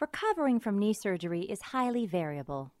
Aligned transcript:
Recovering 0.00 0.58
from 0.60 0.78
knee 0.78 0.92
surgery 0.92 1.42
is 1.42 1.60
highly 1.62 2.06
variable. 2.06 2.72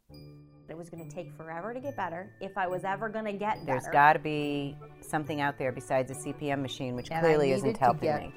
It 0.68 0.76
was 0.76 0.88
going 0.90 1.08
to 1.08 1.14
take 1.14 1.32
forever 1.36 1.72
to 1.72 1.80
get 1.80 1.96
better 1.96 2.30
if 2.40 2.56
I 2.58 2.66
was 2.66 2.84
ever 2.84 3.08
going 3.08 3.26
to 3.26 3.32
get 3.32 3.64
better. 3.64 3.66
There's 3.80 3.86
got 3.92 4.14
to 4.14 4.18
be 4.18 4.76
something 5.00 5.40
out 5.40 5.58
there 5.58 5.70
besides 5.72 6.10
a 6.10 6.14
CPM 6.14 6.60
machine, 6.62 6.96
which 6.96 7.10
And 7.10 7.20
clearly 7.20 7.52
isn't 7.52 7.74
to 7.74 7.80
helping 7.80 8.00
get 8.00 8.22
me. 8.22 8.32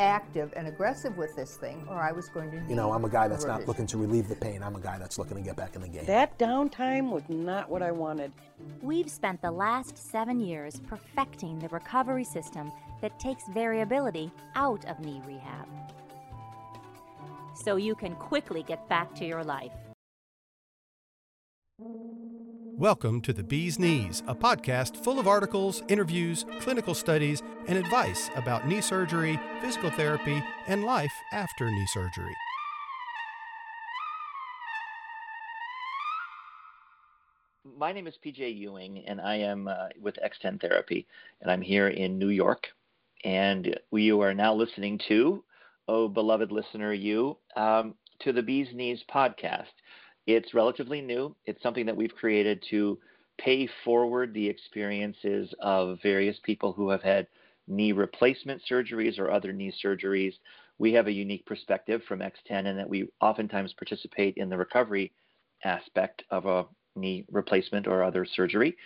active 0.00 0.52
and 0.56 0.66
aggressive 0.66 1.16
with 1.16 1.34
this 1.36 1.56
thing, 1.56 1.86
or 1.88 1.94
I 1.94 2.10
was 2.12 2.28
going 2.28 2.50
to. 2.50 2.62
You 2.68 2.74
know, 2.74 2.92
I'm 2.92 3.04
a 3.04 3.08
guy 3.08 3.28
that's 3.28 3.46
not 3.46 3.66
looking 3.66 3.86
to 3.86 3.96
relieve 3.96 4.28
the 4.28 4.34
pain. 4.36 4.62
I'm 4.62 4.74
a 4.76 4.80
guy 4.80 4.98
that's 4.98 5.18
looking 5.18 5.36
to 5.36 5.42
get 5.42 5.56
back 5.56 5.74
in 5.76 5.82
the 5.82 5.88
game. 5.88 6.04
That 6.04 6.36
downtime 6.38 7.10
was 7.10 7.22
not 7.28 7.70
what 7.70 7.80
I 7.82 7.92
wanted. 7.92 8.32
We've 8.82 9.08
spent 9.10 9.40
the 9.40 9.52
last 9.52 9.96
seven 9.96 10.40
years 10.40 10.80
perfecting 10.86 11.60
the 11.60 11.68
recovery 11.68 12.24
system 12.24 12.70
that 13.00 13.18
takes 13.20 13.44
variability 13.54 14.30
out 14.56 14.84
of 14.86 14.98
knee 15.00 15.22
rehab. 15.26 15.66
So 17.54 17.76
you 17.76 17.94
can 17.94 18.14
quickly 18.16 18.62
get 18.62 18.88
back 18.88 19.14
to 19.16 19.24
your 19.24 19.44
life. 19.44 19.72
Welcome 22.76 23.20
to 23.22 23.32
The 23.32 23.44
Bee's 23.44 23.78
Knees, 23.78 24.24
a 24.26 24.34
podcast 24.34 24.96
full 24.96 25.20
of 25.20 25.28
articles, 25.28 25.84
interviews, 25.88 26.44
clinical 26.58 26.92
studies, 26.92 27.40
and 27.68 27.78
advice 27.78 28.30
about 28.34 28.66
knee 28.66 28.80
surgery, 28.80 29.38
physical 29.60 29.90
therapy, 29.90 30.42
and 30.66 30.82
life 30.82 31.12
after 31.32 31.70
knee 31.70 31.86
surgery. 31.92 32.34
My 37.78 37.92
name 37.92 38.08
is 38.08 38.18
PJ 38.24 38.58
Ewing, 38.58 39.04
and 39.06 39.20
I 39.20 39.36
am 39.36 39.68
uh, 39.68 39.88
with 40.00 40.16
X10 40.16 40.60
Therapy, 40.60 41.06
and 41.40 41.50
I'm 41.50 41.62
here 41.62 41.88
in 41.88 42.18
New 42.18 42.30
York. 42.30 42.68
And 43.24 43.78
we 43.90 44.10
are 44.10 44.34
now 44.34 44.52
listening 44.52 45.00
to, 45.08 45.44
oh, 45.88 46.08
beloved 46.08 46.50
listener, 46.52 46.92
you, 46.92 47.36
um, 47.56 47.94
to 48.20 48.32
the 48.32 48.42
Bee's 48.42 48.68
Knees 48.72 49.02
podcast. 49.12 49.72
It's 50.26 50.54
relatively 50.54 51.00
new. 51.00 51.36
It's 51.44 51.62
something 51.62 51.86
that 51.86 51.96
we've 51.96 52.14
created 52.14 52.64
to 52.70 52.98
pay 53.38 53.68
forward 53.84 54.32
the 54.32 54.48
experiences 54.48 55.52
of 55.60 55.98
various 56.02 56.38
people 56.44 56.72
who 56.72 56.90
have 56.90 57.02
had 57.02 57.26
knee 57.66 57.92
replacement 57.92 58.62
surgeries 58.70 59.18
or 59.18 59.30
other 59.30 59.52
knee 59.52 59.72
surgeries. 59.84 60.34
We 60.78 60.92
have 60.94 61.06
a 61.06 61.12
unique 61.12 61.46
perspective 61.46 62.02
from 62.06 62.20
X10 62.20 62.66
in 62.66 62.76
that 62.76 62.88
we 62.88 63.08
oftentimes 63.20 63.74
participate 63.74 64.34
in 64.36 64.48
the 64.48 64.58
recovery 64.58 65.12
aspect 65.64 66.24
of 66.30 66.46
a 66.46 66.66
knee 66.96 67.24
replacement 67.30 67.86
or 67.86 68.02
other 68.02 68.24
surgery. 68.24 68.76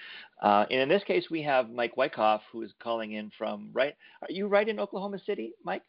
Uh, 0.43 0.65
and 0.71 0.81
in 0.81 0.89
this 0.89 1.05
case, 1.05 1.27
we 1.31 1.43
have 1.43 1.71
Mike 1.71 1.97
Wyckoff, 1.97 2.43
who 2.53 2.63
is 2.63 2.73
calling 2.83 3.13
in 3.13 3.31
from 3.37 3.71
right. 3.73 3.95
Are 4.23 4.31
you 4.31 4.47
right 4.47 4.69
in 4.69 4.81
Oklahoma 4.81 5.19
City, 5.25 5.53
Mike? 5.65 5.83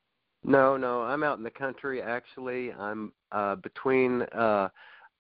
No, 0.44 0.78
no, 0.78 1.02
I'm 1.02 1.24
out 1.24 1.38
in 1.38 1.44
the 1.44 1.50
country. 1.50 2.02
Actually, 2.02 2.72
I'm 2.74 3.12
uh, 3.32 3.56
between 3.56 4.22
uh, 4.34 4.70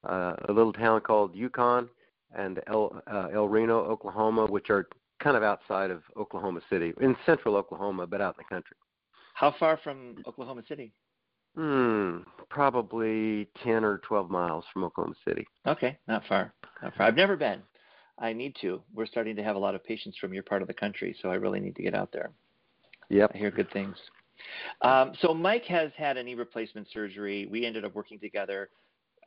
uh, 0.04 0.34
a 0.48 0.52
little 0.54 0.74
town 0.74 1.02
called 1.02 1.36
Yukon 1.36 1.90
and 2.36 2.62
El 2.68 3.02
uh, 3.12 3.28
El 3.34 3.48
Reno, 3.48 3.80
Oklahoma, 3.80 4.46
which 4.46 4.70
are 4.70 4.88
kind 5.22 5.36
of 5.36 5.44
outside 5.44 5.92
of 5.92 6.04
Oklahoma 6.16 6.62
City, 6.70 6.94
in 7.02 7.16
central 7.26 7.56
Oklahoma, 7.56 8.08
but 8.08 8.22
out 8.22 8.36
in 8.38 8.46
the 8.48 8.56
country. 8.56 8.78
How 9.34 9.54
far 9.60 9.78
from 9.84 10.16
Oklahoma 10.26 10.64
City? 10.68 10.92
Hmm, 11.56 12.20
probably 12.50 13.50
ten 13.64 13.84
or 13.84 13.98
twelve 14.00 14.30
miles 14.30 14.64
from 14.72 14.84
Oklahoma 14.84 15.16
City. 15.28 15.46
Okay, 15.68 15.98
not 16.08 16.24
far. 16.28 16.54
Not 16.82 16.96
far. 16.96 17.08
I've 17.08 17.16
never 17.16 17.36
been. 17.36 17.62
I 18.20 18.34
need 18.34 18.56
to. 18.62 18.82
We're 18.94 19.06
starting 19.06 19.36
to 19.36 19.44
have 19.44 19.56
a 19.56 19.60
lot 19.60 19.76
of 19.76 19.84
patients 19.84 20.18
from 20.18 20.34
your 20.34 20.44
part 20.44 20.62
of 20.62 20.68
the 20.68 20.74
country, 20.74 21.16
so 21.22 21.30
I 21.30 21.36
really 21.36 21.60
need 21.60 21.76
to 21.76 21.84
get 21.84 21.96
out 21.96 22.12
there. 22.12 22.32
Yep. 23.10 23.32
I 23.34 23.38
hear 23.38 23.52
good 23.52 23.72
things. 23.72 23.96
Um, 24.82 25.14
so 25.22 25.34
Mike 25.34 25.66
has 25.66 25.92
had 25.98 26.18
a 26.18 26.24
knee 26.24 26.36
replacement 26.36 26.88
surgery. 26.92 27.48
We 27.52 27.66
ended 27.66 27.86
up 27.86 27.96
working 27.96 28.20
together. 28.20 28.70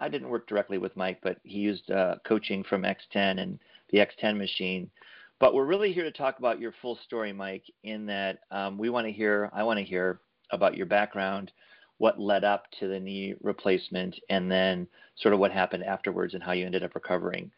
I 0.00 0.08
didn't 0.08 0.28
work 0.28 0.48
directly 0.48 0.78
with 0.78 0.96
Mike, 0.96 1.18
but 1.22 1.38
he 1.44 1.58
used 1.58 1.90
uh, 1.90 2.16
coaching 2.26 2.64
from 2.64 2.82
X10 2.82 3.40
and 3.40 3.58
the 3.90 3.98
X10 3.98 4.36
machine. 4.36 4.90
But 5.38 5.54
we're 5.54 5.66
really 5.66 5.92
here 5.92 6.04
to 6.04 6.12
talk 6.12 6.38
about 6.38 6.60
your 6.60 6.72
full 6.80 6.98
story, 7.04 7.32
Mike. 7.32 7.64
In 7.84 8.06
that 8.06 8.40
um, 8.50 8.78
we 8.78 8.90
want 8.90 9.06
to 9.06 9.12
hear, 9.12 9.50
I 9.52 9.62
want 9.64 9.78
to 9.78 9.84
hear 9.84 10.20
about 10.50 10.76
your 10.76 10.86
background, 10.86 11.52
what 11.98 12.20
led 12.20 12.44
up 12.44 12.66
to 12.78 12.88
the 12.88 13.00
knee 13.00 13.34
replacement, 13.42 14.14
and 14.30 14.50
then 14.50 14.86
sort 15.16 15.34
of 15.34 15.40
what 15.40 15.50
happened 15.50 15.84
afterwards 15.84 16.34
and 16.34 16.42
how 16.42 16.52
you 16.52 16.64
ended 16.64 16.84
up 16.84 16.94
recovering. 16.94 17.50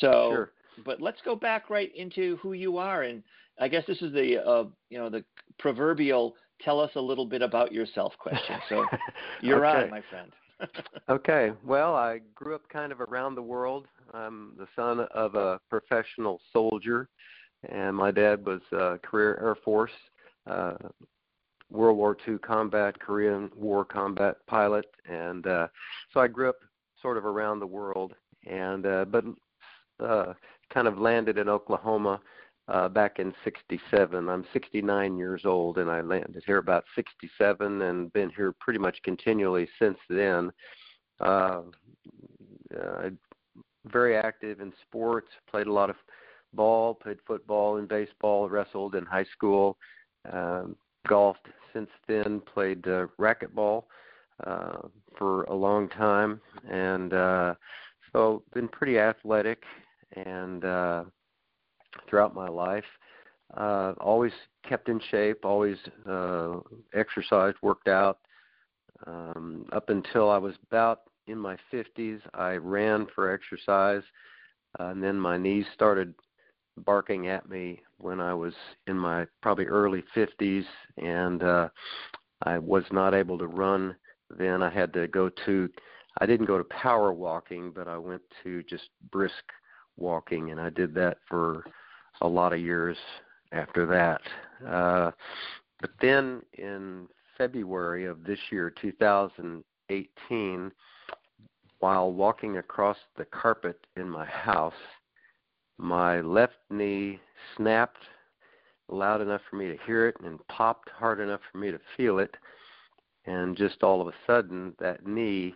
So, 0.00 0.30
Sure. 0.30 0.52
but 0.84 1.00
let's 1.00 1.20
go 1.24 1.34
back 1.34 1.70
right 1.70 1.94
into 1.94 2.36
who 2.36 2.52
you 2.52 2.78
are, 2.78 3.02
and 3.02 3.22
I 3.58 3.68
guess 3.68 3.84
this 3.86 4.00
is 4.00 4.12
the 4.12 4.44
uh, 4.44 4.64
you 4.88 4.98
know 4.98 5.10
the 5.10 5.24
proverbial 5.58 6.36
tell 6.62 6.80
us 6.80 6.90
a 6.96 7.00
little 7.00 7.26
bit 7.26 7.42
about 7.42 7.72
yourself 7.72 8.12
question. 8.18 8.56
So 8.68 8.84
you're 9.42 9.66
Okay. 9.66 9.84
on, 9.84 9.90
my 9.90 10.02
friend. 10.10 10.32
Okay. 11.10 11.52
Well, 11.66 11.94
I 11.94 12.20
grew 12.34 12.54
up 12.54 12.66
kind 12.70 12.90
of 12.90 13.00
around 13.00 13.34
the 13.34 13.42
world. 13.42 13.86
I'm 14.14 14.54
the 14.56 14.66
son 14.74 15.00
of 15.12 15.34
a 15.34 15.60
professional 15.68 16.40
soldier, 16.52 17.08
and 17.68 17.94
my 17.94 18.10
dad 18.10 18.46
was 18.46 18.60
a 18.72 18.98
career 19.02 19.38
Air 19.42 19.56
Force, 19.64 19.90
uh, 20.46 20.76
World 21.70 21.98
War 21.98 22.16
II 22.26 22.38
combat, 22.38 22.98
Korean 23.00 23.50
War 23.54 23.84
combat 23.84 24.36
pilot, 24.46 24.86
and 25.06 25.46
uh, 25.46 25.66
so 26.12 26.20
I 26.20 26.28
grew 26.28 26.48
up 26.48 26.56
sort 27.02 27.18
of 27.18 27.26
around 27.26 27.58
the 27.60 27.66
world, 27.66 28.14
and 28.46 28.86
uh, 28.86 29.04
but 29.04 29.24
uh, 30.00 30.32
kind 30.72 30.88
of 30.88 30.98
landed 30.98 31.36
in 31.36 31.48
Oklahoma 31.48 32.20
uh, 32.68 32.88
back 32.88 33.18
in 33.18 33.32
'67. 33.44 34.28
I'm 34.28 34.44
69 34.52 35.16
years 35.16 35.42
old, 35.44 35.78
and 35.78 35.90
I 35.90 36.00
landed 36.00 36.42
here 36.46 36.58
about 36.58 36.84
'67, 36.94 37.82
and 37.82 38.12
been 38.12 38.30
here 38.30 38.54
pretty 38.60 38.78
much 38.78 38.98
continually 39.02 39.68
since 39.78 39.98
then. 40.08 40.50
Uh, 41.20 41.62
uh, 42.76 43.10
very 43.86 44.16
active 44.16 44.60
in 44.60 44.72
sports. 44.86 45.28
Played 45.50 45.66
a 45.66 45.72
lot 45.72 45.90
of 45.90 45.96
ball. 46.54 46.94
Played 46.94 47.18
football 47.26 47.76
and 47.76 47.88
baseball. 47.88 48.48
Wrestled 48.48 48.94
in 48.94 49.04
high 49.04 49.26
school. 49.32 49.76
Um, 50.32 50.76
golfed 51.06 51.48
since 51.72 51.90
then. 52.08 52.40
Played 52.40 52.86
uh, 52.86 53.06
racquetball 53.20 53.84
uh, 54.46 54.88
for 55.16 55.44
a 55.44 55.54
long 55.54 55.88
time, 55.88 56.40
and 56.68 57.12
uh, 57.12 57.54
so 58.12 58.42
been 58.52 58.68
pretty 58.68 58.98
athletic 58.98 59.62
and 60.16 60.64
uh, 60.64 61.04
throughout 62.14 62.32
my 62.32 62.48
life. 62.48 62.84
Uh, 63.56 63.92
always 63.98 64.30
kept 64.68 64.88
in 64.88 65.00
shape. 65.10 65.44
Always 65.44 65.76
uh, 66.08 66.60
exercised, 66.94 67.56
worked 67.60 67.88
out. 67.88 68.18
Um, 69.08 69.66
up 69.72 69.88
until 69.88 70.30
I 70.30 70.38
was 70.38 70.54
about 70.68 71.00
in 71.26 71.36
my 71.36 71.56
50s, 71.72 72.20
I 72.32 72.52
ran 72.52 73.08
for 73.12 73.32
exercise, 73.32 74.04
uh, 74.78 74.84
and 74.84 75.02
then 75.02 75.18
my 75.18 75.36
knees 75.36 75.66
started 75.74 76.14
barking 76.78 77.26
at 77.26 77.48
me 77.48 77.82
when 77.98 78.20
I 78.20 78.32
was 78.32 78.54
in 78.86 78.96
my 78.96 79.26
probably 79.42 79.66
early 79.66 80.04
50s, 80.14 80.64
and 80.98 81.42
uh, 81.42 81.68
I 82.44 82.58
was 82.58 82.84
not 82.92 83.12
able 83.12 83.38
to 83.38 83.48
run. 83.48 83.96
Then 84.38 84.62
I 84.62 84.70
had 84.70 84.92
to 84.92 85.08
go 85.08 85.30
to, 85.46 85.68
I 86.20 86.26
didn't 86.26 86.46
go 86.46 86.58
to 86.58 86.64
power 86.64 87.12
walking, 87.12 87.72
but 87.74 87.88
I 87.88 87.98
went 87.98 88.22
to 88.44 88.62
just 88.62 88.90
brisk 89.10 89.42
walking, 89.96 90.52
and 90.52 90.60
I 90.60 90.70
did 90.70 90.94
that 90.94 91.18
for 91.28 91.64
a 92.20 92.28
lot 92.28 92.52
of 92.52 92.60
years 92.60 92.96
after 93.52 93.86
that. 93.86 94.20
Uh, 94.68 95.10
but 95.80 95.90
then 96.00 96.42
in 96.54 97.06
February 97.36 98.06
of 98.06 98.24
this 98.24 98.38
year, 98.50 98.70
2018, 98.80 100.72
while 101.80 102.12
walking 102.12 102.58
across 102.58 102.96
the 103.16 103.24
carpet 103.26 103.86
in 103.96 104.08
my 104.08 104.24
house, 104.24 104.72
my 105.78 106.20
left 106.20 106.56
knee 106.70 107.20
snapped 107.56 107.98
loud 108.88 109.20
enough 109.20 109.40
for 109.50 109.56
me 109.56 109.66
to 109.66 109.76
hear 109.86 110.08
it 110.08 110.16
and 110.24 110.46
popped 110.48 110.88
hard 110.90 111.20
enough 111.20 111.40
for 111.50 111.58
me 111.58 111.70
to 111.70 111.80
feel 111.96 112.18
it. 112.18 112.36
And 113.26 113.56
just 113.56 113.82
all 113.82 114.00
of 114.00 114.08
a 114.08 114.14
sudden, 114.26 114.74
that 114.78 115.06
knee 115.06 115.54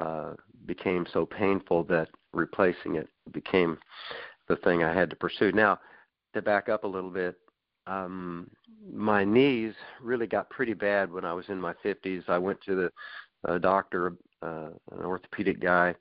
uh, 0.00 0.34
became 0.66 1.06
so 1.12 1.26
painful 1.26 1.84
that 1.84 2.08
replacing 2.32 2.96
it 2.96 3.08
became 3.32 3.78
the 4.48 4.56
thing 4.56 4.84
I 4.84 4.92
had 4.92 5.10
to 5.10 5.16
pursue. 5.16 5.52
Now, 5.52 5.78
to 6.34 6.42
back 6.42 6.68
up 6.68 6.84
a 6.84 6.88
little 6.88 7.10
bit, 7.10 7.36
um, 7.86 8.50
my 8.92 9.24
knees 9.24 9.74
really 10.00 10.26
got 10.26 10.50
pretty 10.50 10.74
bad 10.74 11.12
when 11.12 11.24
I 11.24 11.32
was 11.32 11.44
in 11.48 11.60
my 11.60 11.74
50s. 11.84 12.28
I 12.28 12.38
went 12.38 12.60
to 12.62 12.74
the 12.74 13.50
uh, 13.50 13.58
doctor, 13.58 14.14
uh, 14.42 14.70
an 14.92 15.04
orthopedic 15.04 15.60
guy, 15.60 15.94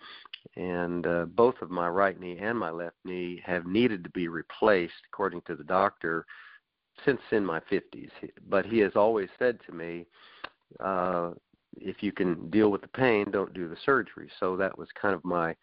and 0.56 1.06
uh, 1.08 1.26
both 1.26 1.56
of 1.62 1.70
my 1.70 1.88
right 1.88 2.20
knee 2.20 2.38
and 2.40 2.58
my 2.58 2.70
left 2.70 2.96
knee 3.06 3.42
have 3.46 3.66
needed 3.66 4.04
to 4.04 4.10
be 4.12 4.28
replaced, 4.28 4.94
according 5.12 5.42
to 5.48 5.56
the 5.56 5.64
doctor, 5.64 6.26
since 7.06 7.20
in 7.32 7.46
my 7.46 7.60
50s. 7.72 8.10
But 8.48 8.66
he 8.66 8.80
has 8.80 8.94
always 8.96 9.30
said 9.40 9.60
to 9.66 9.74
me, 9.74 10.06
uh, 10.80 11.32
if 11.78 12.04
you 12.04 12.12
can 12.12 12.50
deal 12.50 12.70
with 12.70 12.82
the 12.82 12.88
pain, 12.90 13.32
don't 13.32 13.54
do 13.54 13.68
the 13.68 13.78
surgery. 13.86 14.30
So 14.40 14.56
that 14.58 14.78
was 14.78 14.88
kind 15.00 15.16
of 15.16 15.24
my 15.26 15.56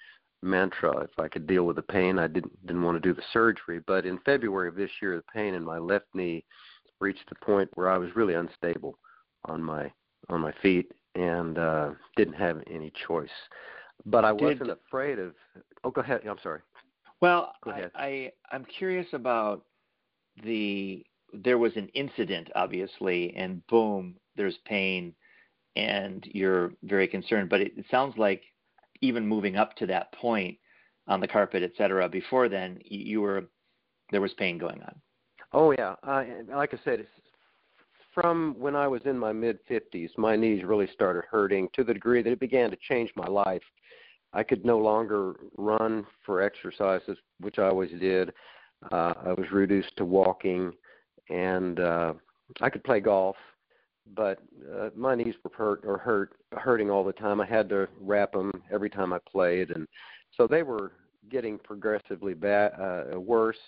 mantra. 0.42 0.98
If 1.00 1.18
I 1.18 1.28
could 1.28 1.46
deal 1.46 1.64
with 1.64 1.76
the 1.76 1.82
pain, 1.82 2.18
I 2.18 2.26
didn't 2.26 2.66
didn't 2.66 2.82
want 2.82 3.00
to 3.00 3.08
do 3.08 3.14
the 3.14 3.22
surgery. 3.32 3.80
But 3.86 4.06
in 4.06 4.18
February 4.24 4.68
of 4.68 4.74
this 4.74 4.90
year, 5.02 5.16
the 5.16 5.24
pain 5.32 5.54
in 5.54 5.64
my 5.64 5.78
left 5.78 6.06
knee 6.14 6.44
reached 7.00 7.28
the 7.28 7.34
point 7.44 7.70
where 7.74 7.90
I 7.90 7.98
was 7.98 8.14
really 8.16 8.34
unstable 8.34 8.98
on 9.46 9.62
my 9.62 9.90
on 10.28 10.40
my 10.40 10.52
feet, 10.62 10.92
and 11.14 11.58
uh, 11.58 11.90
didn't 12.16 12.34
have 12.34 12.62
any 12.70 12.92
choice. 13.06 13.28
But 14.06 14.24
I 14.24 14.32
Did- 14.32 14.42
wasn't 14.60 14.70
afraid 14.70 15.18
of. 15.18 15.34
Oh, 15.84 15.90
go 15.90 16.00
ahead. 16.00 16.22
I'm 16.26 16.38
sorry. 16.42 16.60
Well, 17.20 17.52
Go 17.62 17.70
I, 17.70 17.78
ahead. 17.78 17.90
I 17.94 18.32
I'm 18.50 18.64
curious 18.64 19.06
about 19.12 19.64
the 20.42 21.04
there 21.32 21.58
was 21.58 21.76
an 21.76 21.88
incident 21.94 22.50
obviously 22.56 23.32
and 23.36 23.64
boom 23.68 24.16
there's 24.36 24.56
pain 24.64 25.14
and 25.76 26.26
you're 26.32 26.72
very 26.82 27.06
concerned 27.06 27.48
but 27.48 27.60
it, 27.60 27.72
it 27.76 27.84
sounds 27.90 28.16
like 28.16 28.42
even 29.00 29.26
moving 29.26 29.56
up 29.56 29.76
to 29.76 29.86
that 29.86 30.12
point 30.12 30.56
on 31.08 31.20
the 31.20 31.28
carpet 31.28 31.62
et 31.62 31.72
cetera 31.76 32.08
before 32.08 32.48
then 32.48 32.78
you, 32.84 33.20
were 33.20 33.44
there 34.10 34.20
was 34.20 34.32
pain 34.34 34.58
going 34.58 34.80
on 34.82 34.94
Oh 35.52 35.72
yeah, 35.72 35.96
uh, 36.06 36.24
like 36.48 36.74
I 36.74 36.78
said, 36.84 37.06
from 38.14 38.54
when 38.58 38.76
I 38.76 38.86
was 38.86 39.02
in 39.04 39.18
my 39.18 39.32
mid 39.32 39.58
50s, 39.68 40.10
my 40.16 40.36
knees 40.36 40.64
really 40.64 40.88
started 40.92 41.24
hurting 41.30 41.68
to 41.74 41.84
the 41.84 41.94
degree 41.94 42.22
that 42.22 42.32
it 42.32 42.40
began 42.40 42.70
to 42.70 42.76
change 42.88 43.10
my 43.16 43.26
life. 43.26 43.62
I 44.32 44.44
could 44.44 44.64
no 44.64 44.78
longer 44.78 45.34
run 45.56 46.06
for 46.24 46.40
exercises, 46.40 47.18
which 47.40 47.58
I 47.58 47.64
always 47.64 47.90
did. 47.98 48.32
Uh, 48.92 49.14
I 49.26 49.32
was 49.32 49.50
reduced 49.52 49.96
to 49.96 50.04
walking, 50.04 50.72
and 51.28 51.80
uh, 51.80 52.14
I 52.60 52.70
could 52.70 52.84
play 52.84 53.00
golf, 53.00 53.36
but 54.14 54.38
uh, 54.74 54.90
my 54.96 55.14
knees 55.14 55.34
were 55.44 55.50
hurt 55.54 55.82
or 55.84 55.98
hurt 55.98 56.32
hurting 56.52 56.90
all 56.90 57.04
the 57.04 57.12
time. 57.12 57.40
I 57.40 57.46
had 57.46 57.68
to 57.70 57.88
wrap 58.00 58.32
them 58.32 58.50
every 58.72 58.90
time 58.90 59.12
I 59.12 59.18
played, 59.30 59.70
and 59.70 59.86
so 60.36 60.46
they 60.46 60.62
were 60.62 60.92
getting 61.30 61.58
progressively 61.58 62.34
bad, 62.34 62.72
uh, 62.80 63.20
worse. 63.20 63.58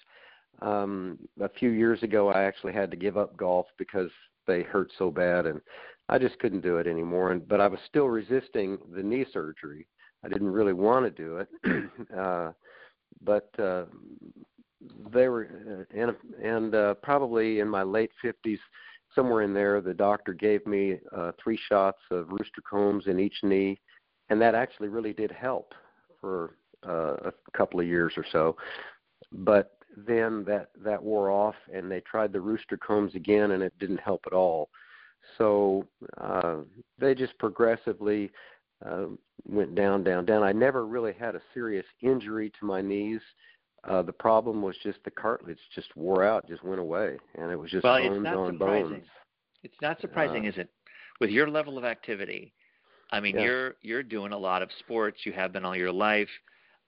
Um, 0.61 1.19
a 1.41 1.49
few 1.49 1.71
years 1.71 2.03
ago, 2.03 2.29
I 2.29 2.43
actually 2.43 2.73
had 2.73 2.91
to 2.91 2.97
give 2.97 3.17
up 3.17 3.37
golf 3.37 3.67
because 3.79 4.11
they 4.47 4.63
hurt 4.63 4.91
so 4.99 5.11
bad, 5.11 5.47
and 5.47 5.61
I 6.09 6.19
just 6.19 6.39
couldn't 6.39 6.63
do 6.63 6.79
it 6.79 6.87
anymore. 6.87 7.33
And 7.33 7.47
but 7.47 7.61
I 7.61 7.69
was 7.69 7.81
still 7.89 8.07
resisting 8.07 8.79
the 8.95 9.03
knee 9.03 9.27
surgery. 9.33 9.87
I 10.25 10.29
didn't 10.29 10.51
really 10.51 10.73
want 10.73 11.05
to 11.05 11.11
do 11.11 11.39
it, 11.39 11.91
uh, 12.17 12.53
but 13.25 13.49
uh, 13.59 13.85
they 15.13 15.29
were, 15.29 15.87
uh, 15.95 15.99
and 15.99 16.17
and 16.43 16.75
uh, 16.75 16.95
probably 16.95 17.61
in 17.61 17.69
my 17.69 17.83
late 17.83 18.11
fifties, 18.21 18.61
somewhere 19.15 19.43
in 19.43 19.55
there, 19.55 19.81
the 19.81 19.95
doctor 19.95 20.33
gave 20.33 20.67
me 20.67 20.99
uh, 21.17 21.33
three 21.43 21.59
shots 21.69 22.01
of 22.11 22.29
rooster 22.31 22.63
combs 22.69 23.07
in 23.07 23.19
each 23.19 23.39
knee, 23.43 23.81
and 24.31 24.41
that 24.41 24.55
actually 24.55 24.89
really 24.89 25.13
did 25.13 25.31
help 25.31 25.75
for 26.21 26.57
uh, 26.87 27.15
a 27.25 27.33
couple 27.57 27.81
of 27.81 27.87
years 27.87 28.15
or 28.17 28.25
so. 28.33 28.57
But 29.33 29.79
then 29.97 30.45
that 30.45 30.71
that 30.85 31.03
wore 31.03 31.31
off, 31.31 31.55
and 31.73 31.91
they 31.91 32.01
tried 32.01 32.33
the 32.33 32.41
rooster 32.41 32.77
combs 32.77 33.15
again, 33.15 33.53
and 33.53 33.63
it 33.63 33.75
didn't 33.79 34.01
help 34.01 34.23
at 34.27 34.33
all. 34.33 34.69
So 35.39 35.87
uh, 36.19 36.59
they 36.99 37.15
just 37.15 37.39
progressively 37.39 38.31
uh, 38.85 39.07
went 39.47 39.75
down, 39.75 40.03
down, 40.03 40.25
down. 40.25 40.43
I 40.43 40.53
never 40.53 40.87
really 40.87 41.13
had 41.13 41.35
a 41.35 41.41
serious 41.55 41.87
injury 42.01 42.51
to 42.59 42.67
my 42.67 42.81
knees. 42.81 43.21
Uh, 43.21 43.52
the 43.85 44.13
problem 44.13 44.63
was 44.63 44.77
just 44.83 44.99
the 45.05 45.11
cartilage 45.11 45.59
just 45.75 45.95
wore 45.97 46.25
out, 46.25 46.47
just 46.49 46.63
went 46.65 46.81
away, 46.81 47.19
and 47.37 47.51
it 47.51 47.57
was 47.57 47.71
just 47.71 47.85
well 47.85 47.99
bones 47.99 48.17
it's 48.17 48.25
not 48.25 48.37
on 48.37 48.53
surprising 48.53 48.91
bones. 48.91 49.07
it's 49.63 49.81
not 49.81 50.01
surprising 50.01 50.47
Uh, 50.47 50.51
is 50.51 50.59
it 50.59 50.71
with 51.21 51.31
your 51.31 51.49
level 51.49 51.79
of 51.79 51.85
activity 51.85 52.53
i 53.11 53.21
mean 53.21 53.35
Yeah. 53.35 53.43
you're 53.43 53.75
you're 53.83 54.03
doing 54.03 54.33
a 54.33 54.39
lot 54.39 54.63
of 54.63 54.71
sports 54.81 55.19
you 55.25 55.33
have 55.33 55.53
been 55.53 55.65
all 55.65 55.77
your 55.77 55.93
life 55.93 56.29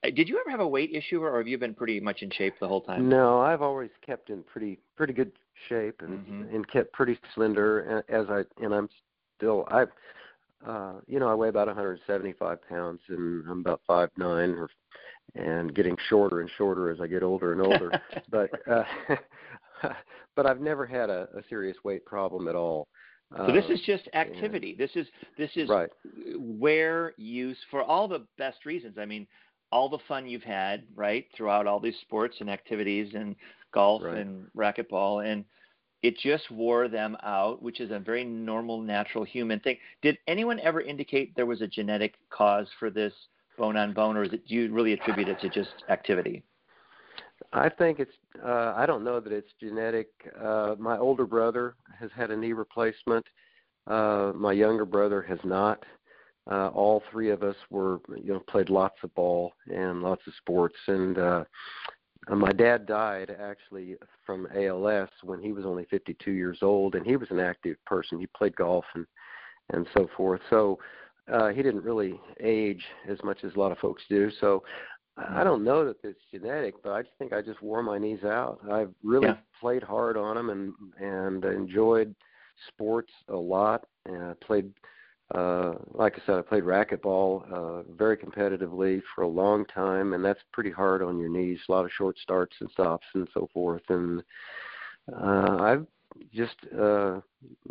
Uh, 0.04 0.10
did 0.10 0.28
you 0.28 0.38
ever 0.40 0.50
have 0.50 0.60
a 0.60 0.68
weight 0.68 0.90
issue 0.92 1.22
or 1.22 1.36
have 1.38 1.46
you 1.48 1.58
been 1.58 1.74
pretty 1.74 2.00
much 2.00 2.22
in 2.22 2.30
shape 2.30 2.54
the 2.60 2.68
whole 2.68 2.80
time 2.80 3.08
No, 3.08 3.40
I've 3.40 3.62
always 3.62 3.90
kept 4.04 4.30
in 4.30 4.42
pretty 4.44 4.78
pretty 4.96 5.12
good 5.12 5.32
shape 5.68 6.00
and 6.00 6.26
Mhm. 6.26 6.54
and 6.54 6.68
kept 6.68 6.92
pretty 6.92 7.18
slender 7.34 8.04
as 8.08 8.28
I 8.30 8.44
and 8.62 8.74
I'm 8.74 8.88
still 9.36 9.64
I 9.68 9.86
uh 10.66 11.00
you 11.06 11.18
know 11.20 11.28
I 11.28 11.34
weigh 11.34 11.48
about 11.48 11.68
175 11.68 12.58
pounds 12.68 13.00
and 13.08 13.44
I'm 13.48 13.60
about 13.60 13.80
five 13.86 14.10
nine 14.16 14.50
or 14.50 14.68
and 15.34 15.74
getting 15.74 15.96
shorter 16.08 16.40
and 16.40 16.50
shorter 16.56 16.90
as 16.90 17.00
I 17.00 17.06
get 17.06 17.22
older 17.22 17.52
and 17.52 17.60
older 17.60 17.90
but 18.30 18.50
uh 18.70 18.84
but 20.36 20.46
I've 20.46 20.60
never 20.60 20.86
had 20.86 21.10
a, 21.10 21.28
a 21.36 21.42
serious 21.48 21.76
weight 21.84 22.04
problem 22.04 22.48
at 22.48 22.54
all. 22.54 22.88
So 23.36 23.52
this 23.52 23.64
is 23.68 23.80
just 23.84 24.08
activity. 24.14 24.76
This 24.78 24.92
is 24.94 25.06
this 25.36 25.50
is 25.56 25.68
right. 25.68 25.90
where 26.36 27.14
use 27.16 27.58
for 27.70 27.82
all 27.82 28.06
the 28.06 28.24
best 28.38 28.64
reasons. 28.64 28.96
I 28.96 29.06
mean, 29.06 29.26
all 29.72 29.88
the 29.88 29.98
fun 30.06 30.26
you've 30.26 30.44
had, 30.44 30.84
right, 30.94 31.26
throughout 31.36 31.66
all 31.66 31.80
these 31.80 31.98
sports 32.02 32.36
and 32.40 32.48
activities 32.48 33.12
and 33.14 33.34
golf 33.72 34.02
Right. 34.04 34.18
and 34.18 34.46
racquetball 34.56 35.26
and 35.26 35.44
it 36.02 36.18
just 36.18 36.50
wore 36.50 36.86
them 36.86 37.16
out, 37.22 37.62
which 37.62 37.80
is 37.80 37.90
a 37.90 37.98
very 37.98 38.24
normal, 38.24 38.82
natural 38.82 39.24
human 39.24 39.58
thing. 39.60 39.78
Did 40.02 40.18
anyone 40.28 40.60
ever 40.60 40.82
indicate 40.82 41.34
there 41.34 41.46
was 41.46 41.62
a 41.62 41.66
genetic 41.66 42.14
cause 42.28 42.68
for 42.78 42.90
this 42.90 43.14
bone 43.56 43.76
on 43.76 43.92
bone, 43.92 44.16
or 44.16 44.24
is 44.24 44.32
it, 44.32 44.46
do 44.46 44.54
you 44.54 44.72
really 44.72 44.92
attribute 44.92 45.28
it 45.28 45.40
to 45.40 45.48
just 45.48 45.70
activity? 45.88 46.42
I 47.52 47.68
think 47.68 48.00
it's. 48.00 48.12
Uh, 48.44 48.74
I 48.76 48.86
don't 48.86 49.04
know 49.04 49.20
that 49.20 49.32
it's 49.32 49.50
genetic. 49.60 50.08
Uh, 50.40 50.74
my 50.78 50.98
older 50.98 51.26
brother 51.26 51.74
has 51.98 52.10
had 52.16 52.30
a 52.30 52.36
knee 52.36 52.52
replacement. 52.52 53.26
Uh, 53.86 54.32
my 54.34 54.52
younger 54.52 54.84
brother 54.84 55.22
has 55.22 55.38
not. 55.44 55.84
Uh, 56.50 56.68
all 56.68 57.02
three 57.10 57.30
of 57.30 57.42
us 57.42 57.56
were, 57.70 58.00
you 58.16 58.32
know, 58.32 58.42
played 58.48 58.68
lots 58.68 58.96
of 59.02 59.14
ball 59.14 59.52
and 59.66 60.02
lots 60.02 60.22
of 60.26 60.34
sports. 60.34 60.76
And 60.88 61.18
uh, 61.18 61.44
uh, 62.28 62.34
my 62.34 62.52
dad 62.52 62.86
died 62.86 63.34
actually 63.40 63.96
from 64.26 64.46
ALS 64.54 65.08
when 65.22 65.40
he 65.40 65.52
was 65.52 65.64
only 65.64 65.86
52 65.90 66.30
years 66.30 66.58
old, 66.62 66.94
and 66.94 67.06
he 67.06 67.16
was 67.16 67.30
an 67.30 67.40
active 67.40 67.76
person. 67.86 68.18
He 68.18 68.26
played 68.36 68.56
golf 68.56 68.84
and 68.94 69.06
and 69.70 69.86
so 69.96 70.08
forth. 70.14 70.42
So 70.50 70.78
uh, 71.32 71.48
he 71.48 71.62
didn't 71.62 71.84
really 71.84 72.20
age 72.40 72.84
as 73.08 73.18
much 73.24 73.44
as 73.44 73.54
a 73.54 73.58
lot 73.58 73.72
of 73.72 73.78
folks 73.78 74.02
do. 74.08 74.30
So 74.40 74.62
I 75.16 75.44
don't 75.44 75.64
know 75.64 75.84
that 75.86 75.96
it's 76.02 76.20
genetic, 76.32 76.82
but 76.82 76.92
I 76.92 77.02
just 77.02 77.14
think 77.18 77.32
I 77.32 77.40
just 77.42 77.62
wore 77.62 77.82
my 77.82 77.98
knees 77.98 78.24
out. 78.24 78.60
I've 78.70 78.92
really 79.02 79.28
Yeah. 79.28 79.36
played 79.60 79.82
hard 79.82 80.16
on 80.16 80.36
them 80.36 80.50
and 80.50 80.72
and 81.00 81.44
enjoyed 81.44 82.14
sports 82.68 83.12
a 83.28 83.36
lot. 83.36 83.84
And 84.06 84.22
I 84.22 84.32
played, 84.44 84.72
uh, 85.34 85.74
like 85.92 86.14
I 86.18 86.22
said, 86.26 86.38
I 86.38 86.42
played 86.42 86.64
racquetball 86.64 87.52
uh, 87.52 87.82
very 87.96 88.16
competitively 88.16 89.00
for 89.14 89.22
a 89.22 89.28
long 89.28 89.64
time, 89.66 90.12
and 90.14 90.24
that's 90.24 90.40
pretty 90.52 90.70
hard 90.70 91.02
on 91.02 91.18
your 91.18 91.28
knees. 91.30 91.60
A 91.68 91.72
lot 91.72 91.84
of 91.84 91.92
short 91.92 92.18
starts 92.18 92.56
and 92.60 92.70
stops 92.70 93.06
and 93.14 93.28
so 93.32 93.48
forth. 93.52 93.82
And 93.88 94.22
uh, 95.12 95.56
I've 95.60 95.86
just 96.32 96.56
uh, 96.78 97.20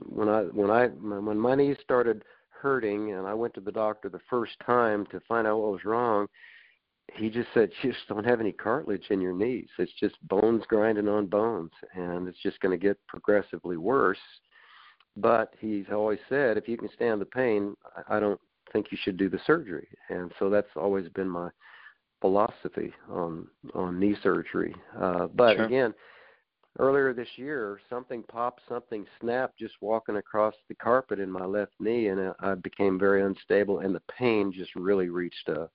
when 0.07 0.29
I 0.29 0.41
when 0.43 0.69
I 0.69 0.87
when 0.87 1.37
my 1.37 1.55
knees 1.55 1.77
started 1.83 2.23
hurting, 2.63 3.11
and 3.11 3.27
I 3.27 3.35
went 3.35 3.53
to 3.55 3.61
the 3.61 3.71
doctor 3.71 4.09
the 4.09 4.21
first 4.29 4.53
time 4.65 5.05
to 5.11 5.19
find 5.27 5.45
out 5.45 5.59
what 5.59 5.73
was 5.73 5.85
wrong 5.85 6.27
he 7.11 7.29
just 7.29 7.49
said 7.53 7.69
you 7.81 7.91
just 7.91 8.07
don't 8.07 8.25
have 8.25 8.39
any 8.39 8.51
cartilage 8.51 9.05
in 9.09 9.21
your 9.21 9.33
knees. 9.33 9.67
It's 9.77 9.91
just 9.99 10.15
bones 10.27 10.63
grinding 10.67 11.07
on 11.07 11.27
bones, 11.27 11.71
and 11.93 12.27
it's 12.27 12.41
just 12.41 12.59
going 12.59 12.77
to 12.77 12.83
get 12.83 12.97
progressively 13.07 13.77
worse. 13.77 14.19
But 15.15 15.53
he's 15.59 15.85
always 15.91 16.19
said 16.27 16.57
if 16.57 16.67
you 16.67 16.77
can 16.77 16.89
stand 16.95 17.21
the 17.21 17.25
pain, 17.25 17.75
I 18.07 18.19
don't 18.19 18.39
think 18.71 18.87
you 18.91 18.97
should 19.01 19.17
do 19.17 19.29
the 19.29 19.39
surgery. 19.45 19.87
And 20.09 20.31
so 20.39 20.49
that's 20.49 20.75
always 20.75 21.07
been 21.09 21.29
my 21.29 21.49
philosophy 22.21 22.93
on 23.09 23.47
on 23.75 23.99
knee 23.99 24.15
surgery. 24.23 24.73
Uh, 24.99 25.27
but 25.27 25.57
Sure. 25.57 25.65
again, 25.65 25.93
earlier 26.79 27.13
this 27.13 27.27
year, 27.37 27.79
something 27.89 28.23
popped, 28.23 28.61
something 28.67 29.05
snapped 29.19 29.57
just 29.57 29.75
walking 29.81 30.17
across 30.17 30.53
the 30.67 30.75
carpet 30.75 31.19
in 31.19 31.31
my 31.31 31.45
left 31.45 31.73
knee, 31.79 32.07
and 32.07 32.19
I 32.19 32.51
I 32.51 32.55
became 32.55 32.99
very 32.99 33.23
unstable, 33.23 33.79
and 33.79 33.93
the 33.93 34.01
pain 34.17 34.51
just 34.51 34.75
really 34.75 35.09
reached 35.09 35.49
a 35.49 35.69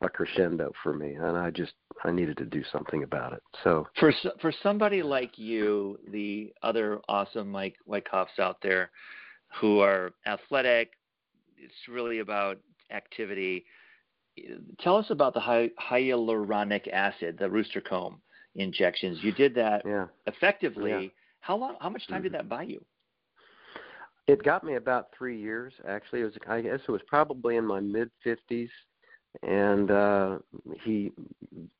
a 0.00 0.08
crescendo 0.08 0.72
for 0.82 0.94
me, 0.94 1.14
and 1.14 1.36
I 1.36 1.50
just 1.50 1.72
I 2.04 2.10
needed 2.10 2.36
to 2.38 2.44
do 2.44 2.62
something 2.72 3.02
about 3.02 3.32
it. 3.32 3.42
So 3.62 3.86
For 3.98 4.12
for 4.40 4.52
somebody 4.62 5.02
like 5.02 5.38
you, 5.38 5.98
the 6.08 6.52
other 6.62 7.00
awesome 7.08 7.50
Mike 7.50 7.76
Wyckoffs 7.86 8.38
out 8.38 8.58
there 8.62 8.90
who 9.60 9.80
are 9.80 10.12
athletic, 10.26 10.92
it's 11.56 11.88
really 11.88 12.18
about 12.18 12.58
activity. 12.90 13.64
Tell 14.80 14.96
us 14.96 15.06
about 15.10 15.32
the 15.32 15.40
hy- 15.40 15.70
hyaluronic 15.80 16.88
acid, 16.88 17.38
the 17.38 17.48
rooster 17.48 17.80
comb 17.80 18.20
injections. 18.54 19.18
You 19.22 19.32
did 19.32 19.54
that 19.54 19.82
yeah, 19.84 20.06
effectively. 20.26 20.90
Yeah. 20.90 21.08
How 21.40 21.56
long? 21.56 21.76
How 21.80 21.90
much 21.90 22.06
time 22.08 22.22
did 22.22 22.32
Mhm. 22.32 22.36
that 22.36 22.48
buy 22.48 22.62
you? 22.64 22.84
it 24.26 24.42
got 24.42 24.64
me 24.64 24.76
about 24.76 25.08
three 25.16 25.38
years. 25.38 25.72
Actually, 25.86 26.22
it 26.22 26.24
was 26.24 26.34
I 26.48 26.60
guess 26.62 26.80
it 26.86 26.90
was 26.90 27.02
probably 27.06 27.56
in 27.56 27.66
my 27.66 27.80
mid 27.80 28.10
fifties, 28.22 28.70
and 29.42 29.90
uh, 29.90 30.38
he 30.82 31.12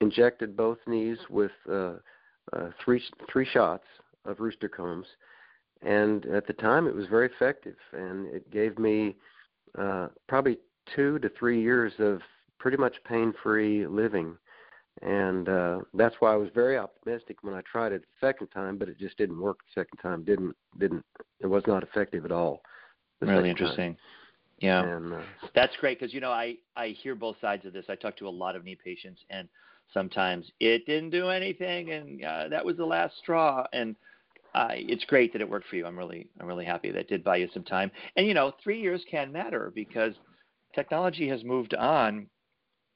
injected 0.00 0.56
both 0.56 0.78
knees 0.86 1.18
with 1.30 1.52
uh, 1.70 1.94
uh, 2.52 2.70
three 2.84 3.02
three 3.32 3.46
shots 3.46 3.86
of 4.24 4.40
rooster 4.40 4.68
combs, 4.68 5.06
and 5.82 6.26
at 6.26 6.46
the 6.46 6.52
time 6.52 6.86
it 6.86 6.94
was 6.94 7.06
very 7.06 7.26
effective, 7.26 7.76
and 7.92 8.26
it 8.26 8.50
gave 8.50 8.78
me 8.78 9.16
uh, 9.78 10.08
probably 10.28 10.58
two 10.94 11.18
to 11.20 11.30
three 11.30 11.60
years 11.62 11.92
of 11.98 12.20
pretty 12.58 12.76
much 12.76 12.94
pain-free 13.04 13.86
living, 13.86 14.36
and 15.02 15.48
uh, 15.48 15.78
that's 15.94 16.14
why 16.20 16.32
I 16.32 16.36
was 16.36 16.48
very 16.54 16.78
optimistic 16.78 17.38
when 17.42 17.54
I 17.54 17.62
tried 17.70 17.92
it 17.92 18.02
the 18.02 18.26
second 18.26 18.48
time, 18.48 18.78
but 18.78 18.88
it 18.88 18.98
just 18.98 19.18
didn't 19.18 19.40
work 19.40 19.58
the 19.58 19.80
second 19.80 19.98
time. 19.98 20.24
Didn't 20.24 20.56
didn't 20.78 21.04
it 21.40 21.46
was 21.46 21.64
not 21.66 21.82
effective 21.82 22.24
at 22.24 22.32
all. 22.32 22.62
Really 23.20 23.32
second 23.32 23.42
time. 23.42 23.50
interesting. 23.50 23.96
Yeah, 24.60 24.84
and 24.84 25.14
uh, 25.14 25.20
that's 25.54 25.76
great 25.76 25.98
because 25.98 26.14
you 26.14 26.20
know 26.20 26.30
I 26.30 26.56
I 26.76 26.88
hear 26.88 27.14
both 27.14 27.36
sides 27.40 27.66
of 27.66 27.72
this. 27.72 27.86
I 27.88 27.96
talk 27.96 28.16
to 28.18 28.28
a 28.28 28.30
lot 28.30 28.54
of 28.54 28.64
knee 28.64 28.78
patients, 28.82 29.20
and 29.30 29.48
sometimes 29.92 30.50
it 30.60 30.86
didn't 30.86 31.10
do 31.10 31.28
anything, 31.28 31.90
and 31.90 32.24
uh, 32.24 32.48
that 32.48 32.64
was 32.64 32.76
the 32.76 32.84
last 32.84 33.18
straw. 33.18 33.66
And 33.72 33.96
uh, 34.54 34.68
it's 34.70 35.04
great 35.04 35.32
that 35.32 35.42
it 35.42 35.48
worked 35.50 35.66
for 35.68 35.76
you. 35.76 35.86
I'm 35.86 35.98
really 35.98 36.28
I'm 36.40 36.46
really 36.46 36.64
happy 36.64 36.92
that 36.92 37.08
did 37.08 37.24
buy 37.24 37.36
you 37.36 37.48
some 37.52 37.64
time. 37.64 37.90
And 38.16 38.26
you 38.26 38.34
know, 38.34 38.52
three 38.62 38.80
years 38.80 39.04
can 39.10 39.32
matter 39.32 39.72
because 39.74 40.14
technology 40.74 41.28
has 41.28 41.42
moved 41.42 41.74
on 41.74 42.26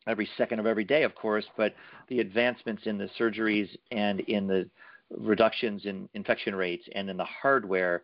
every 0.09 0.29
second 0.37 0.59
of 0.59 0.67
every 0.67 0.85
day, 0.85 1.05
of 1.05 1.15
course, 1.15 1.45
but 1.57 1.75
the 2.09 2.21
advancements 2.21 2.87
in 2.87 2.99
the 2.99 3.09
surgeries 3.19 3.69
and 3.93 4.21
in 4.21 4.47
the 4.47 4.69
reductions 5.11 5.85
in 5.85 6.09
infection 6.15 6.55
rates 6.55 6.85
and 6.95 7.09
in 7.09 7.17
the 7.17 7.25
hardware 7.25 8.03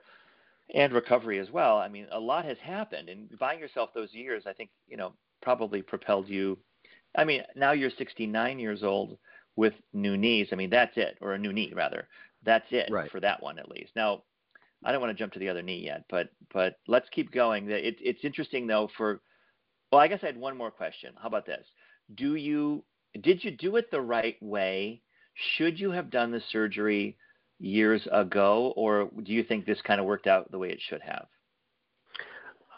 and 0.74 0.92
recovery 0.92 1.38
as 1.38 1.50
well. 1.50 1.78
I 1.78 1.88
mean, 1.88 2.06
a 2.12 2.20
lot 2.20 2.44
has 2.44 2.58
happened, 2.58 3.08
and 3.08 3.28
buying 3.38 3.58
yourself 3.58 3.90
those 3.94 4.12
years, 4.12 4.44
I 4.46 4.52
think, 4.52 4.70
you 4.88 4.96
know, 4.96 5.12
probably 5.42 5.82
propelled 5.82 6.28
you. 6.28 6.58
I 7.16 7.24
mean, 7.24 7.42
now 7.54 7.72
you're 7.72 7.90
69 7.90 8.58
years 8.58 8.82
old 8.82 9.18
with 9.56 9.74
new 9.92 10.16
knees. 10.16 10.48
I 10.52 10.56
mean, 10.56 10.70
that's 10.70 10.96
it, 10.96 11.18
or 11.20 11.34
a 11.34 11.38
new 11.38 11.52
knee 11.52 11.72
rather. 11.74 12.08
That's 12.44 12.66
it 12.70 12.88
right. 12.90 13.10
for 13.10 13.20
that 13.20 13.42
one 13.42 13.58
at 13.58 13.70
least. 13.70 13.92
Now, 13.96 14.22
I 14.84 14.92
don't 14.92 15.00
want 15.00 15.16
to 15.16 15.22
jump 15.22 15.32
to 15.34 15.38
the 15.38 15.48
other 15.48 15.62
knee 15.62 15.82
yet, 15.84 16.04
but 16.10 16.28
but 16.52 16.76
let's 16.86 17.08
keep 17.10 17.32
going. 17.32 17.70
It, 17.70 17.96
it's 18.00 18.24
interesting 18.24 18.66
though. 18.66 18.90
For 18.96 19.20
well, 19.90 20.00
I 20.00 20.08
guess 20.08 20.20
I 20.22 20.26
had 20.26 20.36
one 20.36 20.56
more 20.56 20.70
question. 20.70 21.14
How 21.20 21.28
about 21.28 21.46
this? 21.46 21.64
Do 22.14 22.34
you 22.34 22.84
did 23.22 23.42
you 23.44 23.52
do 23.52 23.76
it 23.76 23.90
the 23.90 24.00
right 24.00 24.36
way? 24.42 25.00
Should 25.56 25.78
you 25.78 25.90
have 25.90 26.10
done 26.10 26.30
the 26.30 26.42
surgery 26.50 27.16
years 27.58 28.06
ago, 28.12 28.72
or 28.76 29.10
do 29.22 29.32
you 29.32 29.42
think 29.44 29.64
this 29.64 29.80
kind 29.82 30.00
of 30.00 30.06
worked 30.06 30.26
out 30.26 30.50
the 30.50 30.58
way 30.58 30.70
it 30.70 30.80
should 30.88 31.00
have? 31.02 31.26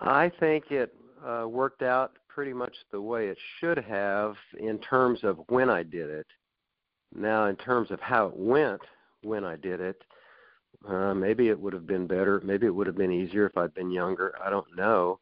I 0.00 0.30
think 0.40 0.70
it 0.70 0.94
uh, 1.26 1.46
worked 1.48 1.82
out 1.82 2.12
pretty 2.28 2.52
much 2.52 2.74
the 2.92 3.00
way 3.00 3.28
it 3.28 3.38
should 3.58 3.78
have 3.78 4.34
in 4.58 4.78
terms 4.78 5.20
of 5.22 5.40
when 5.48 5.70
I 5.70 5.82
did 5.82 6.10
it. 6.10 6.26
Now, 7.14 7.46
in 7.46 7.56
terms 7.56 7.90
of 7.90 8.00
how 8.00 8.26
it 8.26 8.36
went 8.36 8.82
when 9.22 9.44
I 9.44 9.56
did 9.56 9.80
it, 9.80 10.02
uh, 10.86 11.14
maybe 11.14 11.48
it 11.48 11.58
would 11.58 11.72
have 11.72 11.86
been 11.86 12.06
better. 12.06 12.40
Maybe 12.44 12.66
it 12.66 12.74
would 12.74 12.86
have 12.86 12.96
been 12.96 13.12
easier 13.12 13.46
if 13.46 13.56
I'd 13.56 13.74
been 13.74 13.90
younger. 13.90 14.34
I 14.44 14.50
don't 14.50 14.76
know. 14.76 15.18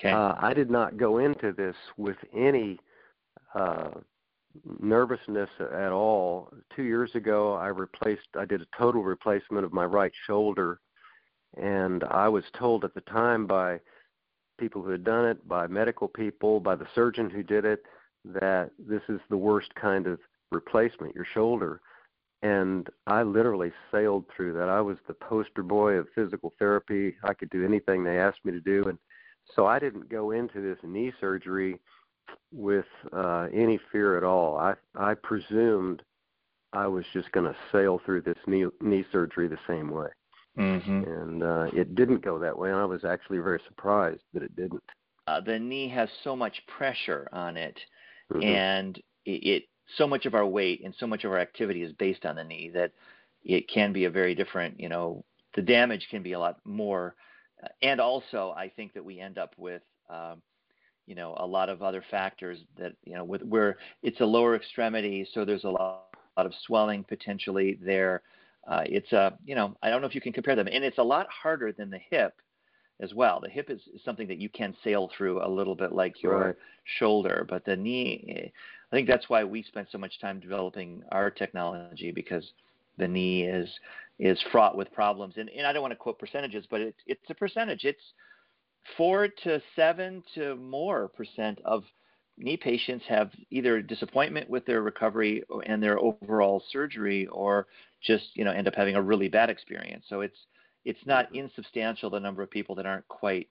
Okay. 0.00 0.10
Uh, 0.10 0.34
I 0.40 0.54
did 0.54 0.70
not 0.70 0.96
go 0.96 1.18
into 1.18 1.52
this 1.52 1.76
with 1.96 2.16
any 2.34 2.78
uh, 3.54 3.90
nervousness 4.80 5.50
at 5.60 5.92
all. 5.92 6.52
Two 6.74 6.84
years 6.84 7.10
ago, 7.14 7.54
I 7.54 7.68
replaced. 7.68 8.28
I 8.38 8.44
did 8.44 8.60
a 8.60 8.78
total 8.78 9.02
replacement 9.02 9.64
of 9.64 9.72
my 9.72 9.84
right 9.84 10.12
shoulder, 10.26 10.80
and 11.56 12.04
I 12.04 12.28
was 12.28 12.44
told 12.58 12.84
at 12.84 12.94
the 12.94 13.00
time 13.02 13.46
by 13.46 13.80
people 14.58 14.82
who 14.82 14.90
had 14.90 15.04
done 15.04 15.26
it, 15.26 15.46
by 15.48 15.66
medical 15.66 16.08
people, 16.08 16.60
by 16.60 16.76
the 16.76 16.86
surgeon 16.94 17.28
who 17.28 17.42
did 17.42 17.64
it, 17.64 17.82
that 18.24 18.70
this 18.78 19.02
is 19.08 19.20
the 19.28 19.36
worst 19.36 19.74
kind 19.74 20.06
of 20.06 20.18
replacement, 20.52 21.14
your 21.14 21.26
shoulder. 21.34 21.80
And 22.42 22.88
I 23.06 23.22
literally 23.22 23.72
sailed 23.90 24.26
through 24.34 24.52
that. 24.54 24.68
I 24.68 24.80
was 24.80 24.98
the 25.08 25.14
poster 25.14 25.62
boy 25.62 25.94
of 25.94 26.06
physical 26.14 26.52
therapy. 26.58 27.16
I 27.24 27.32
could 27.34 27.50
do 27.50 27.64
anything 27.64 28.04
they 28.04 28.18
asked 28.18 28.44
me 28.44 28.52
to 28.52 28.60
do. 28.60 28.84
And 28.88 28.98
so 29.56 29.66
I 29.66 29.78
didn't 29.78 30.08
go 30.08 30.30
into 30.30 30.60
this 30.60 30.78
knee 30.82 31.12
surgery 31.20 31.80
with 32.54 32.86
uh, 33.12 33.48
any 33.52 33.78
fear 33.90 34.16
at 34.16 34.24
all. 34.24 34.56
I 34.56 34.74
I 34.94 35.14
presumed 35.14 36.02
I 36.72 36.86
was 36.86 37.04
just 37.12 37.30
going 37.32 37.46
to 37.46 37.56
sail 37.72 38.00
through 38.04 38.22
this 38.22 38.38
knee 38.46 38.66
knee 38.80 39.04
surgery 39.12 39.48
the 39.48 39.58
same 39.66 39.90
way, 39.90 40.08
mm-hmm. 40.56 41.02
and 41.02 41.42
uh, 41.42 41.66
it 41.72 41.94
didn't 41.94 42.24
go 42.24 42.38
that 42.38 42.56
way. 42.56 42.70
And 42.70 42.78
I 42.78 42.84
was 42.84 43.04
actually 43.04 43.38
very 43.38 43.60
surprised 43.66 44.22
that 44.32 44.42
it 44.42 44.54
didn't. 44.56 44.82
Uh, 45.26 45.40
the 45.40 45.58
knee 45.58 45.88
has 45.88 46.08
so 46.22 46.36
much 46.36 46.54
pressure 46.66 47.28
on 47.32 47.56
it, 47.56 47.78
Mhm. 48.32 48.44
and 48.44 48.98
it, 49.24 49.46
it 49.46 49.64
so 49.96 50.06
much 50.06 50.24
of 50.26 50.34
our 50.34 50.46
weight 50.46 50.82
and 50.84 50.94
so 50.98 51.06
much 51.06 51.24
of 51.24 51.32
our 51.32 51.38
activity 51.38 51.82
is 51.82 51.92
based 51.94 52.24
on 52.24 52.36
the 52.36 52.44
knee 52.44 52.70
that 52.70 52.92
it 53.42 53.68
can 53.68 53.92
be 53.92 54.04
a 54.04 54.10
very 54.10 54.34
different. 54.34 54.78
You 54.78 54.88
know, 54.88 55.24
the 55.54 55.62
damage 55.62 56.06
can 56.10 56.22
be 56.22 56.32
a 56.32 56.38
lot 56.38 56.58
more, 56.64 57.14
uh, 57.62 57.68
and 57.82 58.00
also 58.00 58.54
I 58.56 58.68
think 58.68 58.94
that 58.94 59.04
we 59.04 59.20
end 59.20 59.38
up 59.38 59.54
with. 59.58 59.82
Um, 60.08 60.42
you 61.06 61.14
know 61.14 61.34
a 61.38 61.46
lot 61.46 61.68
of 61.68 61.82
other 61.82 62.02
factors 62.10 62.58
that 62.78 62.92
you 63.04 63.14
know 63.14 63.24
with 63.24 63.42
where 63.42 63.76
it's 64.02 64.20
a 64.20 64.24
lower 64.24 64.54
extremity 64.56 65.26
so 65.32 65.44
there's 65.44 65.64
a 65.64 65.70
lot, 65.70 65.92
lot 65.92 66.06
of 66.06 66.52
swelling 66.66 67.04
potentially 67.04 67.50
there. 67.50 68.22
Uh, 68.68 68.82
it's 68.86 69.12
a 69.12 69.36
you 69.44 69.54
know 69.54 69.76
i 69.82 69.88
don't 69.90 70.00
know 70.00 70.06
if 70.06 70.14
you 70.14 70.20
can 70.20 70.32
compare 70.32 70.54
them 70.56 70.68
and 70.70 70.84
it's 70.84 70.98
a 70.98 71.02
lot 71.02 71.26
harder 71.28 71.72
than 71.72 71.90
the 71.90 71.98
hip 72.10 72.32
as 73.00 73.12
well. 73.14 73.40
The 73.40 73.48
hip 73.48 73.70
is, 73.70 73.80
is 73.94 74.02
something 74.04 74.26
that 74.28 74.38
you 74.38 74.48
can 74.48 74.74
sail 74.82 75.10
through 75.16 75.44
a 75.44 75.48
little 75.48 75.74
bit 75.74 75.92
like 75.92 76.22
your 76.22 76.56
Right. 76.56 76.56
shoulder 76.98 77.46
but 77.48 77.64
the 77.64 77.76
knee 77.76 78.24
eh, 78.36 78.48
i 78.92 78.96
think 78.96 79.08
that's 79.08 79.28
why 79.28 79.44
we 79.44 79.62
spent 79.62 79.88
so 79.90 79.98
much 79.98 80.18
time 80.20 80.40
developing 80.40 81.02
our 81.12 81.30
technology 81.30 81.96
because 81.96 82.32
the 82.82 82.92
knee 82.92 83.30
is 83.44 83.68
is 84.18 84.40
fraught 84.52 84.76
with 84.76 84.92
problems. 84.92 85.34
And, 85.36 85.48
and 85.50 85.66
i 85.66 85.72
don't 85.72 85.82
want 85.82 85.92
to 85.92 85.96
quote 85.96 86.18
percentages 86.18 86.64
but 86.70 86.80
it's 86.80 86.98
it's 87.06 87.28
a 87.30 87.34
percentage. 87.34 87.84
It's 87.84 88.02
four 88.96 89.28
to 89.28 89.60
seven 89.76 90.22
to 90.34 90.56
more 90.56 91.08
percent 91.08 91.58
of 91.64 91.84
knee 92.36 92.56
patients 92.56 93.04
have 93.08 93.30
either 93.50 93.80
disappointment 93.80 94.50
with 94.50 94.66
their 94.66 94.82
recovery 94.82 95.42
and 95.66 95.82
their 95.82 95.98
overall 95.98 96.62
surgery 96.70 97.26
or 97.28 97.66
just 98.02 98.24
you 98.34 98.44
know 98.44 98.50
end 98.50 98.66
up 98.66 98.74
having 98.74 98.96
a 98.96 99.02
really 99.02 99.28
bad 99.28 99.50
experience 99.50 100.04
so 100.08 100.20
it's 100.20 100.38
it's 100.84 101.06
not 101.06 101.26
mm-hmm. 101.26 101.46
insubstantial 101.46 102.10
the 102.10 102.18
number 102.18 102.42
of 102.42 102.50
people 102.50 102.74
that 102.74 102.86
aren't 102.86 103.06
quite 103.08 103.48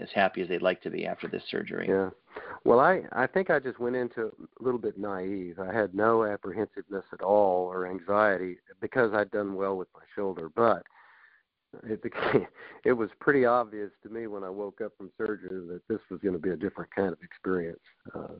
as 0.00 0.08
happy 0.14 0.40
as 0.40 0.48
they'd 0.48 0.62
like 0.62 0.80
to 0.80 0.90
be 0.90 1.06
after 1.06 1.28
this 1.28 1.42
surgery 1.50 1.86
Yeah. 1.88 2.10
Well, 2.64 2.80
I 2.80 3.02
I 3.12 3.26
think 3.26 3.50
I 3.50 3.58
just 3.58 3.78
went 3.78 3.94
into 3.94 4.32
a 4.60 4.62
little 4.62 4.80
bit 4.80 4.98
naive. 4.98 5.58
I 5.58 5.72
had 5.72 5.94
no 5.94 6.24
apprehensiveness 6.24 7.04
at 7.12 7.20
all 7.20 7.66
or 7.66 7.86
anxiety 7.86 8.56
because 8.80 9.12
I'd 9.12 9.30
done 9.30 9.54
well 9.54 9.76
with 9.76 9.88
my 9.94 10.00
shoulder, 10.14 10.50
but 10.54 10.82
it 11.84 12.02
became 12.02 12.46
it 12.84 12.92
was 12.92 13.10
pretty 13.20 13.44
obvious 13.44 13.90
to 14.02 14.08
me 14.08 14.26
when 14.26 14.44
I 14.44 14.50
woke 14.50 14.80
up 14.80 14.92
from 14.96 15.10
surgery 15.18 15.66
that 15.68 15.82
this 15.88 16.00
was 16.10 16.20
going 16.20 16.34
to 16.34 16.40
be 16.40 16.50
a 16.50 16.56
different 16.56 16.94
kind 16.94 17.12
of 17.12 17.18
experience 17.22 17.80
uh, 18.14 18.34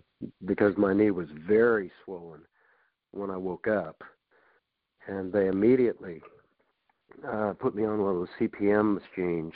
because 0.44 0.74
my 0.76 0.92
knee 0.92 1.10
was 1.10 1.28
very 1.46 1.90
swollen 2.04 2.40
when 3.12 3.30
I 3.30 3.36
woke 3.36 3.68
up, 3.68 4.02
and 5.06 5.32
they 5.32 5.46
immediately 5.46 6.20
uh, 7.26 7.52
put 7.58 7.74
me 7.74 7.84
on 7.84 8.02
one 8.02 8.14
of 8.14 8.16
those 8.16 8.28
CPM 8.50 9.00
machines, 9.00 9.52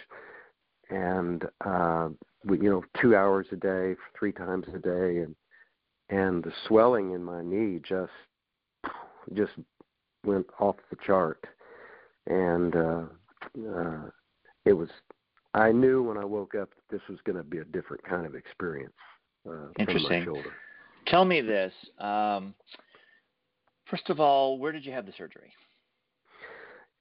and 0.91 1.45
uh, 1.65 2.09
we, 2.45 2.59
you 2.59 2.71
know, 2.71 2.85
two 3.01 3.17
hours 3.17 3.47
a 3.53 3.57
day, 3.57 3.97
three 4.19 4.33
times 4.33 4.67
a 4.75 4.79
day, 4.79 5.19
and 5.19 5.35
and 6.11 6.43
the 6.43 6.53
swelling 6.67 7.13
in 7.13 7.23
my 7.23 7.43
knee 7.43 7.81
just 7.87 8.13
just 9.35 9.53
went 10.25 10.47
off 10.59 10.77
the 10.91 10.97
chart, 11.05 11.45
and 12.27 12.77
uh, 12.77 13.03
uh, 13.45 14.09
it 14.64 14.73
was. 14.73 14.88
I 15.54 15.73
knew 15.73 16.02
when 16.02 16.18
I 16.18 16.25
woke 16.25 16.54
up 16.54 16.71
that 16.71 16.95
this 16.95 17.00
was 17.09 17.18
going 17.25 17.37
to 17.37 17.42
be 17.42 17.59
a 17.59 17.64
different 17.64 18.02
kind 18.04 18.26
of 18.26 18.35
experience 18.35 18.92
uh, 19.47 19.50
from 19.50 19.73
my 19.78 19.85
Interesting. 19.85 20.25
shoulder. 20.25 20.50
tell 21.07 21.25
me 21.25 21.40
this 21.40 21.73
um, 21.99 22.54
first 23.90 24.11
of 24.11 24.21
all 24.21 24.59
where 24.59 24.73
did 24.73 24.85
you 24.85 24.92
have 24.92 25.07
the 25.07 25.12
surgery 25.16 25.50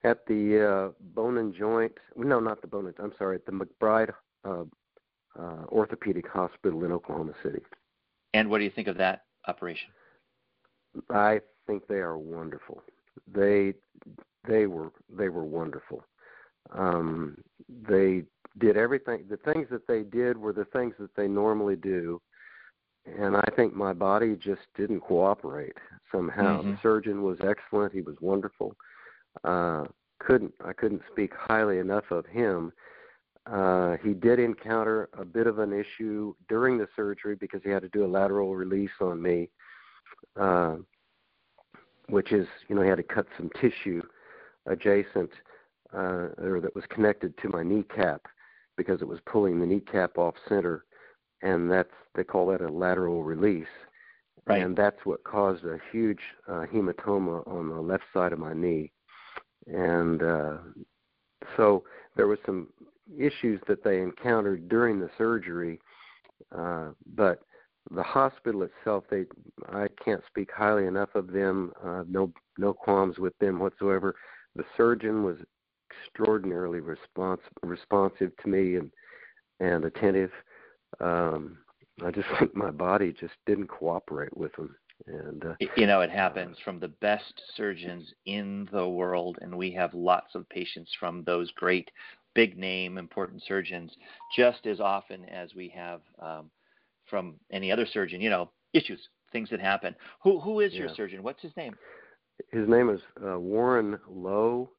At 0.03 0.25
the 0.27 0.65
uh, 0.65 0.91
Bone 1.13 1.37
and 1.39 1.53
Joint, 1.53 1.91
no, 2.15 2.39
not 2.39 2.61
the 2.61 2.67
Bone 2.67 2.87
and. 2.87 2.95
I'm 2.99 3.13
sorry, 3.17 3.35
at 3.35 3.45
the 3.45 3.51
McBride 3.51 4.11
uh, 4.45 4.63
uh, 5.37 5.65
Orthopedic 5.69 6.27
Hospital 6.29 6.85
in 6.85 6.91
Oklahoma 6.91 7.33
City. 7.43 7.61
and 8.33 8.49
what 8.49 8.59
do 8.59 8.63
you 8.63 8.71
think 8.71 8.87
of 8.87 8.97
that 8.97 9.25
operation 9.47 9.89
I 11.09 11.41
think 11.67 11.85
they 11.87 11.95
are 11.95 12.17
wonderful. 12.17 12.81
They 13.31 13.73
they 14.47 14.67
were 14.67 14.91
they 15.15 15.29
were 15.29 15.43
wonderful. 15.43 16.03
Um, 16.73 17.37
they 17.87 18.23
did 18.59 18.77
everything. 18.77 19.25
The 19.29 19.37
things 19.37 19.67
that 19.69 19.87
they 19.87 20.03
did 20.03 20.37
were 20.37 20.53
the 20.53 20.65
things 20.65 20.93
that 20.99 21.15
they 21.15 21.27
normally 21.27 21.75
do, 21.75 22.21
and 23.05 23.35
I 23.37 23.47
think 23.55 23.73
my 23.73 23.93
body 23.93 24.35
just 24.35 24.61
didn't 24.75 25.01
cooperate 25.01 25.77
somehow. 26.11 26.61
The 26.61 26.69
Mhm. 26.69 26.81
surgeon 26.81 27.23
was 27.23 27.39
excellent. 27.41 27.93
He 27.93 28.01
was 28.01 28.19
wonderful. 28.21 28.75
Uh, 29.43 29.85
couldn't 30.19 30.53
I 30.63 30.73
couldn't 30.73 31.03
speak 31.11 31.33
highly 31.33 31.77
enough 31.77 32.11
of 32.11 32.25
him. 32.25 32.73
Uh, 33.45 33.95
he 33.97 34.13
did 34.13 34.39
encounter 34.39 35.07
a 35.13 35.23
bit 35.23 35.47
of 35.47 35.59
an 35.59 35.71
issue 35.71 36.35
during 36.49 36.77
the 36.77 36.87
surgery 36.95 37.35
because 37.35 37.63
he 37.63 37.69
had 37.69 37.83
to 37.83 37.89
do 37.89 38.03
a 38.03 38.07
lateral 38.07 38.55
release 38.55 38.91
on 38.99 39.21
me 39.21 39.49
uh, 40.35 40.77
which 42.09 42.31
is, 42.31 42.47
you 42.67 42.75
know, 42.75 42.81
he 42.81 42.89
had 42.89 42.97
to 42.97 43.03
cut 43.03 43.27
some 43.35 43.49
tissue 43.59 44.01
adjacent 44.65 45.29
uh, 45.93 46.29
or 46.39 46.59
that 46.61 46.75
was 46.75 46.85
connected 46.89 47.37
to 47.37 47.49
my 47.49 47.63
kneecap 47.63 48.21
because 48.77 49.01
it 49.01 49.07
was 49.07 49.19
pulling 49.25 49.59
the 49.59 49.65
kneecap 49.65 50.17
off 50.17 50.35
center, 50.47 50.85
and 51.41 51.69
that's 51.71 51.93
they 52.15 52.23
call 52.23 52.47
that 52.47 52.61
a 52.61 52.67
lateral 52.67 53.23
release, 53.23 53.67
Right. 54.47 54.61
and 54.61 54.75
that's 54.75 55.05
what 55.05 55.23
caused 55.23 55.65
a 55.65 55.77
huge 55.91 56.21
uh, 56.47 56.65
hematoma 56.71 57.45
on 57.47 57.69
the 57.69 57.79
left 57.79 58.03
side 58.13 58.33
of 58.33 58.39
my 58.39 58.53
knee, 58.53 58.91
and 59.67 60.23
uh, 60.23 60.57
so 61.55 61.83
there 62.15 62.27
was 62.27 62.39
some 62.45 62.67
issues 63.17 63.59
that 63.67 63.83
they 63.83 64.01
encountered 64.01 64.67
during 64.69 64.99
the 64.99 65.09
surgery 65.17 65.79
Uh, 66.55 66.89
but 67.15 67.41
the 67.91 68.03
hospital 68.03 68.63
itself, 68.63 69.03
they 69.09 69.25
I 69.69 69.87
can't 70.03 70.23
speak 70.27 70.49
highly 70.51 70.85
enough 70.87 71.15
of 71.15 71.31
them. 71.31 71.71
Uh, 71.83 72.03
no 72.07 72.31
no 72.57 72.73
qualms 72.73 73.17
with 73.17 73.37
them 73.39 73.59
whatsoever. 73.59 74.15
The 74.55 74.65
surgeon 74.75 75.23
was 75.23 75.37
extraordinarily 75.91 76.79
response, 76.79 77.41
responsive 77.63 78.31
to 78.37 78.49
me 78.49 78.75
and 78.75 78.91
and 79.59 79.85
attentive. 79.85 80.31
Um, 80.99 81.57
I 82.03 82.11
just 82.11 82.27
think 82.39 82.55
my 82.55 82.71
body 82.71 83.13
just 83.17 83.33
didn't 83.45 83.67
cooperate 83.67 84.35
with 84.35 84.55
him. 84.57 84.75
And 85.05 85.45
uh, 85.45 85.53
you 85.75 85.85
know, 85.85 86.01
it 86.01 86.09
happens 86.09 86.57
from 86.63 86.79
the 86.79 86.87
best 86.87 87.41
surgeons 87.55 88.11
in 88.25 88.67
the 88.71 88.87
world, 88.87 89.37
and 89.41 89.55
we 89.55 89.71
have 89.71 89.93
lots 89.93 90.33
of 90.33 90.49
patients 90.49 90.91
from 90.99 91.23
those 91.23 91.51
great, 91.51 91.89
big 92.33 92.57
name, 92.57 92.97
important 92.97 93.43
surgeons, 93.47 93.91
just 94.35 94.65
as 94.65 94.79
often 94.79 95.23
as 95.25 95.53
we 95.53 95.69
have 95.69 96.01
um, 96.19 96.49
from 97.05 97.35
any 97.51 97.71
other 97.71 97.85
surgeon. 97.85 98.21
You 98.21 98.31
know, 98.31 98.49
issues, 98.73 98.99
things 99.31 99.49
that 99.51 99.59
happen. 99.59 99.95
Who 100.23 100.39
who 100.39 100.61
is 100.61 100.73
yeah. 100.73 100.79
your 100.79 100.89
surgeon? 100.95 101.21
What's 101.21 101.43
his 101.43 101.55
name? 101.55 101.75
His 102.51 102.67
name 102.67 102.89
is 102.89 102.99
uh, 103.23 103.39
Warren 103.39 103.99
Lowe. 104.09 104.71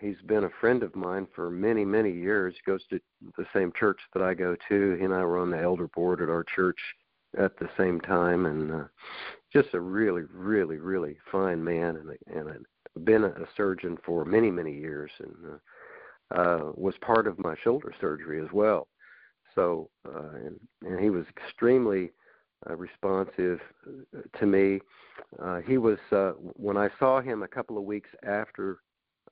He's 0.00 0.20
been 0.26 0.44
a 0.44 0.50
friend 0.60 0.82
of 0.82 0.96
mine 0.96 1.26
for 1.34 1.50
many, 1.50 1.84
many 1.84 2.10
years. 2.10 2.54
He 2.54 2.70
goes 2.70 2.82
to 2.90 3.00
the 3.36 3.46
same 3.52 3.72
church 3.78 4.00
that 4.14 4.22
I 4.22 4.34
go 4.34 4.56
to. 4.68 4.96
He 4.96 5.04
and 5.04 5.14
I 5.14 5.24
were 5.24 5.38
on 5.38 5.50
the 5.50 5.60
elder 5.60 5.88
board 5.88 6.22
at 6.22 6.30
our 6.30 6.44
church 6.44 6.78
at 7.38 7.56
the 7.58 7.68
same 7.76 8.00
time, 8.00 8.46
and 8.46 8.72
uh, 8.72 8.84
just 9.52 9.74
a 9.74 9.80
really, 9.80 10.22
really, 10.32 10.78
really 10.78 11.18
fine 11.30 11.62
man, 11.62 11.96
and 11.96 12.38
and 12.38 12.48
a, 12.48 13.00
been 13.00 13.24
a 13.24 13.46
surgeon 13.56 13.98
for 14.04 14.24
many, 14.24 14.50
many 14.50 14.72
years, 14.72 15.10
and 15.20 15.34
uh, 16.34 16.34
uh, 16.34 16.72
was 16.74 16.94
part 17.00 17.26
of 17.26 17.38
my 17.38 17.54
shoulder 17.62 17.92
surgery 18.00 18.42
as 18.42 18.50
well. 18.52 18.88
So, 19.54 19.90
uh, 20.08 20.30
and 20.44 20.60
and 20.82 20.98
he 20.98 21.10
was 21.10 21.26
extremely 21.28 22.12
uh, 22.68 22.76
responsive 22.76 23.60
uh, 23.86 24.38
to 24.38 24.46
me. 24.46 24.80
Uh, 25.42 25.60
he 25.60 25.78
was 25.78 25.98
uh, 26.10 26.32
when 26.38 26.76
I 26.76 26.88
saw 26.98 27.20
him 27.20 27.42
a 27.42 27.48
couple 27.48 27.78
of 27.78 27.84
weeks 27.84 28.10
after 28.24 28.78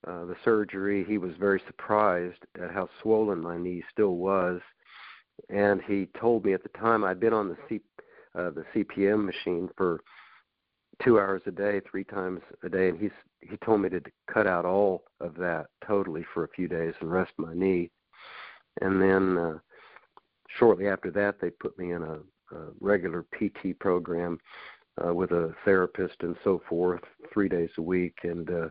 uh, 0.06 0.24
the 0.24 0.36
surgery. 0.44 1.04
He 1.04 1.18
was 1.18 1.32
very 1.38 1.60
surprised 1.66 2.44
at 2.62 2.70
how 2.70 2.88
swollen 3.02 3.40
my 3.40 3.58
knee 3.58 3.82
still 3.90 4.16
was, 4.16 4.60
and 5.48 5.80
he 5.86 6.08
told 6.18 6.44
me 6.44 6.52
at 6.52 6.62
the 6.62 6.78
time 6.78 7.04
I'd 7.04 7.20
been 7.20 7.32
on 7.32 7.48
the 7.48 7.56
C, 7.68 7.80
uh, 8.38 8.50
the 8.50 8.64
CPM 8.74 9.24
machine 9.24 9.68
for 9.76 10.00
two 11.02 11.18
hours 11.18 11.42
a 11.46 11.50
day, 11.50 11.80
three 11.90 12.04
times 12.04 12.40
a 12.62 12.68
day, 12.68 12.88
and 12.88 12.98
he's 12.98 13.10
he 13.40 13.56
told 13.58 13.80
me 13.80 13.88
to 13.88 14.00
cut 14.32 14.46
out 14.46 14.64
all 14.64 15.04
of 15.20 15.34
that 15.36 15.66
totally 15.86 16.24
for 16.34 16.44
a 16.44 16.48
few 16.48 16.68
days 16.68 16.94
and 17.00 17.10
rest 17.10 17.32
my 17.36 17.54
knee, 17.54 17.90
and 18.80 19.00
then 19.00 19.38
uh, 19.38 19.58
shortly 20.58 20.88
after 20.88 21.10
that 21.10 21.40
they 21.40 21.50
put 21.50 21.78
me 21.78 21.92
in 21.92 22.02
a, 22.02 22.18
a 22.56 22.70
regular 22.80 23.24
PT 23.34 23.78
program 23.78 24.38
uh, 25.06 25.14
with 25.14 25.30
a 25.32 25.54
therapist 25.64 26.16
and 26.20 26.36
so 26.44 26.60
forth, 26.68 27.02
three 27.32 27.48
days 27.48 27.70
a 27.78 27.82
week, 27.82 28.18
and 28.22 28.50
uh, 28.50 28.68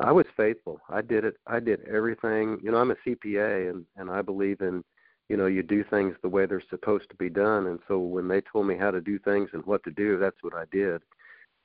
I 0.00 0.12
was 0.12 0.26
faithful. 0.36 0.80
I 0.88 1.02
did 1.02 1.24
it. 1.24 1.36
I 1.46 1.60
did 1.60 1.80
everything. 1.88 2.58
You 2.62 2.72
know, 2.72 2.78
I'm 2.78 2.90
a 2.90 2.96
CPA, 3.06 3.70
and 3.70 3.84
and 3.96 4.10
I 4.10 4.22
believe 4.22 4.60
in 4.60 4.82
you 5.28 5.36
know 5.36 5.46
you 5.46 5.62
do 5.62 5.84
things 5.84 6.16
the 6.22 6.28
way 6.28 6.46
they're 6.46 6.62
supposed 6.70 7.08
to 7.10 7.16
be 7.16 7.28
done 7.28 7.66
and 7.66 7.78
so 7.86 7.98
when 7.98 8.28
they 8.28 8.40
told 8.40 8.66
me 8.66 8.76
how 8.76 8.90
to 8.90 9.00
do 9.00 9.18
things 9.18 9.50
and 9.52 9.64
what 9.66 9.82
to 9.84 9.90
do 9.90 10.18
that's 10.18 10.42
what 10.42 10.54
i 10.54 10.64
did 10.72 11.02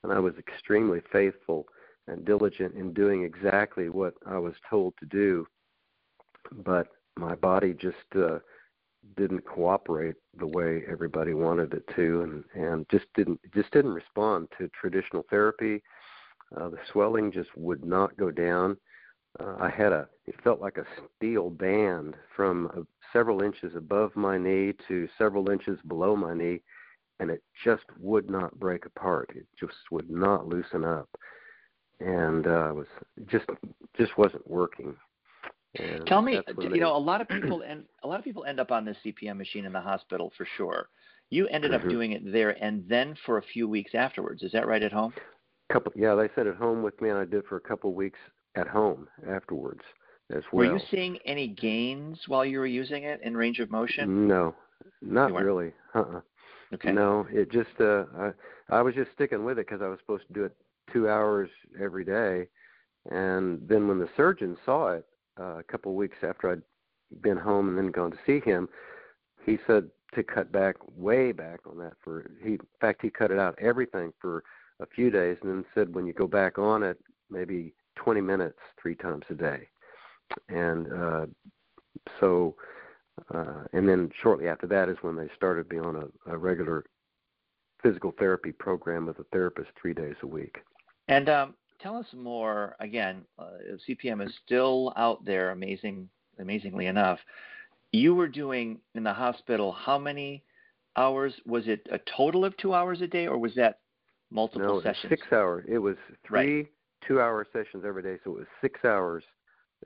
and 0.02 0.12
i 0.12 0.18
was 0.18 0.34
extremely 0.38 1.00
faithful 1.10 1.66
and 2.06 2.24
diligent 2.24 2.74
in 2.74 2.92
doing 2.92 3.24
exactly 3.24 3.88
what 3.88 4.14
i 4.26 4.38
was 4.38 4.54
told 4.68 4.94
to 4.98 5.06
do 5.06 5.46
but 6.64 6.88
my 7.16 7.34
body 7.34 7.72
just 7.72 7.96
uh 8.16 8.38
didn't 9.16 9.44
cooperate 9.44 10.16
the 10.38 10.46
way 10.46 10.82
everybody 10.90 11.34
wanted 11.34 11.72
it 11.74 11.84
to 11.94 12.22
and 12.22 12.44
and 12.54 12.86
just 12.90 13.06
didn't 13.14 13.40
just 13.54 13.70
didn't 13.70 13.92
respond 13.92 14.48
to 14.58 14.68
traditional 14.80 15.24
therapy 15.30 15.82
uh 16.56 16.68
the 16.68 16.78
swelling 16.90 17.30
just 17.30 17.50
would 17.56 17.84
not 17.84 18.16
go 18.16 18.30
down 18.30 18.76
uh, 19.40 19.56
I 19.58 19.68
had 19.68 19.92
a 19.92 20.08
it 20.26 20.36
felt 20.42 20.60
like 20.60 20.78
a 20.78 20.86
steel 21.16 21.50
band 21.50 22.14
from 22.34 22.70
uh, 22.76 22.80
several 23.12 23.42
inches 23.42 23.74
above 23.74 24.14
my 24.14 24.38
knee 24.38 24.72
to 24.88 25.08
several 25.18 25.50
inches 25.50 25.78
below 25.88 26.16
my 26.16 26.34
knee, 26.34 26.60
and 27.20 27.30
it 27.30 27.42
just 27.64 27.84
would 27.98 28.30
not 28.30 28.58
break 28.58 28.86
apart. 28.86 29.30
It 29.34 29.46
just 29.58 29.74
would 29.90 30.08
not 30.08 30.46
loosen 30.46 30.84
up, 30.84 31.08
and 32.00 32.46
uh, 32.46 32.72
was 32.74 32.86
just 33.26 33.46
just 33.96 34.16
wasn't 34.16 34.48
working. 34.48 34.96
And 35.76 36.06
Tell 36.06 36.22
me, 36.22 36.40
you 36.58 36.80
know, 36.80 36.96
a 36.96 36.98
lot 36.98 37.20
of 37.20 37.28
people 37.28 37.62
and 37.62 37.84
a 38.02 38.08
lot 38.08 38.18
of 38.18 38.24
people 38.24 38.44
end 38.44 38.60
up 38.60 38.70
on 38.70 38.84
this 38.84 38.96
CPM 39.04 39.36
machine 39.36 39.64
in 39.64 39.72
the 39.72 39.80
hospital 39.80 40.32
for 40.36 40.46
sure. 40.56 40.88
You 41.30 41.48
ended 41.48 41.72
mm-hmm. 41.72 41.84
up 41.84 41.90
doing 41.90 42.12
it 42.12 42.32
there, 42.32 42.50
and 42.62 42.84
then 42.88 43.16
for 43.26 43.38
a 43.38 43.42
few 43.42 43.68
weeks 43.68 43.92
afterwards. 43.94 44.42
Is 44.42 44.52
that 44.52 44.66
right 44.66 44.82
at 44.82 44.92
home? 44.92 45.12
Couple, 45.72 45.92
yeah, 45.96 46.14
they 46.14 46.28
said 46.34 46.46
at 46.46 46.56
home 46.56 46.82
with 46.82 47.00
me, 47.00 47.08
and 47.08 47.18
I 47.18 47.24
did 47.24 47.44
for 47.46 47.56
a 47.56 47.60
couple 47.60 47.90
of 47.90 47.96
weeks 47.96 48.18
at 48.54 48.68
home 48.68 49.08
afterwards 49.28 49.80
as 50.30 50.42
well. 50.52 50.68
Were 50.68 50.76
you 50.76 50.84
seeing 50.90 51.18
any 51.24 51.48
gains 51.48 52.18
while 52.26 52.44
you 52.44 52.58
were 52.58 52.66
using 52.66 53.04
it 53.04 53.20
in 53.22 53.36
range 53.36 53.60
of 53.60 53.70
motion? 53.70 54.28
No, 54.28 54.54
not 55.02 55.32
really. 55.32 55.72
Uh-uh. 55.94 56.20
Okay. 56.74 56.92
No, 56.92 57.26
it 57.30 57.52
just 57.52 57.80
uh 57.80 58.04
I 58.18 58.30
I 58.68 58.82
was 58.82 58.94
just 58.94 59.12
sticking 59.12 59.44
with 59.44 59.58
it 59.58 59.66
because 59.66 59.82
I 59.82 59.88
was 59.88 59.98
supposed 60.00 60.26
to 60.28 60.32
do 60.32 60.44
it 60.44 60.56
two 60.92 61.08
hours 61.08 61.50
every 61.80 62.04
day, 62.04 62.48
and 63.10 63.60
then 63.68 63.86
when 63.86 63.98
the 63.98 64.08
surgeon 64.16 64.56
saw 64.64 64.88
it 64.88 65.06
uh, 65.38 65.58
a 65.58 65.62
couple 65.62 65.92
of 65.92 65.96
weeks 65.96 66.18
after 66.22 66.50
I'd 66.50 66.62
been 67.22 67.36
home 67.36 67.68
and 67.68 67.78
then 67.78 67.90
gone 67.90 68.10
to 68.10 68.18
see 68.26 68.40
him, 68.40 68.68
he 69.44 69.58
said 69.66 69.90
to 70.14 70.22
cut 70.22 70.52
back 70.52 70.76
way 70.96 71.32
back 71.32 71.60
on 71.66 71.76
that 71.78 71.94
for 72.02 72.30
he 72.40 72.52
in 72.52 72.60
fact 72.80 73.02
he 73.02 73.10
cut 73.10 73.32
it 73.32 73.38
out 73.38 73.58
everything 73.60 74.12
for 74.20 74.44
a 74.80 74.86
few 74.86 75.10
days 75.10 75.36
and 75.42 75.50
then 75.50 75.64
said 75.74 75.92
when 75.92 76.06
you 76.06 76.12
go 76.12 76.28
back 76.28 76.56
on 76.56 76.84
it 76.84 76.98
maybe 77.30 77.74
20 77.96 78.20
minutes 78.20 78.58
three 78.80 78.94
times 78.94 79.24
a 79.30 79.34
day. 79.34 79.68
And 80.48 80.92
uh, 80.92 81.26
so, 82.20 82.56
uh, 83.32 83.64
and 83.72 83.88
then 83.88 84.10
shortly 84.20 84.48
after 84.48 84.66
that 84.68 84.88
is 84.88 84.96
when 85.02 85.16
they 85.16 85.28
started 85.36 85.68
me 85.70 85.78
on 85.78 85.96
a, 85.96 86.32
a 86.32 86.36
regular 86.36 86.84
physical 87.82 88.14
therapy 88.18 88.52
program 88.52 89.06
with 89.06 89.18
a 89.18 89.24
therapist 89.32 89.70
three 89.80 89.94
days 89.94 90.16
a 90.22 90.26
week. 90.26 90.58
And 91.08 91.28
um, 91.28 91.54
tell 91.80 91.96
us 91.96 92.06
more. 92.14 92.76
Again, 92.80 93.22
uh, 93.38 93.50
CPM 93.88 94.24
is 94.24 94.32
still 94.44 94.92
out 94.96 95.24
there, 95.24 95.50
amazing, 95.50 96.08
amazingly 96.38 96.86
enough. 96.86 97.18
You 97.92 98.14
were 98.14 98.28
doing 98.28 98.78
in 98.94 99.04
the 99.04 99.12
hospital 99.12 99.72
how 99.72 99.98
many 99.98 100.42
hours? 100.96 101.32
Was 101.46 101.68
it 101.68 101.86
a 101.90 101.98
total 102.16 102.44
of 102.44 102.56
two 102.56 102.74
hours 102.74 103.00
a 103.00 103.06
day, 103.06 103.26
or 103.26 103.38
was 103.38 103.54
that 103.54 103.78
multiple 104.30 104.76
no, 104.76 104.82
sessions? 104.82 105.10
six 105.10 105.22
hours. 105.32 105.64
It 105.68 105.78
was 105.78 105.96
three 106.26 106.56
right 106.56 106.66
two 107.06 107.20
hour 107.20 107.46
sessions 107.52 107.84
every 107.86 108.02
day, 108.02 108.18
so 108.24 108.32
it 108.32 108.38
was 108.38 108.46
six 108.60 108.80
hours 108.84 109.24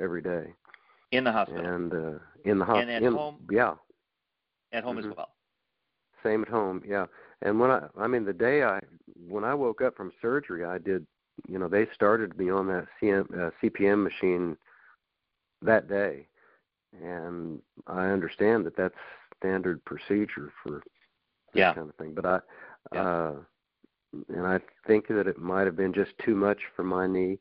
every 0.01 0.23
day. 0.23 0.53
In 1.13 1.25
the 1.25 1.33
hospital. 1.33 1.65
And 1.65 1.93
uh, 1.93 2.19
in 2.45 2.59
the 2.59 2.65
hospital. 2.65 2.83
And 2.83 2.91
at 2.91 3.03
in, 3.03 3.13
home. 3.13 3.39
Yeah. 3.51 3.75
At 4.73 4.85
home 4.85 4.99
mm-hmm. 4.99 5.11
as 5.11 5.17
well. 5.17 5.31
Same 6.23 6.43
at 6.43 6.49
home, 6.49 6.83
yeah. 6.87 7.07
And 7.43 7.59
when 7.61 7.71
I, 7.71 7.87
I 7.97 8.07
mean, 8.07 8.25
the 8.25 8.33
day 8.33 8.63
I, 8.65 8.81
when 9.29 9.45
I 9.45 9.55
woke 9.55 9.81
up 9.81 9.97
from 9.97 10.13
surgery, 10.21 10.65
I 10.65 10.79
did, 10.79 11.07
you 11.47 11.59
know, 11.59 11.69
they 11.69 11.87
started 11.95 12.37
me 12.39 12.51
on 12.51 12.67
that 12.69 12.87
CM, 13.01 13.27
uh, 13.39 13.51
CPM 13.63 14.03
machine 14.03 14.57
that 15.63 15.89
day, 15.89 16.27
and 17.03 17.61
I 17.87 18.07
understand 18.07 18.65
that 18.67 18.77
that's 18.77 18.95
standard 19.39 19.85
procedure 19.85 20.53
for 20.63 20.83
that 21.53 21.59
yeah. 21.59 21.75
kind 21.75 21.89
of 21.89 21.95
thing. 21.97 22.15
But 22.15 22.27
I, 22.27 22.41
yeah. 22.93 23.03
uh, 23.03 23.35
and 24.29 24.47
I 24.47 24.61
think 24.87 25.09
that 25.09 25.27
it 25.27 25.39
might 25.39 25.67
have 25.67 25.77
been 25.77 25.93
just 25.93 26.13
too 26.25 26.35
much 26.35 26.59
for 26.75 26.83
my 26.83 27.07
knee, 27.07 27.39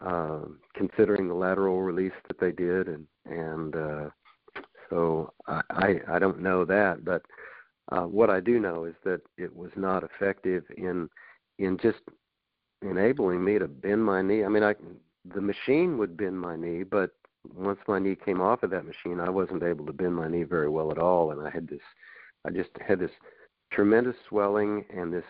uh, 0.00 0.40
considering 0.74 1.28
the 1.28 1.34
lateral 1.34 1.82
release 1.82 2.12
that 2.28 2.40
they 2.40 2.52
did, 2.52 2.88
and 2.88 3.06
and 3.26 3.76
uh, 3.76 4.10
so 4.90 5.32
I, 5.46 5.62
I 5.70 6.00
I 6.08 6.18
don't 6.18 6.40
know 6.40 6.64
that, 6.64 7.04
but 7.04 7.22
uh, 7.92 8.02
what 8.02 8.30
I 8.30 8.40
do 8.40 8.58
know 8.58 8.84
is 8.84 8.94
that 9.04 9.20
it 9.36 9.54
was 9.54 9.70
not 9.76 10.04
effective 10.04 10.64
in 10.76 11.08
in 11.58 11.78
just 11.78 12.00
enabling 12.82 13.44
me 13.44 13.58
to 13.58 13.68
bend 13.68 14.04
my 14.04 14.22
knee. 14.22 14.44
I 14.44 14.48
mean, 14.48 14.62
I 14.62 14.74
the 15.34 15.40
machine 15.40 15.98
would 15.98 16.16
bend 16.16 16.40
my 16.40 16.56
knee, 16.56 16.84
but 16.84 17.10
once 17.54 17.78
my 17.86 17.98
knee 17.98 18.16
came 18.16 18.40
off 18.40 18.62
of 18.62 18.70
that 18.70 18.86
machine, 18.86 19.20
I 19.20 19.30
wasn't 19.30 19.62
able 19.62 19.86
to 19.86 19.92
bend 19.92 20.14
my 20.14 20.28
knee 20.28 20.44
very 20.44 20.68
well 20.68 20.90
at 20.90 20.98
all, 20.98 21.32
and 21.32 21.46
I 21.46 21.50
had 21.50 21.68
this, 21.68 21.82
I 22.44 22.50
just 22.50 22.70
had 22.86 22.98
this 22.98 23.10
tremendous 23.72 24.16
swelling 24.28 24.84
and 24.94 25.12
this 25.12 25.24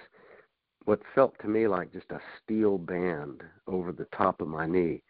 what 0.85 1.01
felt 1.15 1.39
to 1.41 1.49
me 1.49 1.67
like 1.69 1.93
just 1.93 2.11
a 2.11 2.21
steel 2.43 2.79
band 2.79 3.43
over 3.67 3.93
the 3.93 4.07
top 4.17 4.41
of 4.41 4.49
my 4.49 4.67
knee, 4.67 5.03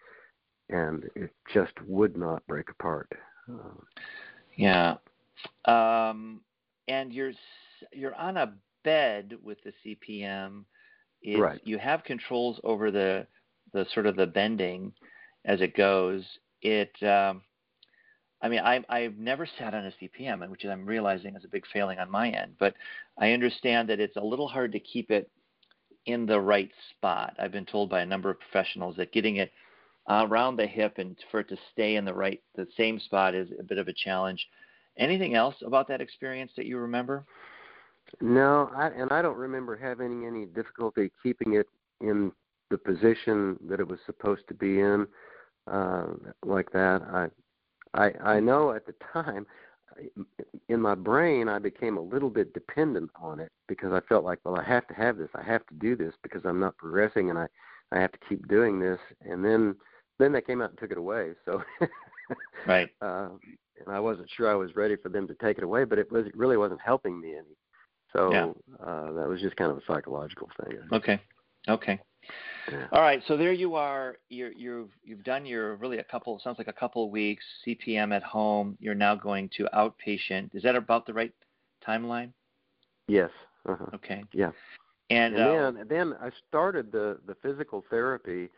and 0.71 1.05
it 1.15 1.31
just 1.53 1.73
would 1.87 2.17
not 2.17 2.47
break 2.49 2.69
apart. 2.71 3.09
Uh, 3.49 3.79
yeah, 4.57 4.97
um, 5.67 6.41
and 6.89 7.13
you're 7.13 7.33
you're 7.93 8.15
on 8.17 8.37
a 8.37 8.55
bed 8.85 9.35
with 9.43 9.59
the 9.63 9.73
CPM. 9.85 10.65
Is 11.23 11.39
right. 11.39 11.61
You 11.65 11.79
have 11.79 12.05
controls 12.05 12.61
over 12.65 12.91
the 12.91 13.27
the 13.73 13.87
sort 13.93 14.07
of 14.07 14.17
the 14.17 14.27
bending 14.27 14.93
as 15.45 15.61
it 15.61 15.77
goes. 15.77 16.25
It 16.63 16.93
um, 17.03 17.43
I 18.41 18.49
mean, 18.49 18.61
I, 18.61 18.85
I've 18.89 19.19
never 19.19 19.49
sat 19.59 19.75
on 19.75 19.87
a 19.87 19.93
CPM, 20.01 20.49
which 20.49 20.65
I'm 20.65 20.87
realizing 20.87 21.35
is 21.35 21.45
a 21.45 21.49
big 21.49 21.65
failing 21.73 21.99
on 21.99 22.11
my 22.11 22.31
end. 22.31 22.55
But 22.59 22.75
I 23.19 23.33
understand 23.33 23.89
that 23.89 24.01
it's 24.01 24.17
a 24.17 24.23
little 24.23 24.47
hard 24.47 24.73
to 24.73 24.81
keep 24.81 25.11
it 25.11 25.31
in 26.07 26.25
the 26.25 26.41
right 26.41 26.71
spot. 26.91 27.35
I've 27.39 27.53
been 27.53 27.67
told 27.67 27.91
by 27.91 28.01
a 28.01 28.07
number 28.07 28.31
of 28.31 28.39
professionals 28.39 28.97
that 28.97 29.13
getting 29.13 29.37
it 29.37 29.53
around 30.09 30.57
the 30.57 30.67
hip 30.67 30.95
and 30.99 31.17
for 31.31 31.41
it 31.41 31.49
to 31.49 31.57
stay 31.73 31.97
in 31.97 32.05
the 32.05 32.15
right, 32.15 32.41
the 32.55 32.67
same 32.77 32.99
spot 33.01 33.35
is 33.35 33.49
a 33.59 33.63
bit 33.63 33.79
of 33.79 33.89
a 33.89 33.93
challenge. 33.93 34.47
Anything 34.97 35.35
else 35.35 35.57
about 35.65 35.89
that 35.89 36.01
experience 36.01 36.53
that 36.57 36.67
you 36.67 36.79
remember? 36.79 37.25
No, 38.21 38.71
I, 38.75 38.89
and 38.89 39.11
I 39.13 39.23
don't 39.23 39.37
remember 39.37 39.77
having 39.77 40.27
any 40.27 40.47
difficulty 40.47 41.11
keeping 41.23 41.55
it 41.55 41.67
in 42.01 42.33
the 42.71 42.79
position 42.79 43.59
that 43.69 43.81
it 43.81 43.89
was 43.89 43.99
supposed 44.07 44.43
to 44.49 44.55
be 44.55 44.81
in, 44.81 45.07
uh, 45.71 46.07
like 46.45 46.71
that. 46.73 47.03
I, 47.03 47.29
I, 47.95 48.13
I 48.37 48.41
know 48.41 48.73
at 48.73 48.87
the 48.87 48.95
time, 49.13 49.47
in 50.69 50.81
my 50.81 50.95
brain, 50.95 51.49
I 51.49 51.59
became 51.59 51.97
a 51.97 52.03
little 52.03 52.31
bit 52.31 52.55
dependent 52.55 53.11
on 53.21 53.41
it 53.41 53.51
because 53.67 53.93
I 53.93 54.01
felt 54.09 54.25
like, 54.25 54.39
well, 54.45 54.57
I 54.57 54.65
have 54.65 54.87
to 54.89 54.95
have 54.95 55.17
this. 55.17 55.31
I 55.35 55.43
have 55.43 55.67
to 55.67 55.75
do 55.75 55.97
this 55.97 56.15
because 56.23 56.43
I'm 56.45 56.61
not 56.61 56.77
progressing, 56.77 57.31
and 57.31 57.39
I, 57.39 57.47
I 57.93 57.99
have 58.01 58.13
to 58.13 58.19
keep 58.29 58.47
doing 58.49 58.79
this. 58.79 58.99
And 59.23 59.45
then, 59.45 59.75
then 60.19 60.33
they 60.33 60.41
came 60.41 60.63
out 60.63 60.71
and 60.71 60.79
took 60.79 60.93
it 60.93 60.99
away. 60.99 61.33
So, 61.45 61.63
right. 62.67 62.89
Uh, 63.01 63.29
and 63.85 63.95
I 63.95 64.01
wasn't 64.01 64.29
sure 64.37 64.51
I 64.51 64.57
was 64.57 64.75
ready 64.75 64.97
for 64.97 65.09
them 65.09 65.29
to 65.29 65.35
take 65.35 65.57
it 65.57 65.65
away, 65.65 65.85
but 65.85 65.99
it 65.99 66.11
was 66.11 66.27
it 66.27 66.37
really 66.37 66.57
wasn't 66.57 66.81
helping 66.81 67.21
me 67.21 67.35
any. 67.37 67.57
So 68.13 68.33
yeah. 68.33 68.47
uh, 68.85 69.13
that 69.13 69.29
was 69.29 69.41
just 69.41 69.57
kind 69.57 69.71
of 69.71 69.79
a 69.79 69.83
psychological 69.87 70.49
thing. 70.63 70.79
Okay. 70.93 71.21
Okay. 71.69 72.01
Yeah. 72.71 72.87
All 72.93 73.01
right, 73.01 73.23
so 73.27 73.37
there 73.37 73.53
you 73.53 73.75
are. 73.75 74.19
You're 74.29 74.53
you've 74.53 74.91
you've 75.03 75.25
done 75.25 75.47
your 75.47 75.77
really 75.77 75.99
a 75.99 76.05
couple 76.05 76.39
sounds 76.43 76.59
like 76.59 76.69
a 76.69 76.73
couple 76.73 77.05
of 77.05 77.11
weeks 77.11 77.45
CPM 77.67 78.15
at 78.15 78.23
home. 78.23 78.77
You're 78.81 78.95
now 78.95 79.15
going 79.15 79.49
to 79.57 79.69
outpatient. 79.75 80.55
Is 80.55 80.63
that 80.63 80.77
about 80.77 81.07
the 81.07 81.15
right 81.15 81.33
timeline? 81.87 82.33
Yes. 83.07 83.31
Uh-huh. 83.67 83.87
Okay. 83.95 84.23
Yeah. 84.33 84.51
And, 85.11 85.35
and 85.35 85.43
uh, 85.43 85.71
then 85.73 85.87
then 85.89 86.15
I 86.21 86.31
started 86.49 86.93
the 86.93 87.19
the 87.27 87.35
physical 87.43 87.85
therapy 87.89 88.51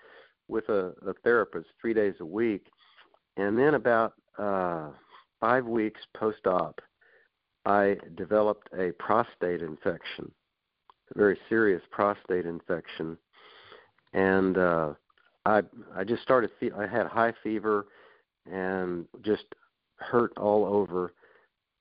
with 0.48 0.68
a, 0.68 0.92
a 1.06 1.14
therapist 1.22 1.66
three 1.80 1.94
days 1.94 2.14
a 2.20 2.26
week, 2.26 2.66
and 3.36 3.56
then 3.56 3.74
about 3.74 4.14
uh, 4.38 4.88
five 5.40 5.66
weeks 5.66 6.00
post 6.16 6.46
op, 6.46 6.80
I 7.66 7.96
developed 8.16 8.68
a 8.78 8.92
prostate 8.92 9.62
infection, 9.62 10.32
a 11.14 11.18
very 11.18 11.38
serious 11.48 11.82
prostate 11.90 12.46
infection, 12.46 13.18
and 14.12 14.56
uh, 14.56 14.94
I 15.44 15.62
I 15.94 16.04
just 16.04 16.22
started. 16.22 16.50
Fe- 16.58 16.72
I 16.76 16.86
had 16.86 17.06
high 17.06 17.32
fever 17.42 17.86
and 18.50 19.06
just 19.22 19.44
hurt 19.96 20.32
all 20.38 20.64
over, 20.64 21.12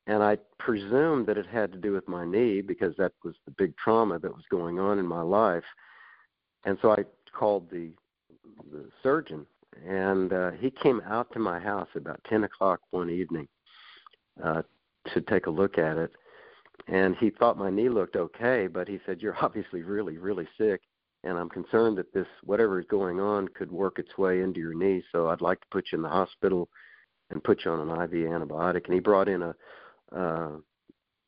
and 0.08 0.22
I 0.22 0.38
presumed 0.58 1.28
that 1.28 1.38
it 1.38 1.48
had 1.48 1.72
to 1.72 1.78
do 1.78 1.94
with 1.94 2.08
my 2.08 2.26
knee 2.26 2.62
because 2.62 2.94
that 2.98 3.14
was 3.24 3.36
the 3.46 3.52
big 3.52 3.76
trauma 3.78 4.20
that 4.20 4.34
was 4.34 4.44
going 4.52 4.80
on 4.80 5.00
in 5.00 5.06
my 5.06 5.22
life, 5.22 5.64
and 6.66 6.78
so 6.82 6.92
I 6.92 7.06
called 7.32 7.70
the 7.72 7.92
the 8.72 8.90
surgeon, 9.02 9.46
and 9.88 10.34
uh, 10.34 10.52
he 10.52 10.70
came 10.70 11.02
out 11.06 11.32
to 11.32 11.40
my 11.40 11.58
house 11.58 11.88
about 11.96 12.20
ten 12.30 12.44
o'clock 12.44 12.82
one 12.92 13.10
evening 13.10 13.48
uh, 14.44 14.62
to 15.14 15.22
take 15.22 15.46
a 15.46 15.52
look 15.52 15.78
at 15.78 15.98
it. 15.98 16.12
And 16.88 17.16
he 17.18 17.30
thought 17.30 17.58
my 17.58 17.70
knee 17.70 17.90
looked 17.90 18.16
okay, 18.16 18.68
but 18.68 18.88
he 18.88 19.00
said, 19.06 19.22
You're 19.22 19.38
obviously 19.42 19.84
really, 19.84 20.18
really 20.18 20.48
sick. 20.58 20.82
And 21.24 21.38
I'm 21.38 21.50
concerned 21.50 21.98
that 21.98 22.14
this, 22.14 22.28
whatever 22.44 22.80
is 22.80 22.86
going 22.90 23.20
on, 23.20 23.50
could 23.50 23.72
work 23.72 24.00
its 24.00 24.18
way 24.18 24.42
into 24.42 24.60
your 24.60 24.74
knee. 24.74 25.04
So 25.12 25.28
I'd 25.28 25.42
like 25.42 25.60
to 25.62 25.68
put 25.70 25.88
you 25.92 25.98
in 25.98 26.02
the 26.02 26.10
hospital 26.10 26.70
and 27.30 27.44
put 27.44 27.66
you 27.66 27.72
on 27.72 27.90
an 27.90 28.02
IV 28.02 28.30
antibiotic. 28.30 28.86
And 28.86 28.94
he 28.94 29.02
brought 29.02 29.28
in 29.28 29.42
a, 29.42 29.56
uh, 30.16 30.52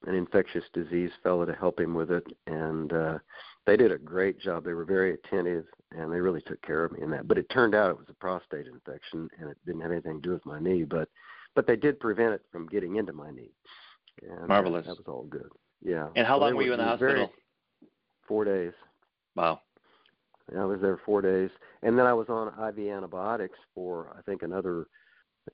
an 0.06 0.16
infectious 0.16 0.64
disease 0.74 1.12
fellow 1.22 1.46
to 1.46 1.54
help 1.54 1.80
him 1.80 1.94
with 1.94 2.10
it. 2.10 2.26
And 2.48 2.94
uh, 2.94 3.18
they 3.66 3.76
did 3.76 3.92
a 3.92 3.98
great 3.98 4.40
job. 4.40 4.64
They 4.64 4.74
were 4.74 4.86
very 4.86 5.14
attentive 5.14 5.66
and 5.92 6.12
they 6.12 6.22
really 6.22 6.42
took 6.42 6.62
care 6.62 6.86
of 6.86 6.94
me 6.94 7.02
in 7.02 7.12
that. 7.12 7.28
But 7.28 7.38
it 7.38 7.50
turned 7.50 7.76
out 7.76 7.92
it 7.92 7.98
was 7.98 8.10
a 8.10 8.14
prostate 8.14 8.68
infection 8.68 9.30
and 9.40 9.50
it 9.50 9.58
didn't 9.66 9.82
have 9.82 9.92
anything 9.92 10.22
to 10.22 10.30
do 10.30 10.34
with 10.34 10.46
my 10.46 10.60
knee. 10.60 10.84
But 10.84 11.10
but 11.56 11.68
they 11.68 11.76
did 11.76 12.00
prevent 12.00 12.34
it 12.34 12.42
from 12.52 12.68
getting 12.68 12.96
into 12.96 13.14
my 13.14 13.32
knee. 13.32 13.52
And 14.22 14.48
Marvelous. 14.48 14.86
That, 14.86 14.98
that 14.98 15.08
was 15.08 15.14
all 15.14 15.24
good. 15.24 15.50
Yeah. 15.84 16.08
And 16.16 16.28
how 16.28 16.38
so 16.38 16.46
long 16.46 16.56
were 16.56 16.64
you 16.64 16.74
in 16.74 16.80
the 16.80 16.86
hospital? 16.86 17.16
Very, 17.16 17.30
four 18.28 18.46
days. 18.46 18.74
Wow. 19.36 19.62
I 20.58 20.66
was 20.66 20.82
there 20.82 21.00
four 21.06 21.22
days, 21.22 21.50
and 21.82 21.98
then 21.98 22.06
I 22.06 22.14
was 22.14 22.28
on 22.28 22.48
IV 22.48 22.92
antibiotics 22.92 23.58
for 23.74 24.14
I 24.18 24.22
think 24.24 24.42
another, 24.42 24.88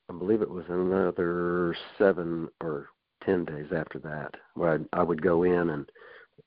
I 0.10 0.14
believe 0.14 0.42
it 0.42 0.50
was 0.50 0.66
another 0.70 1.76
seven 1.98 2.48
or 2.62 2.88
ten 3.24 3.46
days 3.46 3.68
after 3.76 4.00
that, 4.00 4.32
where 4.56 4.80
I, 4.94 5.00
I 5.00 5.04
would 5.04 5.22
go 5.22 5.44
in 5.44 5.70
and 5.70 5.90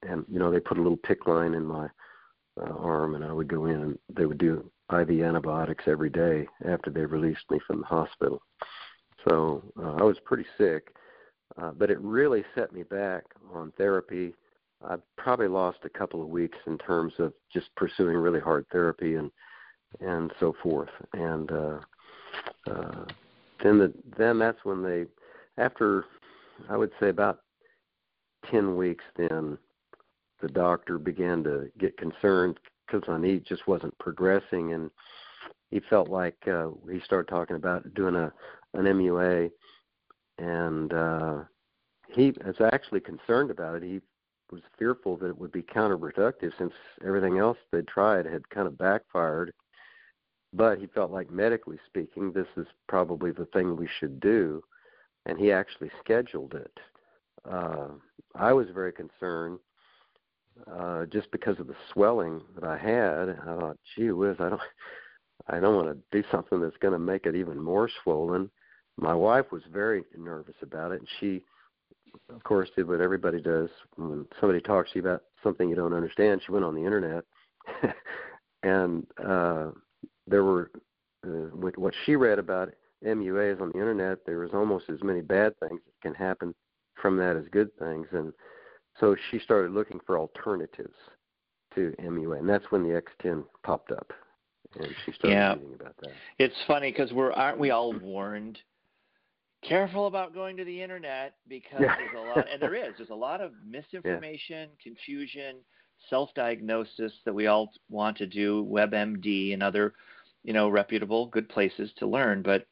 and 0.02 0.24
you 0.28 0.38
know 0.38 0.50
they 0.50 0.60
put 0.60 0.78
a 0.78 0.82
little 0.82 0.98
PICC 0.98 1.26
line 1.26 1.54
in 1.54 1.64
my 1.64 1.88
uh, 2.60 2.74
arm, 2.76 3.14
and 3.14 3.24
I 3.24 3.32
would 3.32 3.48
go 3.48 3.66
in 3.66 3.80
and 3.80 3.98
they 4.08 4.26
would 4.26 4.38
do 4.38 4.70
IV 4.92 5.10
antibiotics 5.10 5.84
every 5.86 6.10
day 6.10 6.46
after 6.66 6.90
they 6.90 7.04
released 7.04 7.48
me 7.50 7.60
from 7.66 7.80
the 7.80 7.86
hospital. 7.86 8.42
So 9.28 9.62
uh, 9.80 9.94
I 9.96 10.02
was 10.02 10.16
pretty 10.24 10.46
sick, 10.56 10.94
uh, 11.60 11.72
but 11.72 11.90
it 11.90 12.00
really 12.00 12.44
set 12.54 12.72
me 12.72 12.82
back 12.84 13.24
on 13.52 13.72
therapy. 13.76 14.34
I 14.82 14.96
probably 15.18 15.48
lost 15.48 15.78
a 15.84 15.90
couple 15.90 16.22
of 16.22 16.28
weeks 16.28 16.58
in 16.66 16.78
terms 16.78 17.12
of 17.18 17.32
just 17.52 17.74
pursuing 17.76 18.16
really 18.16 18.40
hard 18.40 18.66
therapy 18.72 19.16
and 19.16 19.30
and 20.00 20.32
so 20.38 20.54
forth. 20.62 20.90
And 21.12 21.50
uh, 21.50 21.78
uh, 22.70 23.04
then 23.62 23.78
the 23.78 23.92
then 24.16 24.38
that's 24.38 24.64
when 24.64 24.82
they, 24.82 25.06
after 25.58 26.04
I 26.68 26.76
would 26.76 26.92
say 27.00 27.08
about 27.08 27.40
ten 28.50 28.76
weeks, 28.76 29.04
then 29.16 29.58
the 30.40 30.48
doctor 30.48 30.98
began 30.98 31.44
to 31.44 31.70
get 31.78 31.96
concerned 31.98 32.58
because 32.86 33.06
my 33.08 33.18
knee 33.18 33.42
just 33.46 33.66
wasn't 33.66 33.96
progressing 33.98 34.72
and 34.72 34.90
he 35.70 35.80
felt 35.80 36.08
like 36.08 36.36
uh, 36.46 36.68
he 36.90 37.00
started 37.00 37.28
talking 37.28 37.56
about 37.56 37.94
doing 37.94 38.16
a 38.16 38.32
an 38.74 38.84
MUA, 38.84 39.50
and 40.38 40.92
uh, 40.92 41.38
he 42.08 42.32
was 42.44 42.56
actually 42.72 43.00
concerned 43.00 43.50
about 43.50 43.76
it. 43.76 43.82
He 43.82 44.00
was 44.52 44.62
fearful 44.78 45.16
that 45.18 45.28
it 45.28 45.38
would 45.38 45.52
be 45.52 45.62
counterproductive 45.62 46.52
since 46.58 46.72
everything 47.04 47.38
else 47.38 47.58
they'd 47.72 47.86
tried 47.88 48.26
had 48.26 48.48
kind 48.50 48.66
of 48.66 48.78
backfired. 48.78 49.52
But 50.52 50.78
he 50.78 50.86
felt 50.86 51.12
like 51.12 51.30
medically 51.30 51.78
speaking, 51.86 52.32
this 52.32 52.48
is 52.56 52.66
probably 52.88 53.30
the 53.30 53.46
thing 53.46 53.76
we 53.76 53.88
should 53.98 54.18
do, 54.20 54.62
and 55.26 55.38
he 55.38 55.52
actually 55.52 55.90
scheduled 56.02 56.54
it. 56.54 56.78
Uh, 57.48 57.88
I 58.34 58.52
was 58.52 58.66
very 58.74 58.92
concerned 58.92 59.58
uh, 60.70 61.06
just 61.06 61.30
because 61.30 61.58
of 61.60 61.68
the 61.68 61.76
swelling 61.92 62.40
that 62.54 62.64
I 62.64 62.76
had. 62.76 63.30
I 63.30 63.56
thought, 63.58 63.78
gee 63.96 64.10
whiz, 64.10 64.36
I 64.40 64.48
don't, 64.50 64.60
I 65.50 65.60
don't 65.60 65.76
want 65.76 65.88
to 65.88 66.22
do 66.22 66.26
something 66.30 66.60
that's 66.60 66.76
going 66.78 66.92
to 66.92 66.98
make 66.98 67.26
it 67.26 67.34
even 67.34 67.60
more 67.60 67.88
swollen 68.02 68.50
my 69.00 69.14
wife 69.14 69.46
was 69.50 69.62
very 69.72 70.04
nervous 70.16 70.54
about 70.62 70.92
it, 70.92 71.00
and 71.00 71.08
she, 71.18 71.42
of 72.28 72.42
course, 72.44 72.68
did 72.76 72.86
what 72.86 73.00
everybody 73.00 73.40
does 73.40 73.70
when 73.96 74.26
somebody 74.38 74.60
talks 74.60 74.92
to 74.92 74.98
you 74.98 75.06
about 75.06 75.22
something 75.42 75.68
you 75.68 75.74
don't 75.76 75.94
understand. 75.94 76.42
She 76.44 76.52
went 76.52 76.64
on 76.64 76.74
the 76.74 76.84
internet, 76.84 77.24
and 78.62 79.06
uh, 79.24 79.70
there 80.26 80.44
were 80.44 80.70
uh, 81.26 81.56
what 81.56 81.94
she 82.04 82.14
read 82.16 82.38
about 82.38 82.74
MUAs 83.04 83.60
on 83.60 83.70
the 83.70 83.78
internet. 83.78 84.18
There 84.26 84.40
was 84.40 84.50
almost 84.52 84.90
as 84.90 85.02
many 85.02 85.22
bad 85.22 85.58
things 85.60 85.80
that 85.86 86.00
can 86.02 86.14
happen 86.14 86.54
from 87.00 87.16
that 87.16 87.36
as 87.36 87.44
good 87.50 87.70
things, 87.78 88.06
and 88.12 88.32
so 88.98 89.16
she 89.30 89.38
started 89.38 89.72
looking 89.72 90.00
for 90.06 90.18
alternatives 90.18 90.96
to 91.74 91.94
MUA, 92.00 92.40
and 92.40 92.48
that's 92.48 92.70
when 92.70 92.82
the 92.82 93.00
X10 93.00 93.44
popped 93.64 93.92
up, 93.92 94.12
and 94.78 94.94
she 95.04 95.12
started 95.12 95.34
yeah. 95.34 95.52
reading 95.54 95.74
about 95.80 95.96
that. 96.02 96.12
It's 96.38 96.54
funny 96.66 96.92
because 96.92 97.12
we're 97.12 97.32
aren't 97.32 97.58
we 97.58 97.70
all 97.70 97.92
warned 97.92 98.58
careful 99.62 100.06
about 100.06 100.32
going 100.32 100.56
to 100.56 100.64
the 100.64 100.82
internet 100.82 101.34
because 101.48 101.80
Yeah. 101.80 101.96
there's 101.96 102.14
a 102.14 102.20
lot, 102.20 102.46
and 102.50 102.62
there 102.62 102.74
is. 102.74 102.94
There's 102.96 103.10
a 103.10 103.14
lot 103.14 103.40
of 103.40 103.52
misinformation, 103.66 104.70
confusion, 104.82 105.56
self-diagnosis 106.08 107.12
that 107.24 107.34
we 107.34 107.46
all 107.46 107.72
want 107.88 108.16
to 108.18 108.26
do. 108.26 108.64
WebMD 108.64 109.52
and 109.52 109.62
other, 109.62 109.94
you 110.44 110.52
know, 110.52 110.68
reputable, 110.68 111.26
good 111.26 111.48
places 111.48 111.92
to 111.98 112.06
learn, 112.06 112.42
but 112.42 112.66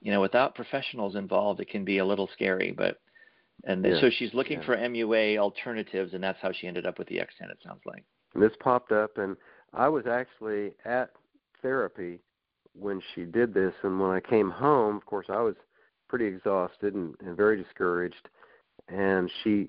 you 0.00 0.12
know, 0.12 0.20
without 0.20 0.54
professionals 0.54 1.16
involved, 1.16 1.60
it 1.60 1.68
can 1.70 1.82
be 1.82 1.98
a 1.98 2.04
little 2.04 2.28
scary. 2.34 2.72
But 2.72 3.00
and 3.64 3.84
Yeah. 3.84 4.00
so 4.00 4.10
she's 4.10 4.34
looking 4.34 4.58
Yeah. 4.58 4.66
for 4.66 4.76
MUA 4.76 5.38
alternatives, 5.38 6.12
and 6.12 6.22
that's 6.22 6.40
how 6.40 6.52
she 6.52 6.66
ended 6.66 6.84
up 6.84 6.98
with 6.98 7.08
the 7.08 7.18
X10. 7.18 7.50
It 7.50 7.62
sounds 7.62 7.80
like. 7.86 8.04
And 8.34 8.42
this 8.42 8.54
popped 8.60 8.92
up, 8.92 9.16
and 9.16 9.36
I 9.76 9.88
was 9.88 10.06
actually 10.06 10.72
at 10.84 11.10
therapy 11.62 12.20
when 12.78 13.00
she 13.14 13.24
did 13.24 13.54
this. 13.54 13.74
And 13.82 14.00
when 14.00 14.10
I 14.10 14.20
came 14.20 14.50
home, 14.50 14.96
of 14.96 15.06
course, 15.06 15.26
I 15.28 15.40
was 15.40 15.54
pretty 16.08 16.26
exhausted 16.26 16.94
and, 16.94 17.14
and 17.24 17.36
very 17.36 17.60
discouraged. 17.62 18.28
And 18.88 19.30
she 19.42 19.68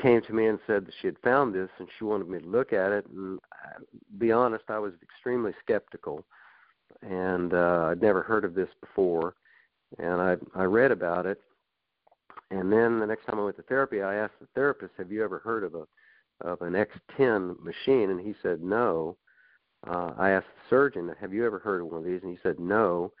came 0.00 0.20
to 0.22 0.32
me 0.32 0.46
and 0.46 0.58
said 0.66 0.86
that 0.86 0.94
she 1.00 1.06
had 1.06 1.18
found 1.24 1.54
this 1.54 1.70
and 1.78 1.88
she 1.98 2.04
wanted 2.04 2.28
me 2.28 2.38
to 2.40 2.46
look 2.46 2.72
at 2.72 2.92
it. 2.92 3.06
And 3.06 3.38
uh, 3.38 3.80
be 4.18 4.32
honest, 4.32 4.64
I 4.68 4.78
was 4.78 4.92
extremely 5.02 5.52
skeptical, 5.62 6.24
and 7.02 7.54
uh, 7.54 7.88
I'd 7.90 8.02
never 8.02 8.22
heard 8.22 8.44
of 8.44 8.54
this 8.54 8.68
before. 8.80 9.34
and 9.98 10.20
I 10.20 10.36
I 10.54 10.64
read 10.64 10.90
about 10.90 11.26
it. 11.26 11.40
And 12.50 12.72
then 12.72 13.00
the 13.00 13.06
next 13.06 13.26
time 13.26 13.38
I 13.38 13.44
went 13.44 13.56
to 13.56 13.62
therapy, 13.62 14.02
I 14.02 14.16
asked 14.16 14.38
the 14.40 14.46
therapist, 14.54 14.92
"Have 14.98 15.10
you 15.10 15.24
ever 15.24 15.38
heard 15.38 15.64
of 15.64 15.74
a 15.74 15.86
of 16.40 16.60
an 16.62 16.74
X10 16.74 17.58
machine?" 17.60 18.10
And 18.10 18.20
he 18.20 18.34
said 18.42 18.62
no. 18.62 19.16
Uh, 19.86 20.12
I 20.18 20.30
asked 20.30 20.46
the 20.46 20.68
surgeon, 20.70 21.14
"Have 21.20 21.32
you 21.32 21.44
ever 21.44 21.58
heard 21.58 21.82
of 21.82 21.88
one 21.88 21.98
of 21.98 22.04
these?" 22.04 22.22
And 22.22 22.32
he 22.32 22.38
said 22.42 22.58
no. 22.58 23.12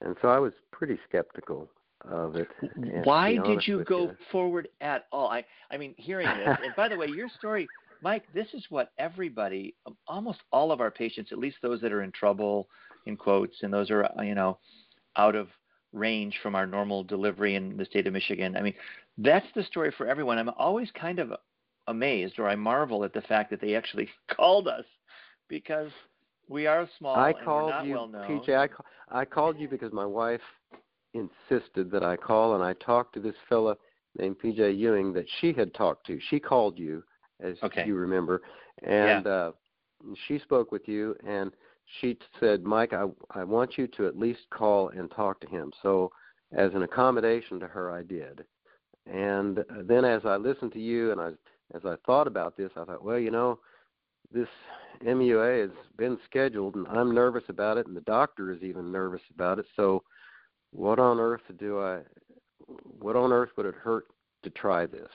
And 0.00 0.16
so 0.22 0.28
I 0.28 0.38
was 0.38 0.52
pretty 0.70 0.98
skeptical 1.08 1.68
of 2.02 2.36
it. 2.36 2.48
Why 3.04 3.36
did 3.36 3.66
you 3.66 3.84
go 3.84 4.14
forward 4.30 4.68
at 4.80 5.06
all? 5.10 5.28
I, 5.28 5.44
I 5.70 5.76
mean, 5.76 5.94
hearing 5.96 6.26
this, 6.26 6.58
and 6.62 6.74
by 6.76 6.88
the 6.88 6.96
way, 6.96 7.08
your 7.08 7.28
story, 7.28 7.66
Mike, 8.02 8.24
this 8.32 8.46
is 8.54 8.64
what 8.68 8.92
everybody, 8.98 9.74
um, 9.86 9.96
almost 10.06 10.38
all 10.52 10.70
of 10.70 10.80
our 10.80 10.90
patients, 10.90 11.32
at 11.32 11.38
least 11.38 11.56
those 11.62 11.80
that 11.80 11.92
are 11.92 12.02
in 12.02 12.12
trouble, 12.12 12.68
in 13.06 13.16
quotes, 13.16 13.56
and 13.62 13.72
those 13.72 13.90
are, 13.90 14.04
uh, 14.04 14.22
you 14.22 14.34
know, 14.34 14.58
out 15.16 15.34
of 15.34 15.48
range 15.92 16.38
from 16.42 16.54
our 16.54 16.66
normal 16.66 17.02
delivery 17.02 17.56
in 17.56 17.76
the 17.76 17.84
state 17.84 18.06
of 18.06 18.12
Michigan. 18.12 18.56
I 18.56 18.62
mean, 18.62 18.74
that's 19.16 19.46
the 19.54 19.64
story 19.64 19.92
for 19.96 20.06
everyone. 20.06 20.38
I'm 20.38 20.50
always 20.50 20.90
kind 20.92 21.18
of 21.18 21.32
amazed, 21.88 22.38
or 22.38 22.48
I 22.48 22.54
marvel 22.54 23.04
at 23.04 23.12
the 23.12 23.22
fact 23.22 23.50
that 23.50 23.60
they 23.60 23.74
actually 23.74 24.08
called 24.30 24.68
us 24.68 24.84
because 25.48 25.90
we 26.48 26.66
are 26.66 26.88
small 26.98 27.16
I 27.16 27.32
called 27.32 27.70
not 27.70 27.86
you, 27.86 27.94
well 27.94 28.08
known. 28.08 28.40
PJ. 28.40 28.56
I, 28.56 28.68
ca- 28.68 28.84
I 29.10 29.24
called 29.24 29.58
you 29.58 29.68
because 29.68 29.92
my 29.92 30.06
wife 30.06 30.40
insisted 31.14 31.90
that 31.90 32.02
I 32.02 32.16
call, 32.16 32.54
and 32.54 32.62
I 32.62 32.74
talked 32.74 33.14
to 33.14 33.20
this 33.20 33.34
fella 33.48 33.76
named 34.18 34.36
PJ 34.42 34.76
Ewing 34.76 35.12
that 35.14 35.26
she 35.40 35.52
had 35.52 35.74
talked 35.74 36.06
to. 36.06 36.18
She 36.28 36.38
called 36.38 36.78
you, 36.78 37.02
as 37.40 37.56
Okay. 37.62 37.84
you 37.86 37.94
remember, 37.94 38.42
and 38.82 39.26
uh, 39.26 39.52
she 40.26 40.38
spoke 40.38 40.72
with 40.72 40.86
you, 40.88 41.16
and 41.26 41.52
she 42.00 42.18
said, 42.38 42.64
"Mike, 42.64 42.92
I 42.92 43.06
I 43.30 43.44
want 43.44 43.78
you 43.78 43.86
to 43.88 44.06
at 44.06 44.18
least 44.18 44.40
call 44.50 44.90
and 44.90 45.10
talk 45.10 45.40
to 45.40 45.48
him." 45.48 45.72
So, 45.82 46.10
as 46.52 46.72
an 46.74 46.82
accommodation 46.82 47.58
to 47.60 47.66
her, 47.66 47.90
I 47.90 48.02
did. 48.02 48.44
And 49.06 49.64
then, 49.84 50.04
as 50.04 50.22
I 50.24 50.36
listened 50.36 50.72
to 50.72 50.80
you, 50.80 51.12
and 51.12 51.20
I 51.20 51.30
as 51.74 51.82
I 51.84 51.94
thought 52.06 52.26
about 52.26 52.56
this, 52.56 52.70
I 52.76 52.84
thought, 52.84 53.04
well, 53.04 53.18
you 53.18 53.30
know, 53.30 53.58
this 54.32 54.48
MUA 55.04 55.62
has 55.62 55.76
been 55.96 56.18
scheduled, 56.24 56.74
and 56.74 56.86
I'm 56.88 57.14
nervous 57.14 57.44
about 57.48 57.78
it, 57.78 57.86
and 57.86 57.96
the 57.96 58.02
doctor 58.02 58.52
is 58.52 58.62
even 58.62 58.92
nervous 58.92 59.22
about 59.34 59.58
it. 59.58 59.66
So, 59.76 60.02
what 60.72 60.98
on 60.98 61.18
earth 61.18 61.42
do 61.58 61.80
I? 61.80 62.00
What 62.98 63.16
on 63.16 63.32
earth 63.32 63.50
would 63.56 63.66
it 63.66 63.74
hurt 63.74 64.06
to 64.42 64.50
try 64.50 64.86
this? 64.86 65.08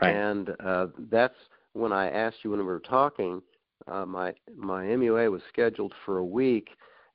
Right. 0.00 0.14
And 0.14 0.50
uh, 0.64 0.86
that's 1.10 1.34
when 1.72 1.92
I 1.92 2.10
asked 2.10 2.38
you 2.42 2.50
when 2.50 2.60
we 2.60 2.66
were 2.66 2.80
talking. 2.80 3.42
Uh, 3.86 4.06
my 4.06 4.32
my 4.56 4.84
MUA 4.84 5.30
was 5.30 5.42
scheduled 5.48 5.92
for 6.04 6.18
a 6.18 6.24
week, 6.24 6.68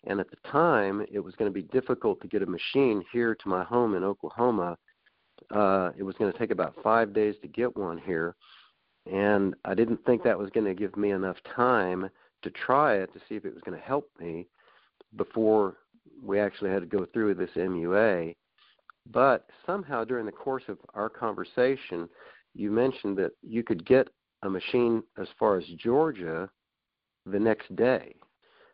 and 0.06 0.20
at 0.20 0.30
the 0.30 0.50
time 0.50 1.06
it 1.12 1.20
was 1.20 1.36
going 1.36 1.50
to 1.50 1.54
be 1.54 1.68
difficult 1.70 2.22
to 2.22 2.28
get 2.28 2.44
a 2.44 2.46
machine 2.46 3.04
here 3.12 3.36
to 3.36 3.50
my 3.50 3.64
home 3.64 3.96
in 3.96 4.04
Oklahoma. 4.04 4.78
Uh, 5.52 5.92
it 5.98 6.04
was 6.04 6.16
going 6.16 6.32
to 6.32 6.38
take 6.38 6.52
about 6.52 6.76
five 6.84 7.14
days 7.14 7.36
to 7.42 7.48
get 7.48 7.76
one 7.76 7.98
here, 7.98 8.36
and 9.12 9.56
I 9.66 9.74
didn't 9.74 10.04
think 10.06 10.24
that 10.24 10.38
was 10.38 10.50
going 10.52 10.66
to 10.66 10.74
give 10.74 10.96
me 10.98 11.12
enough 11.12 11.38
time 11.56 12.10
to 12.44 12.50
try 12.52 12.96
it 12.96 13.14
to 13.14 13.20
see 13.28 13.36
if 13.36 13.46
it 13.46 13.54
was 13.54 13.64
going 13.64 13.78
to 13.78 13.86
help 13.86 14.10
me 14.20 14.48
before 15.16 15.78
we 16.22 16.40
actually 16.40 16.70
had 16.70 16.82
to 16.82 16.86
go 16.86 17.06
through 17.06 17.30
with 17.30 17.38
this 17.38 17.50
MUA. 17.56 18.36
But 19.12 19.48
somehow 19.66 20.04
during 20.04 20.26
the 20.26 20.32
course 20.32 20.64
of 20.68 20.78
our 20.94 21.10
conversation, 21.10 22.08
you 22.54 22.72
mentioned 22.72 23.18
that 23.18 23.32
you 23.42 23.64
could 23.64 23.86
get 23.86 24.08
a 24.44 24.50
machine 24.50 25.04
as 25.18 25.28
far 25.40 25.58
as 25.58 25.66
Georgia 25.78 26.50
the 27.26 27.40
next 27.40 27.76
day. 27.76 28.16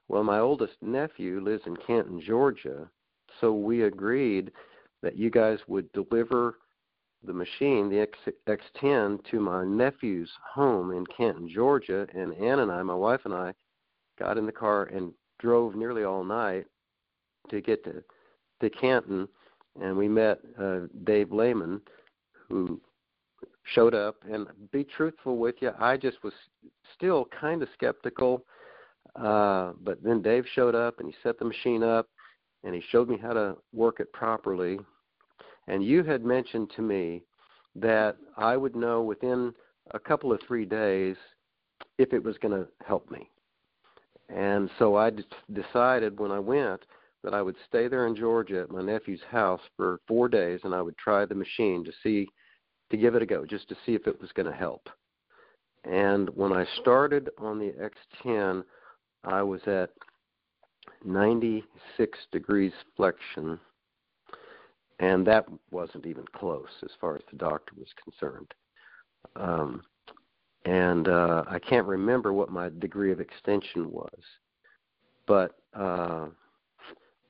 Well, 0.08 0.24
my 0.24 0.40
oldest 0.40 0.74
nephew 0.82 1.40
lives 1.40 1.64
in 1.66 1.78
Canton, 1.78 2.22
Georgia, 2.22 2.90
so 3.40 3.54
we 3.54 3.84
agreed 3.84 4.52
that 5.02 5.18
you 5.18 5.30
guys 5.30 5.60
would 5.68 5.92
deliver 5.94 6.58
the 7.24 7.34
machine, 7.34 7.90
the 7.90 8.00
X, 8.00 8.18
X10, 8.48 9.20
to 9.30 9.40
my 9.40 9.66
nephew's 9.66 10.32
home 10.54 10.92
in 10.92 11.06
Canton, 11.06 11.50
Georgia. 11.50 12.08
And 12.14 12.34
Ann 12.36 12.60
and 12.60 12.72
I, 12.72 12.82
my 12.84 12.96
wife 12.96 13.22
and 13.26 13.34
I, 13.34 13.54
got 14.18 14.38
in 14.38 14.46
the 14.46 14.52
car 14.52 14.86
and 14.86 15.14
drove 15.40 15.76
nearly 15.76 16.04
all 16.04 16.24
night 16.24 16.66
to 17.50 17.62
get 17.62 17.84
to 17.86 18.04
to 18.62 18.70
Canton, 18.70 19.28
and 19.82 19.96
we 19.96 20.08
met 20.08 20.40
uh, 20.62 20.82
Dave 21.04 21.32
Lehman, 21.32 21.82
who 22.50 22.82
showed 23.74 23.94
up. 23.94 24.16
And 24.30 24.48
be 24.72 24.84
truthful 24.84 25.38
with 25.38 25.56
you, 25.62 25.72
I 25.80 25.98
just 25.98 26.24
was 26.24 26.34
still 26.96 27.28
kind 27.40 27.62
of 27.64 27.70
skeptical. 27.74 28.44
Uh, 29.16 29.74
but 29.82 30.04
then 30.04 30.22
Dave 30.22 30.46
showed 30.54 30.76
up 30.76 31.00
and 31.00 31.08
he 31.10 31.16
set 31.24 31.40
the 31.40 31.46
machine 31.46 31.84
up 31.84 32.08
and 32.63 32.76
he 32.76 32.82
showed 32.89 33.10
me 33.10 33.17
how 33.17 33.34
to 33.34 33.56
work 33.74 34.00
it 34.00 34.12
properly. 34.13 34.80
And 35.67 35.84
you 35.84 36.04
had 36.04 36.26
mentioned 36.26 36.72
to 36.76 36.82
me 36.82 37.24
that 37.76 38.17
I 38.38 38.58
would 38.58 38.76
know 38.76 39.02
within 39.02 39.54
a 39.91 40.00
couple 40.00 40.32
of 40.32 40.39
three 40.48 40.65
days 40.65 41.15
if 41.98 42.13
it 42.13 42.24
was 42.24 42.38
going 42.38 42.54
to 42.54 42.67
help 42.86 43.10
me. 43.12 43.30
And 44.30 44.69
so 44.78 44.95
I 44.95 45.10
d- 45.10 45.24
decided 45.54 46.19
when 46.19 46.32
I 46.32 46.39
went 46.39 46.82
that 47.24 47.34
I 47.34 47.41
would 47.41 47.56
stay 47.67 47.88
there 47.88 48.08
in 48.08 48.15
Georgia 48.15 48.62
at 48.62 48.72
my 48.72 48.82
nephew's 48.82 49.22
house 49.30 49.62
for 49.76 50.00
four 50.08 50.30
days 50.30 50.62
and 50.63 50.74
I 50.74 50.82
would 50.82 50.98
try 50.98 51.26
the 51.26 51.36
machine 51.36 51.84
to 51.84 51.91
see, 52.04 52.28
to 52.91 52.98
give 52.98 53.15
it 53.15 53.22
a 53.22 53.26
go, 53.26 53.45
just 53.45 53.67
to 53.69 53.78
see 53.86 53.95
if 53.95 54.08
it 54.08 54.19
was 54.22 54.32
going 54.34 54.45
to 54.45 54.58
help. 54.58 54.88
And 55.84 56.30
when 56.36 56.54
I 56.54 56.65
started 56.82 57.30
on 57.38 57.60
the 57.60 57.74
X10, 58.26 58.63
I 59.24 59.41
was 59.41 59.62
at 59.65 59.89
96 61.04 62.19
degrees 62.32 62.73
flexion, 62.95 63.60
and 64.99 65.25
that 65.25 65.45
wasn't 65.71 66.06
even 66.06 66.25
close 66.34 66.69
as 66.84 66.91
far 66.99 67.15
as 67.15 67.21
the 67.32 67.38
doctor 67.38 67.73
was 67.78 67.88
concerned. 68.04 68.54
Um, 69.36 69.84
and 70.65 71.08
uh, 71.08 71.43
I 71.47 71.60
can't 71.60 71.88
remember 71.88 72.34
what 72.34 72.52
my 72.52 72.69
degree 72.80 73.12
of 73.12 73.19
extension 73.19 73.89
was, 73.91 74.21
but 75.25 75.56
uh, 75.73 76.28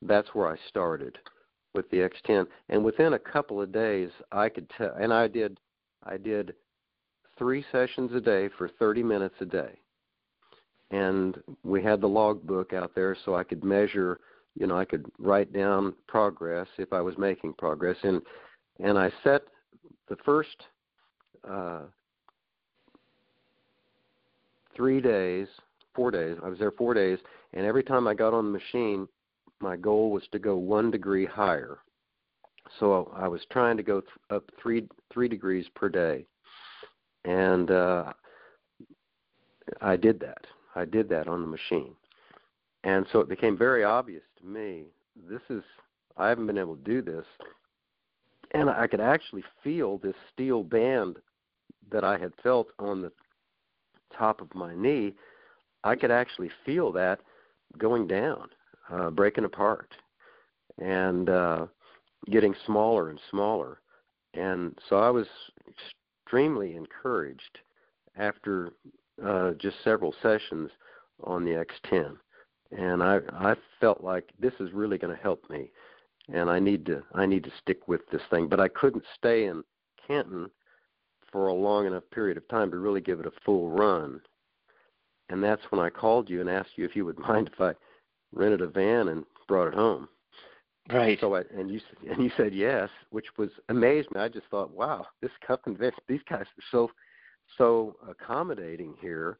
that's 0.01 0.33
where 0.33 0.47
I 0.47 0.57
started 0.67 1.17
with 1.73 1.89
the 1.91 1.97
X10. 1.97 2.47
And 2.69 2.83
within 2.83 3.13
a 3.13 3.19
couple 3.19 3.61
of 3.61 3.71
days, 3.71 4.09
I 4.31 4.49
could 4.49 4.69
tell, 4.75 4.93
and 4.99 5.13
I 5.13 5.27
did, 5.27 5.59
I 6.03 6.17
did 6.17 6.55
three 7.37 7.63
sessions 7.71 8.11
a 8.13 8.21
day 8.21 8.49
for 8.57 8.67
30 8.67 9.03
minutes 9.03 9.35
a 9.41 9.45
day 9.45 9.79
and 10.91 11.37
we 11.63 11.83
had 11.83 12.01
the 12.01 12.07
logbook 12.07 12.73
out 12.73 12.91
there 12.95 13.15
so 13.25 13.35
I 13.35 13.43
could 13.43 13.63
measure, 13.63 14.19
you 14.55 14.67
know, 14.67 14.77
I 14.77 14.85
could 14.85 15.05
write 15.19 15.53
down 15.53 15.93
progress 16.07 16.67
if 16.77 16.93
I 16.93 17.01
was 17.01 17.17
making 17.17 17.53
progress 17.53 17.97
and 18.03 18.21
and 18.79 18.97
I 18.97 19.11
set 19.23 19.43
the 20.07 20.17
first 20.25 20.63
uh 21.49 21.81
3 24.75 25.01
days, 25.01 25.47
4 25.93 26.11
days. 26.11 26.37
I 26.43 26.47
was 26.47 26.57
there 26.57 26.71
4 26.71 26.93
days 26.93 27.19
and 27.53 27.65
every 27.65 27.83
time 27.83 28.07
I 28.07 28.13
got 28.13 28.33
on 28.33 28.45
the 28.45 28.59
machine, 28.59 29.07
my 29.59 29.75
goal 29.75 30.11
was 30.11 30.23
to 30.31 30.39
go 30.39 30.55
1 30.55 30.89
degree 30.89 31.25
higher. 31.25 31.79
So 32.79 33.11
I 33.15 33.27
was 33.27 33.41
trying 33.51 33.77
to 33.77 33.83
go 33.83 34.01
th- 34.01 34.11
up 34.31 34.49
3 34.61 34.87
3 35.11 35.27
degrees 35.27 35.67
per 35.75 35.89
day. 35.89 36.25
And 37.25 37.69
uh 37.69 38.13
I 39.81 39.95
did 39.95 40.19
that. 40.21 40.45
I 40.75 40.85
did 40.85 41.09
that 41.09 41.27
on 41.27 41.41
the 41.41 41.47
machine. 41.47 41.95
And 42.83 43.05
so 43.11 43.19
it 43.19 43.29
became 43.29 43.57
very 43.57 43.83
obvious 43.83 44.23
to 44.39 44.45
me 44.45 44.85
this 45.29 45.41
is, 45.49 45.63
I 46.17 46.29
haven't 46.29 46.47
been 46.47 46.57
able 46.57 46.75
to 46.75 46.83
do 46.83 47.01
this. 47.01 47.25
And 48.51 48.69
I 48.69 48.87
could 48.87 49.01
actually 49.01 49.43
feel 49.63 49.97
this 49.97 50.15
steel 50.33 50.63
band 50.63 51.17
that 51.91 52.03
I 52.03 52.17
had 52.17 52.33
felt 52.41 52.67
on 52.79 53.01
the 53.01 53.11
top 54.17 54.41
of 54.41 54.53
my 54.55 54.75
knee. 54.75 55.13
I 55.83 55.95
could 55.95 56.11
actually 56.11 56.49
feel 56.65 56.91
that 56.93 57.19
going 57.77 58.07
down, 58.07 58.49
uh, 58.89 59.09
breaking 59.11 59.45
apart, 59.45 59.93
and 60.79 61.29
uh, 61.29 61.65
getting 62.31 62.55
smaller 62.65 63.09
and 63.09 63.19
smaller. 63.29 63.81
And 64.33 64.77
so 64.87 64.97
I 64.97 65.09
was 65.09 65.27
extremely 65.67 66.75
encouraged 66.75 67.59
after 68.17 68.71
uh, 69.25 69.51
just 69.51 69.77
several 69.83 70.13
sessions 70.21 70.69
on 71.23 71.43
the 71.43 71.65
X10, 71.65 72.17
and 72.71 73.03
I 73.03 73.19
I 73.33 73.55
felt 73.79 74.03
like 74.03 74.29
this 74.39 74.53
is 74.59 74.71
really 74.73 74.97
going 74.97 75.15
to 75.15 75.21
help 75.21 75.49
me, 75.49 75.71
and 76.33 76.49
I 76.49 76.59
need 76.59 76.85
to 76.87 77.03
I 77.13 77.25
need 77.25 77.43
to 77.43 77.51
stick 77.61 77.87
with 77.87 78.01
this 78.11 78.21
thing. 78.29 78.47
But 78.47 78.59
I 78.59 78.67
couldn't 78.67 79.03
stay 79.17 79.45
in 79.45 79.63
Canton 80.07 80.49
for 81.31 81.47
a 81.47 81.53
long 81.53 81.85
enough 81.85 82.03
period 82.11 82.37
of 82.37 82.47
time 82.47 82.71
to 82.71 82.77
really 82.77 83.01
give 83.01 83.19
it 83.19 83.25
a 83.25 83.31
full 83.45 83.69
run, 83.69 84.21
and 85.29 85.43
that's 85.43 85.63
when 85.69 85.81
I 85.81 85.89
called 85.89 86.29
you 86.29 86.41
and 86.41 86.49
asked 86.49 86.77
you 86.77 86.85
if 86.85 86.95
you 86.95 87.05
would 87.05 87.19
mind 87.27 87.49
if 87.53 87.61
I 87.61 87.73
rented 88.33 88.61
a 88.61 88.67
van 88.67 89.09
and 89.09 89.25
brought 89.47 89.69
it 89.69 89.73
home. 89.73 90.07
Right. 90.91 91.19
So 91.21 91.35
I 91.35 91.43
and 91.55 91.69
you 91.69 91.79
and 92.09 92.23
you 92.23 92.31
said 92.35 92.53
yes, 92.53 92.89
which 93.11 93.27
was 93.37 93.49
amazed 93.69 94.09
me. 94.11 94.21
I 94.21 94.27
just 94.27 94.47
thought, 94.49 94.71
wow, 94.71 95.05
this 95.21 95.31
company, 95.45 95.77
these 96.07 96.21
guys 96.27 96.41
are 96.41 96.63
so 96.71 96.89
so 97.57 97.95
accommodating 98.07 98.93
here, 99.01 99.39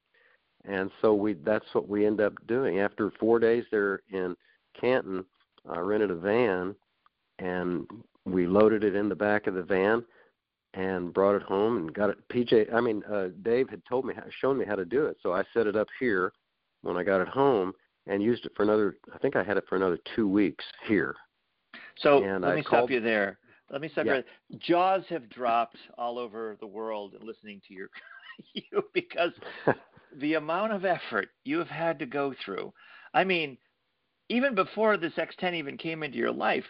and 0.65 0.89
so 1.02 1.13
we 1.13 1.34
that's 1.34 1.65
what 1.74 1.88
we 1.88 2.06
end 2.06 2.22
up 2.22 2.34
doing. 2.48 2.80
After 2.80 3.12
four 3.19 3.39
days 3.39 3.63
there 3.72 4.02
in 4.12 4.36
Canton, 4.80 5.26
I 5.69 5.80
rented 5.80 6.12
a 6.12 6.15
van, 6.15 6.76
and 7.39 7.88
we 8.26 8.48
loaded 8.48 8.84
it 8.84 8.95
in 8.95 9.10
the 9.10 9.15
back 9.15 9.48
of 9.48 9.54
the 9.54 9.63
van 9.63 10.04
and 10.76 11.13
brought 11.13 11.36
it 11.36 11.41
home 11.41 11.78
and 11.78 11.93
got 11.93 12.10
it. 12.12 12.17
PJ, 12.30 12.72
I 12.74 12.80
mean, 12.80 13.04
uh, 13.12 13.30
Dave 13.41 13.69
had 13.69 13.82
told 13.89 14.06
me, 14.06 14.13
shown 14.39 14.58
me 14.58 14.65
how 14.65 14.76
to 14.76 14.86
do 14.86 15.06
it, 15.06 15.17
so 15.24 15.34
I 15.34 15.43
set 15.54 15.65
it 15.67 15.76
up 15.76 15.88
here 16.00 16.32
when 16.84 16.95
I 16.95 17.04
got 17.04 17.22
it 17.22 17.28
home 17.28 17.74
and 18.06 18.22
used 18.22 18.45
it 18.45 18.52
for 18.56 18.63
another. 18.63 18.98
I 19.13 19.17
think 19.17 19.36
I 19.36 19.43
had 19.43 19.58
it 19.58 19.65
for 19.67 19.76
another 19.78 19.98
two 20.15 20.28
weeks 20.28 20.63
here. 20.88 21.15
So 21.98 22.24
And 22.24 22.43
let 22.43 22.52
I 22.52 22.56
me 22.56 22.63
called- 22.63 22.84
stop 22.84 22.91
you 22.91 23.00
there. 23.00 23.39
Let 23.69 23.82
me 23.82 23.89
stop 23.89 24.05
Yeah. 24.05 24.21
Jaws 24.58 25.03
have 25.10 25.29
dropped 25.29 25.77
all 25.97 26.17
over 26.17 26.58
the 26.60 26.67
world 26.67 27.15
listening 27.21 27.62
to 27.67 27.73
your 27.73 27.89
you 28.53 28.84
because 28.93 29.32
the 30.17 30.36
amount 30.36 30.73
of 30.73 30.86
effort 30.86 31.29
you 31.43 31.60
have 31.60 31.67
had 31.67 31.99
to 31.99 32.05
go 32.05 32.34
through. 32.43 32.73
I 33.13 33.23
mean, 33.23 33.58
even 34.29 34.55
before 34.55 34.97
this 34.97 35.13
X10 35.13 35.53
even 35.55 35.77
came 35.77 36.03
into 36.03 36.17
your 36.17 36.32
life, 36.32 36.65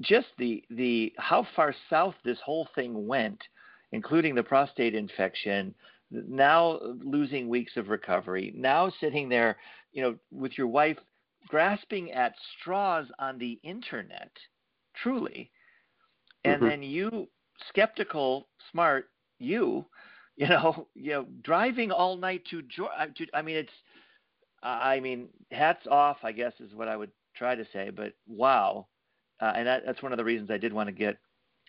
just 0.00 0.28
the 0.38 0.62
the 0.70 1.12
how 1.18 1.46
far 1.56 1.74
south 1.90 2.14
this 2.24 2.38
whole 2.44 2.68
thing 2.74 3.06
went, 3.06 3.42
including 3.92 4.34
the 4.34 4.42
prostate 4.42 4.94
infection, 4.94 5.74
now 6.10 6.78
losing 7.02 7.48
weeks 7.48 7.76
of 7.76 7.88
recovery, 7.88 8.52
now 8.56 8.92
sitting 9.00 9.28
there, 9.28 9.56
you 9.92 10.02
know, 10.02 10.16
with 10.30 10.56
your 10.56 10.68
wife 10.68 10.98
grasping 11.48 12.12
at 12.12 12.34
straws 12.60 13.06
on 13.18 13.38
the 13.38 13.58
internet, 13.62 14.30
truly, 15.02 15.50
and 16.44 16.62
Mhm. 16.62 16.68
then 16.68 16.82
you 16.82 17.28
skeptical, 17.68 18.48
smart, 18.70 19.10
you, 19.38 19.84
you 20.36 20.48
know, 20.48 20.86
you 20.94 21.10
know, 21.10 21.26
driving 21.42 21.90
all 21.90 22.16
night 22.16 22.44
to 22.50 22.62
To, 22.62 22.88
I 23.34 23.42
mean, 23.42 23.56
it's, 23.56 23.72
I 24.62 25.00
mean, 25.00 25.28
hats 25.50 25.86
off. 25.88 26.18
I 26.22 26.32
guess 26.32 26.52
is 26.60 26.74
what 26.74 26.88
I 26.88 26.96
would 26.96 27.10
try 27.34 27.54
to 27.54 27.64
say. 27.72 27.90
But 27.90 28.14
wow, 28.26 28.86
uh, 29.40 29.52
and 29.56 29.66
that, 29.66 29.84
that's 29.86 30.02
one 30.02 30.12
of 30.12 30.18
the 30.18 30.24
reasons 30.24 30.50
I 30.50 30.58
did 30.58 30.72
want 30.72 30.88
to 30.88 30.92
get 30.92 31.16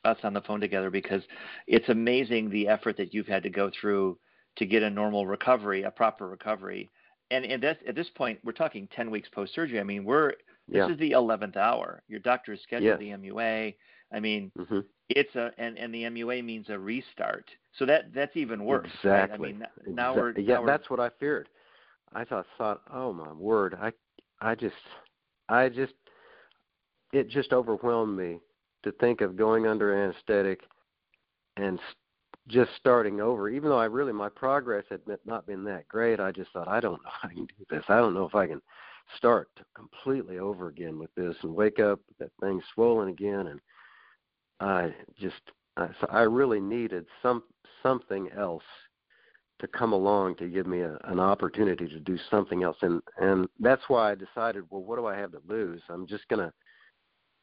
us 0.05 0.17
on 0.23 0.34
the 0.34 0.41
phone 0.41 0.62
together 0.62 0.89
because 0.89 1.21
it's 1.67 1.89
amazing 1.89 2.49
the 2.49 2.67
effort 2.67 2.95
that 2.97 3.13
you've 3.13 3.27
had 3.27 3.43
to 3.43 3.49
go 3.49 3.69
through 3.79 4.17
to 4.58 4.65
get 4.65 4.82
a 4.84 4.89
normal 4.89 5.27
recovery, 5.27 5.84
a 5.84 5.91
proper 5.91 6.27
recovery. 6.27 6.89
And, 7.32 7.45
and 7.45 7.63
at 7.63 7.95
this 7.95 8.10
point, 8.15 8.39
we're 8.43 8.53
talking 8.53 8.88
10 8.95 9.12
weeks 9.12 9.29
post 9.29 9.53
surgery. 9.53 9.79
I 9.79 9.84
mean, 9.84 10.03
we're 10.03 10.29
this 10.67 10.77
yeah. 10.77 10.89
is 10.89 10.97
the 10.99 11.12
11th 11.12 11.58
hour. 11.58 12.01
Your 12.08 12.19
doctor 12.19 12.53
has 12.53 12.62
scheduled 12.62 13.01
Yeah. 13.01 13.17
the 13.17 13.17
MUA. 13.17 13.75
I 14.12 14.19
mean, 14.19 14.52
hmm 14.58 14.80
it's 15.10 15.36
a 15.36 15.52
and, 15.58 15.78
and 15.78 15.93
the 15.93 16.04
MUA 16.04 16.43
means 16.43 16.67
a 16.69 16.78
restart. 16.78 17.50
So 17.78 17.86
that 17.86 18.13
that's 18.13 18.36
even 18.38 18.63
worse. 18.63 18.89
right? 19.04 19.24
Exactly. 19.24 19.50
I 19.50 19.52
mean, 19.52 19.67
now 19.95 20.13
Exa- 20.13 20.17
we're 20.17 20.39
yeah, 20.39 20.60
we're, 20.60 20.67
that's 20.67 20.89
what 20.89 21.00
I 21.00 21.10
feared. 21.19 21.50
I 22.13 22.26
thought, 22.26 22.45
thought, 22.58 22.82
oh 22.91 23.13
my 23.13 23.32
word, 23.32 23.78
I, 23.80 23.91
I 24.41 24.56
just, 24.56 24.76
I 25.48 25.69
just, 25.69 25.93
it 27.13 27.30
just 27.30 27.54
overwhelmed 27.54 28.17
me 28.17 28.39
to 28.84 28.91
think 28.93 29.22
of 29.22 29.36
going 29.36 29.67
under 29.67 29.93
anesthetic 29.93 30.62
and 31.58 31.80
just 32.48 32.72
starting 32.80 33.22
over. 33.22 33.50
Even 33.50 33.69
though 33.69 33.80
I 33.80 33.86
really 33.86 34.13
my 34.13 34.30
progress 34.30 34.86
had 34.89 35.02
not 35.26 35.45
been 35.45 35.63
that 35.65 35.88
great, 35.88 36.19
I 36.19 36.32
just 36.32 36.52
thought, 36.52 36.67
I 36.67 36.80
don't 36.80 36.93
know 37.04 37.12
if 37.24 37.30
I 37.30 37.34
can 37.34 37.45
do 37.45 37.65
this. 37.69 37.84
I 37.89 37.98
don't 37.98 38.13
know 38.13 38.26
if 38.26 38.36
I 38.36 38.48
can 38.48 38.62
start 39.17 39.50
completely 39.76 40.39
over 40.39 40.67
again 40.67 40.98
with 40.98 41.13
this 41.15 41.36
and 41.43 41.54
wake 41.54 41.80
up 41.80 42.00
that 42.19 42.32
thing 42.41 42.62
swollen 42.74 43.10
again 43.10 43.48
and 43.48 43.60
I 44.60 44.93
just 45.19 45.41
I, 45.78 45.88
so 46.00 46.08
I 46.10 46.22
really 46.22 46.60
needed 46.60 47.06
some 47.22 47.43
something 47.82 48.30
else 48.38 48.63
to 49.60 49.67
come 49.67 49.91
along 49.93 50.36
to 50.36 50.48
give 50.48 50.67
me 50.67 50.82
a, 50.82 50.98
an 51.06 51.19
opportunity 51.19 51.88
to 51.88 52.00
do 52.00 52.17
something 52.30 52.63
else. 52.63 52.78
And 52.82 53.02
and 53.17 53.48
that's 53.60 53.84
why 53.88 54.12
I 54.12 54.15
decided 54.15 54.63
well 54.69 54.84
what 54.84 54.98
do 54.98 55.06
I 55.06 55.17
have 55.17 55.32
to 55.32 55.41
lose? 55.48 55.82
I'm 55.89 56.08
just 56.08 56.28
going 56.28 56.45
to 56.45 56.54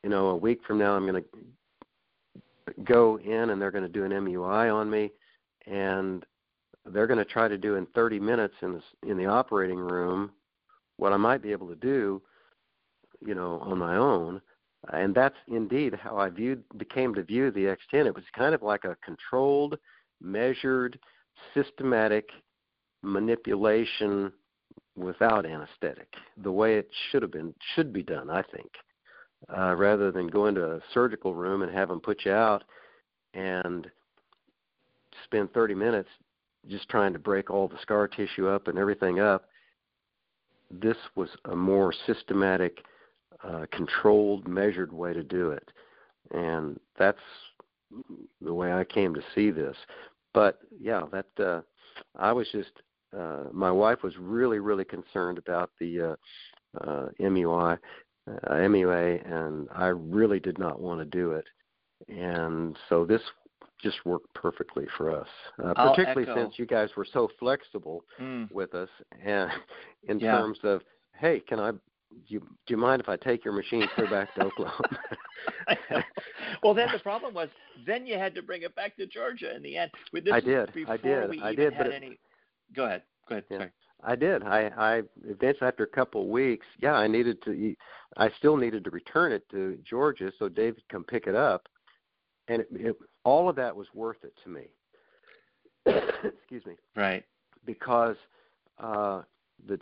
you 0.03 0.11
know 0.11 0.29
a 0.29 0.37
week 0.37 0.61
from 0.67 0.79
now 0.79 0.93
I'm 0.95 1.07
going 1.07 1.23
to 1.23 1.29
go 2.85 3.19
in 3.19 3.51
and 3.51 3.61
they're 3.61 3.71
going 3.71 3.85
to 3.85 3.89
do 3.89 4.05
an 4.05 4.13
MUI 4.13 4.75
on 4.75 4.91
me. 4.91 5.13
And 5.67 6.25
they're 6.85 7.07
going 7.07 7.19
to 7.19 7.25
try 7.25 7.49
to 7.49 7.59
do 7.59 7.75
in 7.77 7.87
30 7.95 8.21
minutes 8.21 8.55
in 8.63 8.73
the 8.73 9.11
in 9.11 9.17
the 9.17 9.27
operating 9.27 9.79
room 9.79 10.31
what 10.97 11.13
I 11.13 11.17
might 11.17 11.43
be 11.43 11.53
able 11.53 11.69
to 11.69 11.77
do 11.77 12.23
you 13.21 13.35
know 13.35 13.59
on 13.61 13.79
my 13.79 13.97
own 13.97 14.41
and 14.92 15.14
that's 15.14 15.37
indeed 15.49 15.94
how 15.94 16.16
I 16.16 16.29
viewed 16.29 16.62
became 16.77 17.14
to 17.14 17.22
view 17.22 17.51
the 17.51 17.64
X10. 17.64 18.07
It 18.07 18.14
was 18.14 18.25
kind 18.37 18.55
of 18.55 18.62
like 18.62 18.85
a 18.85 18.96
controlled, 19.05 19.79
measured, 20.20 20.99
systematic 21.55 22.29
manipulation 23.03 24.33
without 24.96 25.46
anesthetic, 25.46 26.09
the 26.42 26.53
way 26.53 26.77
it 26.77 26.88
should 27.11 27.22
have 27.22 27.31
been 27.31 27.55
should 27.75 27.92
be 27.92 28.03
done, 28.03 28.31
I 28.31 28.42
think, 28.42 28.70
uh, 29.57 29.75
rather 29.77 30.11
than 30.11 30.27
go 30.27 30.46
into 30.46 30.64
a 30.64 30.81
surgical 30.94 31.35
room 31.35 31.62
and 31.62 31.72
have 31.72 31.88
them 31.88 32.01
put 32.01 32.25
you 32.25 32.33
out 32.33 32.64
and 33.35 33.90
spend 35.25 35.53
30 35.53 35.75
minutes 35.75 36.09
just 36.68 36.88
trying 36.88 37.12
to 37.12 37.18
break 37.18 37.51
all 37.51 37.68
the 37.68 37.79
scar 37.83 38.09
tissue 38.09 38.49
up 38.49 38.68
and 38.68 38.79
everything 38.79 39.20
up. 39.20 39.44
This 40.70 40.96
was 41.14 41.29
a 41.44 41.55
more 41.55 41.92
systematic 42.07 42.79
uh, 43.44 43.66
controlled, 43.72 44.46
measured 44.49 44.92
way 44.92 45.12
to 45.12 45.22
do 45.22 45.51
it. 45.51 45.68
And 46.33 46.79
that's 46.99 47.18
the 48.40 48.53
way 48.53 48.72
I 48.72 48.85
came 48.85 49.14
to 49.14 49.22
see 49.35 49.51
this. 49.51 49.77
But 50.35 50.59
yeah, 50.81 51.03
that 51.12 51.44
uh, 51.44 51.61
I 52.18 52.33
was 52.33 52.49
just 52.53 52.72
uh, 53.16 53.44
my 53.53 53.70
wife 53.70 54.03
was 54.03 54.16
really, 54.18 54.59
really 54.59 54.85
concerned 54.85 55.38
about 55.38 55.70
the 55.81 56.01
uh, 56.03 56.81
uh, 56.85 57.09
MUI, 57.20 57.79
uh, 58.29 58.49
MUA, 58.51 59.33
and 59.33 59.68
I 59.75 59.87
really 59.87 60.40
did 60.40 60.59
not 60.59 60.81
want 60.81 61.01
to 61.01 61.05
do 61.05 61.33
it. 61.33 61.46
And 62.09 62.77
so 62.88 63.05
this 63.05 63.22
just 63.83 64.05
worked 64.05 64.33
perfectly 64.35 64.87
for 64.96 65.11
us, 65.11 65.29
uh, 65.64 65.75
particularly 65.75 66.22
echo. 66.25 66.35
since 66.35 66.59
you 66.59 66.66
guys 66.66 66.90
were 66.96 67.07
so 67.11 67.29
flexible 67.38 68.05
Mm. 68.20 68.51
with 68.51 68.75
us, 68.75 68.88
and 69.25 69.51
in 70.09 70.18
Yeah. 70.18 70.33
terms 70.33 70.59
of, 70.62 70.83
hey, 71.18 71.40
can 71.40 71.61
I? 71.61 71.72
Do 72.11 72.35
you, 72.35 72.40
do 72.40 72.47
you 72.69 72.77
mind 72.77 73.01
if 73.03 73.09
I 73.09 73.16
take 73.16 73.45
your 73.45 73.53
machine 73.55 73.87
clear 73.95 74.09
back 74.09 74.35
to 74.35 74.45
Oklahoma? 74.45 74.99
Well, 76.62 76.75
then 76.75 76.88
the 76.92 76.99
problem 76.99 77.35
was, 77.35 77.49
then 77.87 78.07
you 78.07 78.19
had 78.19 78.35
to 78.35 78.42
bring 78.42 78.62
it 78.62 78.75
back 78.75 78.97
to 78.97 79.07
Georgia 79.07 79.55
in 79.55 79.62
the 79.62 79.77
end. 79.77 79.90
This 80.12 80.25
I 80.33 80.40
did. 80.40 80.71
I 80.88 80.97
did. 80.97 81.40
I 81.42 81.55
did, 81.55 81.75
but 81.77 81.88
it- 81.88 81.92
any. 81.92 82.19
Go 82.75 82.85
ahead. 82.87 83.03
Go 83.29 83.35
ahead. 83.37 83.45
Yeah. 83.51 83.59
Sorry. 83.59 83.71
I 84.03 84.16
did. 84.16 84.42
I, 84.42 84.71
I 84.77 85.03
eventually, 85.25 85.69
after 85.69 85.85
a 85.85 85.88
couple 85.88 86.23
of 86.23 86.29
weeks, 86.29 86.66
yeah, 86.81 86.95
I 86.95 87.07
needed 87.07 87.42
to. 87.45 87.75
I 88.16 88.31
still 88.38 88.57
needed 88.57 88.85
to 88.85 88.90
return 88.90 89.33
it 89.33 89.49
to 89.51 89.79
Georgia 89.88 90.33
so 90.38 90.49
David 90.49 90.77
could 90.77 90.88
come 90.88 91.05
pick 91.05 91.27
it 91.27 91.35
up, 91.35 91.69
and 92.49 92.62
it, 92.62 92.69
it, 92.73 92.97
all 93.25 93.49
of 93.49 93.57
that 93.57 93.75
was 93.75 93.87
worth 93.95 94.19
it 94.25 94.35
to 94.45 94.51
me. 94.51 94.66
Excuse 96.25 96.64
me, 96.66 96.75
Right. 96.95 97.25
because 97.64 98.16
uh, 98.79 99.23
the 99.66 99.79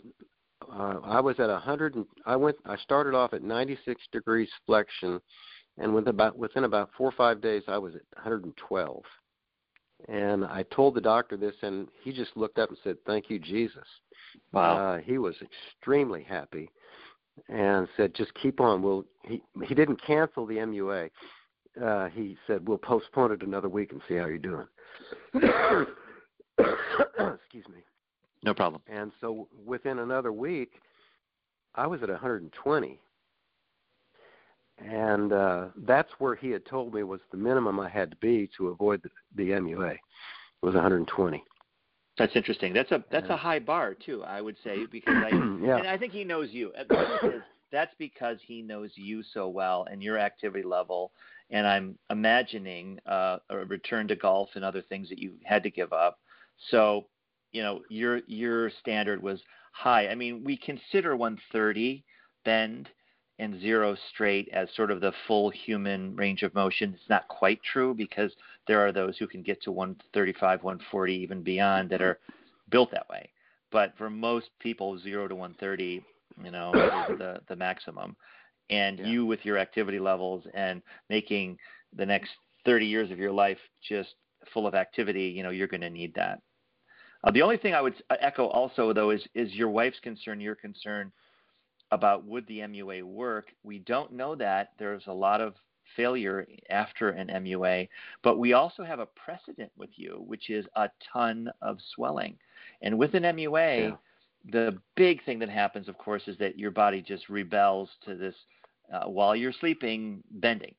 uh, 0.71 0.99
I 1.03 1.19
was 1.19 1.39
at 1.39 1.49
a 1.49 1.57
hundred 1.57 1.95
and 1.95 2.05
I 2.25 2.35
went. 2.35 2.57
I 2.65 2.77
started 2.77 3.13
off 3.13 3.33
at 3.33 3.43
96 3.43 4.01
degrees 4.11 4.49
flexion, 4.65 5.19
and 5.77 5.93
with 5.93 6.07
about 6.07 6.37
within 6.37 6.63
about 6.63 6.89
four 6.97 7.07
or 7.09 7.13
five 7.13 7.41
days, 7.41 7.63
I 7.67 7.77
was 7.77 7.95
at 7.95 8.01
112. 8.15 9.03
And 10.07 10.45
I 10.45 10.63
told 10.71 10.93
the 10.93 11.01
doctor 11.01 11.37
this, 11.37 11.55
and 11.61 11.87
he 12.03 12.11
just 12.11 12.35
looked 12.35 12.59
up 12.59 12.69
and 12.69 12.77
said, 12.83 12.97
"Thank 13.05 13.29
you, 13.29 13.39
Jesus." 13.39 13.87
Wow. 14.51 14.77
Uh, 14.77 14.97
he 14.99 15.17
was 15.17 15.35
extremely 15.41 16.23
happy, 16.23 16.69
and 17.49 17.87
said, 17.95 18.13
"Just 18.13 18.33
keep 18.35 18.59
on." 18.59 18.81
Well, 18.81 19.05
he 19.23 19.41
he 19.63 19.73
didn't 19.73 20.01
cancel 20.05 20.45
the 20.45 20.57
MUA. 20.57 21.09
Uh, 21.81 22.09
he 22.09 22.37
said, 22.45 22.67
"We'll 22.67 22.77
postpone 22.77 23.31
it 23.31 23.41
another 23.41 23.69
week 23.69 23.91
and 23.93 24.01
see 24.07 24.15
how 24.15 24.25
you're 24.25 24.37
doing." 24.37 24.67
Excuse 26.57 27.67
me. 27.69 27.83
No 28.45 28.53
problem. 28.53 28.81
And 28.87 29.11
so 29.19 29.47
within 29.65 29.99
another 29.99 30.31
week, 30.31 30.81
I 31.73 31.87
was 31.87 32.01
at 32.03 32.09
120. 32.09 32.99
And 34.77 35.33
uh, 35.33 35.67
that's 35.85 36.09
where 36.19 36.35
he 36.35 36.49
had 36.51 36.65
told 36.65 36.93
me 36.93 37.03
was 37.03 37.21
the 37.31 37.37
minimum 37.37 37.79
I 37.79 37.89
had 37.89 38.11
to 38.11 38.17
be 38.17 38.49
to 38.57 38.67
avoid 38.67 39.01
the, 39.03 39.09
the 39.35 39.51
MUA 39.51 39.97
was 40.61 40.73
120. 40.75 41.43
That's 42.17 42.35
interesting. 42.35 42.71
That's 42.73 42.91
a 42.91 43.03
that's 43.11 43.27
Yeah. 43.27 43.33
a 43.33 43.37
high 43.37 43.59
bar 43.59 43.93
too. 43.93 44.23
I 44.23 44.39
would 44.41 44.55
say 44.63 44.85
because 44.89 45.15
I 45.15 45.29
Yeah. 45.61 45.77
and 45.77 45.87
I 45.87 45.97
think 45.97 46.13
he 46.13 46.23
knows 46.23 46.49
you. 46.51 46.71
The 46.77 46.95
truth 46.95 47.33
is, 47.35 47.41
That's 47.71 47.93
because 47.97 48.37
he 48.45 48.61
knows 48.61 48.91
you 48.95 49.21
so 49.33 49.49
well 49.49 49.85
and 49.91 50.01
your 50.01 50.17
activity 50.17 50.63
level. 50.63 51.11
And 51.49 51.67
I'm 51.67 51.97
imagining 52.09 52.99
uh, 53.05 53.37
a 53.49 53.57
return 53.57 54.07
to 54.07 54.15
golf 54.15 54.49
and 54.55 54.63
other 54.63 54.81
things 54.81 55.09
that 55.09 55.19
you 55.19 55.33
had 55.43 55.61
to 55.63 55.69
give 55.69 55.91
up. 55.91 56.19
So, 56.71 57.05
you 57.55 57.63
know, 57.63 57.79
your 57.87 58.19
your 58.27 58.69
standard 58.81 59.23
was 59.23 59.41
high. 59.71 60.09
I 60.09 60.15
mean, 60.15 60.43
we 60.43 60.57
consider 60.57 61.15
130 61.15 62.03
bend 62.43 62.89
and 63.39 63.59
zero 63.61 63.95
straight 64.09 64.49
as 64.51 64.67
sort 64.75 64.91
of 64.91 64.99
the 64.99 65.13
full 65.25 65.49
human 65.49 66.13
range 66.17 66.43
of 66.43 66.53
motion. 66.53 66.93
It's 66.93 67.09
not 67.09 67.29
quite 67.29 67.61
true 67.63 67.93
because 67.93 68.33
there 68.67 68.85
are 68.85 68.91
those 68.91 69.17
who 69.17 69.25
can 69.25 69.41
get 69.41 69.61
to 69.63 69.71
135, 69.71 70.63
140, 70.63 71.13
even 71.13 71.43
beyond 71.43 71.89
that 71.91 72.01
are 72.01 72.19
built 72.71 72.91
that 72.91 73.07
way. 73.09 73.29
But 73.71 73.93
for 73.97 74.09
most 74.09 74.49
people, 74.59 74.99
zero 74.99 75.29
to 75.29 75.35
130, 75.35 76.03
you 76.43 76.51
know, 76.51 76.73
is 76.73 77.17
the 77.17 77.39
the 77.47 77.55
maximum. 77.55 78.17
And 78.69 78.99
Yeah. 78.99 79.07
you, 79.07 79.25
with 79.25 79.45
your 79.45 79.57
activity 79.57 79.99
levels 79.99 80.45
and 80.53 80.81
making 81.09 81.57
the 81.93 82.05
next 82.05 82.31
30 82.65 82.85
years 82.85 83.11
of 83.11 83.17
your 83.17 83.31
life 83.31 83.59
just 83.81 84.15
full 84.53 84.67
of 84.67 84.75
activity, 84.75 85.27
you 85.27 85.41
know, 85.41 85.51
you're 85.51 85.67
going 85.67 85.79
to 85.79 85.89
need 85.89 86.13
that. 86.15 86.41
Uh, 87.25 87.31
the 87.31 87.41
only 87.41 87.57
thing 87.57 87.73
I 87.73 87.81
would 87.81 87.95
echo 88.21 88.45
also, 88.47 88.93
though, 88.93 89.09
is 89.09 89.27
is 89.33 89.53
your 89.53 89.69
wife's 89.69 89.99
concern, 89.99 90.39
your 90.39 90.55
concern 90.55 91.11
about 91.91 92.23
would 92.25 92.45
the 92.47 92.59
MUA 92.59 93.03
work. 93.03 93.47
We 93.63 93.79
don't 93.79 94.13
know 94.13 94.35
that. 94.35 94.73
There's 94.77 95.07
a 95.07 95.13
lot 95.13 95.41
of 95.41 95.55
failure 95.95 96.47
after 96.69 97.09
an 97.09 97.27
MUA, 97.27 97.87
but 98.23 98.37
we 98.39 98.53
also 98.53 98.83
have 98.83 98.99
a 98.99 99.05
precedent 99.05 99.71
with 99.77 99.91
you, 99.95 100.23
which 100.27 100.49
is 100.49 100.65
a 100.75 100.89
ton 101.13 101.49
of 101.61 101.77
swelling. 101.95 102.37
And 102.81 102.97
with 102.97 103.13
an 103.13 103.23
MUA, 103.23 103.89
Yeah. 103.89 103.97
the 104.51 104.79
big 104.95 105.23
thing 105.23 105.39
that 105.39 105.49
happens, 105.49 105.87
of 105.87 105.97
course, 105.97 106.27
is 106.27 106.37
that 106.37 106.57
your 106.57 106.71
body 106.71 107.01
just 107.01 107.29
rebels 107.29 107.89
to 108.05 108.15
this 108.15 108.35
uh, 108.91 109.05
while 109.05 109.35
you're 109.35 109.51
sleeping 109.53 110.23
bending. 110.31 110.75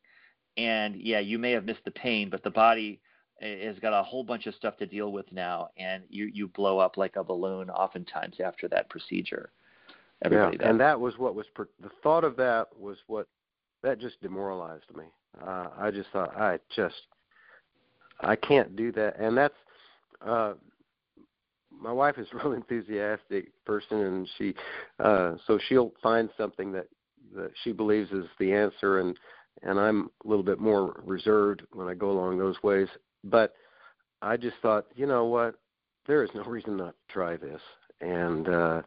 And 0.56 0.96
yeah, 0.96 1.20
you 1.20 1.38
may 1.38 1.52
have 1.52 1.64
missed 1.64 1.84
the 1.84 1.90
pain, 1.90 2.30
but 2.30 2.42
the 2.42 2.50
body 2.50 3.00
has 3.40 3.78
got 3.80 3.98
a 3.98 4.02
whole 4.02 4.24
bunch 4.24 4.46
of 4.46 4.54
stuff 4.54 4.76
to 4.78 4.86
deal 4.86 5.12
with 5.12 5.30
now, 5.32 5.68
and 5.76 6.02
you 6.08 6.30
you 6.32 6.48
blow 6.48 6.78
up 6.78 6.96
like 6.96 7.16
a 7.16 7.24
balloon 7.24 7.70
oftentimes 7.70 8.36
after 8.40 8.68
that 8.68 8.88
procedure. 8.88 9.50
Everybody 10.24 10.58
yeah, 10.60 10.70
and 10.70 10.80
that 10.80 10.98
was 10.98 11.18
what 11.18 11.34
was 11.34 11.46
per- 11.54 11.68
the 11.82 11.90
thought 12.02 12.24
of 12.24 12.36
that 12.36 12.68
was 12.78 12.96
what 13.06 13.28
that 13.82 13.98
just 13.98 14.20
demoralized 14.22 14.94
me. 14.96 15.04
Uh, 15.44 15.68
I 15.78 15.90
just 15.90 16.08
thought 16.12 16.34
I 16.36 16.58
just 16.74 16.94
I 18.20 18.36
can't 18.36 18.74
do 18.74 18.92
that, 18.92 19.18
and 19.18 19.36
that's 19.36 19.54
uh, 20.26 20.54
my 21.70 21.92
wife 21.92 22.16
is 22.18 22.26
a 22.32 22.36
real 22.42 22.54
enthusiastic 22.54 23.48
person, 23.66 24.00
and 24.00 24.28
she 24.38 24.54
uh, 24.98 25.34
so 25.46 25.58
she'll 25.68 25.92
find 26.02 26.30
something 26.38 26.72
that 26.72 26.86
that 27.34 27.50
she 27.64 27.72
believes 27.72 28.10
is 28.12 28.24
the 28.38 28.52
answer, 28.52 29.00
and 29.00 29.18
and 29.62 29.78
I'm 29.78 30.10
a 30.24 30.28
little 30.28 30.44
bit 30.44 30.58
more 30.58 31.00
reserved 31.04 31.62
when 31.72 31.88
I 31.88 31.94
go 31.94 32.10
along 32.10 32.38
those 32.38 32.62
ways, 32.62 32.88
but 33.30 33.54
I 34.22 34.36
just 34.36 34.56
thought, 34.62 34.86
you 34.94 35.06
know 35.06 35.24
what, 35.24 35.54
there 36.06 36.22
is 36.24 36.30
no 36.34 36.44
reason 36.56 36.76
not 36.76 36.94
to 37.08 37.12
try 37.12 37.36
this, 37.36 37.60
and. 38.00 38.48
uh 38.48 38.82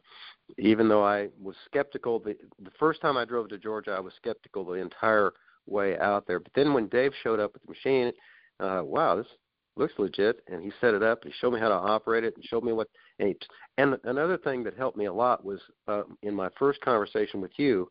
even 0.57 0.87
though 0.89 1.03
I 1.03 1.29
was 1.41 1.55
skeptical 1.65 2.19
the 2.19 2.35
the 2.63 2.71
first 2.79 3.01
time 3.01 3.17
I 3.17 3.25
drove 3.25 3.49
to 3.49 3.57
Georgia, 3.57 3.91
I 3.91 3.99
was 3.99 4.13
skeptical 4.15 4.65
the 4.65 4.73
entire 4.73 5.33
way 5.67 5.97
out 5.99 6.25
there. 6.27 6.39
But 6.39 6.53
then 6.55 6.73
when 6.73 6.87
Dave 6.87 7.11
showed 7.21 7.39
up 7.39 7.53
with 7.53 7.61
the 7.63 7.69
machine, 7.71 8.11
uh, 8.59 8.81
wow, 8.83 9.15
this 9.15 9.27
looks 9.75 9.93
legit, 9.97 10.41
and 10.47 10.63
he 10.63 10.71
set 10.81 10.93
it 10.93 11.03
up. 11.03 11.23
And 11.23 11.31
He 11.31 11.37
showed 11.39 11.53
me 11.53 11.59
how 11.59 11.69
to 11.69 11.75
operate 11.75 12.23
it, 12.23 12.35
and 12.35 12.43
showed 12.43 12.63
me 12.63 12.73
what. 12.73 12.87
And, 13.19 13.29
he, 13.29 13.37
and 13.77 13.97
another 14.03 14.37
thing 14.37 14.63
that 14.63 14.75
helped 14.77 14.97
me 14.97 15.05
a 15.05 15.13
lot 15.13 15.45
was 15.45 15.59
uh, 15.87 16.03
in 16.23 16.33
my 16.33 16.49
first 16.57 16.81
conversation 16.81 17.41
with 17.41 17.51
you, 17.57 17.89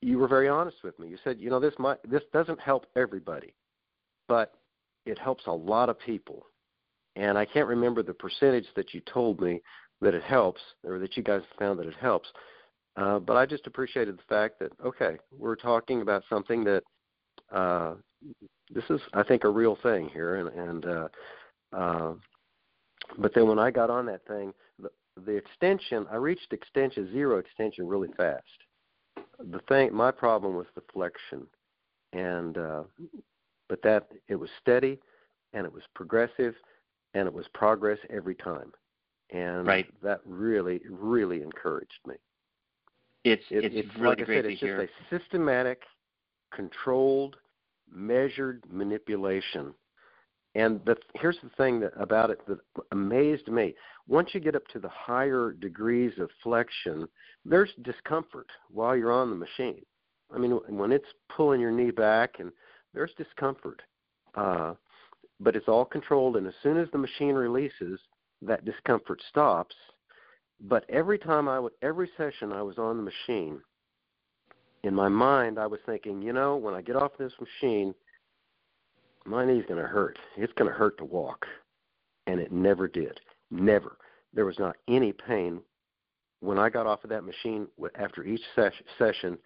you 0.00 0.18
were 0.18 0.28
very 0.28 0.48
honest 0.48 0.78
with 0.82 0.98
me. 0.98 1.08
You 1.08 1.18
said, 1.24 1.40
you 1.40 1.50
know, 1.50 1.60
this 1.60 1.74
might 1.78 1.98
this 2.08 2.22
doesn't 2.32 2.60
help 2.60 2.86
everybody, 2.96 3.54
but 4.26 4.54
it 5.08 5.18
helps 5.18 5.46
a 5.46 5.52
lot 5.52 5.88
of 5.88 5.98
people. 5.98 6.46
And 7.16 7.36
I 7.36 7.44
can't 7.44 7.66
remember 7.66 8.02
the 8.02 8.14
percentage 8.14 8.66
that 8.76 8.94
you 8.94 9.00
told 9.12 9.40
me 9.40 9.60
that 10.00 10.14
it 10.14 10.22
helps, 10.22 10.60
or 10.84 10.98
that 11.00 11.16
you 11.16 11.22
guys 11.22 11.42
found 11.58 11.78
that 11.80 11.86
it 11.86 11.96
helps. 12.00 12.28
Uh, 12.96 13.18
but 13.18 13.36
I 13.36 13.46
just 13.46 13.66
appreciated 13.66 14.18
the 14.18 14.22
fact 14.28 14.58
that 14.60 14.72
okay, 14.84 15.16
we're 15.36 15.56
talking 15.56 16.02
about 16.02 16.22
something 16.28 16.64
that 16.64 16.82
uh, 17.52 17.94
this 18.70 18.84
is, 18.90 19.00
I 19.14 19.22
think, 19.22 19.44
a 19.44 19.48
real 19.48 19.78
thing 19.82 20.08
here, 20.12 20.36
and 20.36 20.48
and 20.48 20.84
uh, 20.86 21.08
uh, 21.76 22.14
but 23.18 23.34
then 23.34 23.48
when 23.48 23.58
I 23.58 23.70
got 23.70 23.90
on 23.90 24.06
that 24.06 24.26
thing, 24.26 24.52
the, 24.78 24.90
the 25.24 25.32
extension, 25.32 26.06
I 26.10 26.16
reached 26.16 26.52
extension 26.52 27.10
zero 27.12 27.38
extension 27.38 27.86
really 27.86 28.10
fast. 28.16 28.44
The 29.38 29.60
thing, 29.68 29.94
my 29.94 30.10
problem 30.10 30.56
was 30.56 30.66
the 30.74 30.82
flexion, 30.92 31.46
and 32.12 32.58
uh, 32.58 32.82
but 33.68 33.82
that 33.82 34.08
it 34.28 34.36
was 34.36 34.50
steady, 34.60 34.98
and 35.52 35.64
it 35.66 35.72
was 35.72 35.82
progressive, 35.94 36.54
and 37.14 37.26
it 37.26 37.32
was 37.32 37.46
progress 37.54 37.98
every 38.10 38.34
time 38.34 38.72
and 39.30 39.66
Right. 39.66 40.02
that 40.02 40.20
really, 40.24 40.80
really 40.88 41.42
encouraged 41.42 42.00
me. 42.06 42.14
It's 43.24 43.44
It, 43.50 43.64
it's, 43.64 43.74
it's 43.74 43.94
really 43.96 44.08
like 44.08 44.20
I 44.20 44.24
great 44.24 44.36
said, 44.36 44.44
to 44.44 44.52
it's 44.52 44.60
hear. 44.60 44.78
just 44.78 44.92
a 45.12 45.18
systematic, 45.18 45.82
controlled, 46.52 47.36
measured 47.90 48.62
manipulation. 48.70 49.74
And 50.54 50.80
the, 50.86 50.96
here's 51.16 51.38
the 51.42 51.50
thing 51.50 51.78
that, 51.80 51.92
about 52.00 52.30
it 52.30 52.40
that 52.46 52.58
amazed 52.92 53.48
me. 53.48 53.74
Once 54.06 54.30
you 54.32 54.40
get 54.40 54.56
up 54.56 54.66
to 54.68 54.78
the 54.78 54.88
higher 54.88 55.52
degrees 55.52 56.12
of 56.18 56.30
flexion, 56.42 57.06
there's 57.44 57.70
discomfort 57.82 58.48
while 58.70 58.96
you're 58.96 59.12
on 59.12 59.30
the 59.30 59.36
machine. 59.36 59.84
I 60.34 60.38
mean, 60.38 60.52
when 60.68 60.92
it's 60.92 61.08
pulling 61.28 61.60
your 61.60 61.70
knee 61.70 61.90
back, 61.90 62.36
and 62.38 62.50
there's 62.94 63.12
discomfort. 63.16 63.82
Uh, 64.34 64.74
but 65.40 65.56
it's 65.56 65.68
all 65.68 65.84
controlled, 65.84 66.36
and 66.36 66.46
as 66.46 66.54
soon 66.62 66.76
as 66.76 66.88
the 66.90 66.98
machine 66.98 67.34
releases, 67.34 68.00
that 68.42 68.64
discomfort 68.64 69.22
stops. 69.28 69.74
But 70.60 70.84
every 70.88 71.18
time 71.18 71.48
I 71.48 71.60
would, 71.60 71.72
every 71.82 72.10
session 72.16 72.52
I 72.52 72.62
was 72.62 72.78
on 72.78 72.96
the 72.96 73.02
machine, 73.02 73.60
in 74.82 74.94
my 74.94 75.08
mind 75.08 75.58
I 75.58 75.66
was 75.66 75.80
thinking, 75.86 76.22
you 76.22 76.32
know, 76.32 76.56
when 76.56 76.74
I 76.74 76.82
get 76.82 76.96
off 76.96 77.12
this 77.18 77.32
machine, 77.40 77.94
my 79.24 79.44
knee's 79.44 79.64
going 79.68 79.80
to 79.80 79.88
hurt. 79.88 80.18
It's 80.36 80.52
going 80.54 80.70
to 80.70 80.76
hurt 80.76 80.98
to 80.98 81.04
walk, 81.04 81.46
and 82.26 82.40
it 82.40 82.50
never 82.50 82.88
did. 82.88 83.20
Never. 83.50 83.96
There 84.34 84.46
was 84.46 84.58
not 84.58 84.76
any 84.88 85.12
pain 85.12 85.60
when 86.40 86.58
I 86.58 86.68
got 86.68 86.86
off 86.86 87.04
of 87.04 87.10
that 87.10 87.24
machine 87.24 87.66
after 87.96 88.24
each 88.24 88.42
ses- 88.54 88.72
session. 88.98 89.38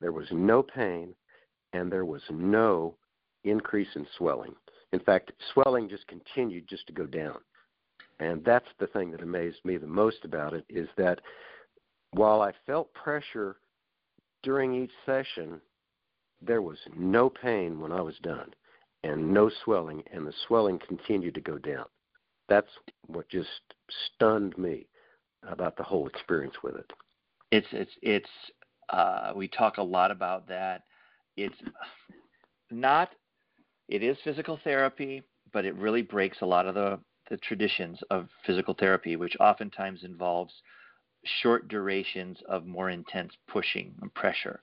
There 0.00 0.12
was 0.12 0.26
no 0.30 0.62
pain, 0.62 1.14
and 1.72 1.90
there 1.90 2.04
was 2.04 2.22
no 2.30 2.96
increase 3.44 3.88
in 3.94 4.06
swelling. 4.16 4.54
In 4.92 5.00
fact, 5.00 5.32
swelling 5.52 5.88
just 5.88 6.06
continued 6.06 6.66
just 6.68 6.86
to 6.86 6.92
go 6.92 7.06
down. 7.06 7.38
And 8.20 8.44
that's 8.44 8.68
the 8.80 8.86
thing 8.88 9.10
that 9.12 9.22
amazed 9.22 9.58
me 9.64 9.76
the 9.76 9.86
most 9.86 10.24
about 10.24 10.54
it 10.54 10.64
is 10.68 10.88
that 10.96 11.20
while 12.12 12.40
I 12.40 12.52
felt 12.66 12.92
pressure 12.94 13.56
during 14.42 14.74
each 14.74 14.90
session, 15.04 15.60
there 16.40 16.62
was 16.62 16.78
no 16.96 17.28
pain 17.28 17.80
when 17.80 17.92
I 17.92 18.00
was 18.00 18.16
done 18.22 18.54
and 19.04 19.32
no 19.32 19.50
swelling, 19.64 20.02
and 20.12 20.26
the 20.26 20.32
swelling 20.46 20.78
continued 20.86 21.34
to 21.34 21.40
go 21.40 21.58
down. 21.58 21.84
That's 22.48 22.70
what 23.06 23.28
just 23.28 23.48
stunned 24.06 24.56
me 24.58 24.86
about 25.46 25.76
the 25.76 25.82
whole 25.82 26.08
experience 26.08 26.54
with 26.62 26.76
it. 26.76 26.92
It's 27.50 27.66
it's 27.72 27.92
it's 28.02 28.28
uh, 28.88 29.32
we 29.36 29.48
talk 29.48 29.78
a 29.78 29.82
lot 29.82 30.10
about 30.10 30.48
that. 30.48 30.84
It's 31.38 31.56
not 32.70 33.10
it 33.88 34.02
is 34.02 34.16
physical 34.22 34.58
therapy, 34.64 35.22
but 35.52 35.64
it 35.64 35.74
really 35.76 36.02
breaks 36.02 36.38
a 36.40 36.46
lot 36.46 36.66
of 36.66 36.74
the 36.74 36.98
the 37.30 37.36
traditions 37.38 37.98
of 38.10 38.28
physical 38.46 38.74
therapy, 38.74 39.16
which 39.16 39.36
oftentimes 39.38 40.02
involves 40.02 40.52
short 41.42 41.68
durations 41.68 42.38
of 42.48 42.64
more 42.64 42.90
intense 42.90 43.32
pushing 43.48 43.94
and 44.00 44.12
pressure. 44.14 44.60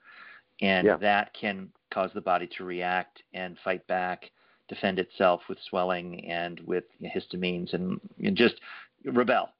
And 0.62 0.88
Yeah. 0.88 0.98
that 0.98 1.34
can 1.34 1.72
cause 1.92 2.12
the 2.14 2.22
body 2.22 2.48
to 2.58 2.64
react 2.64 3.22
and 3.34 3.60
fight 3.60 3.86
back, 3.88 4.32
defend 4.68 4.98
itself 4.98 5.48
with 5.48 5.60
swelling 5.70 6.26
and 6.26 6.60
with 6.62 6.86
histamines 7.02 7.74
and, 7.74 8.00
and 8.24 8.36
just 8.36 8.56
rebel. 9.04 9.54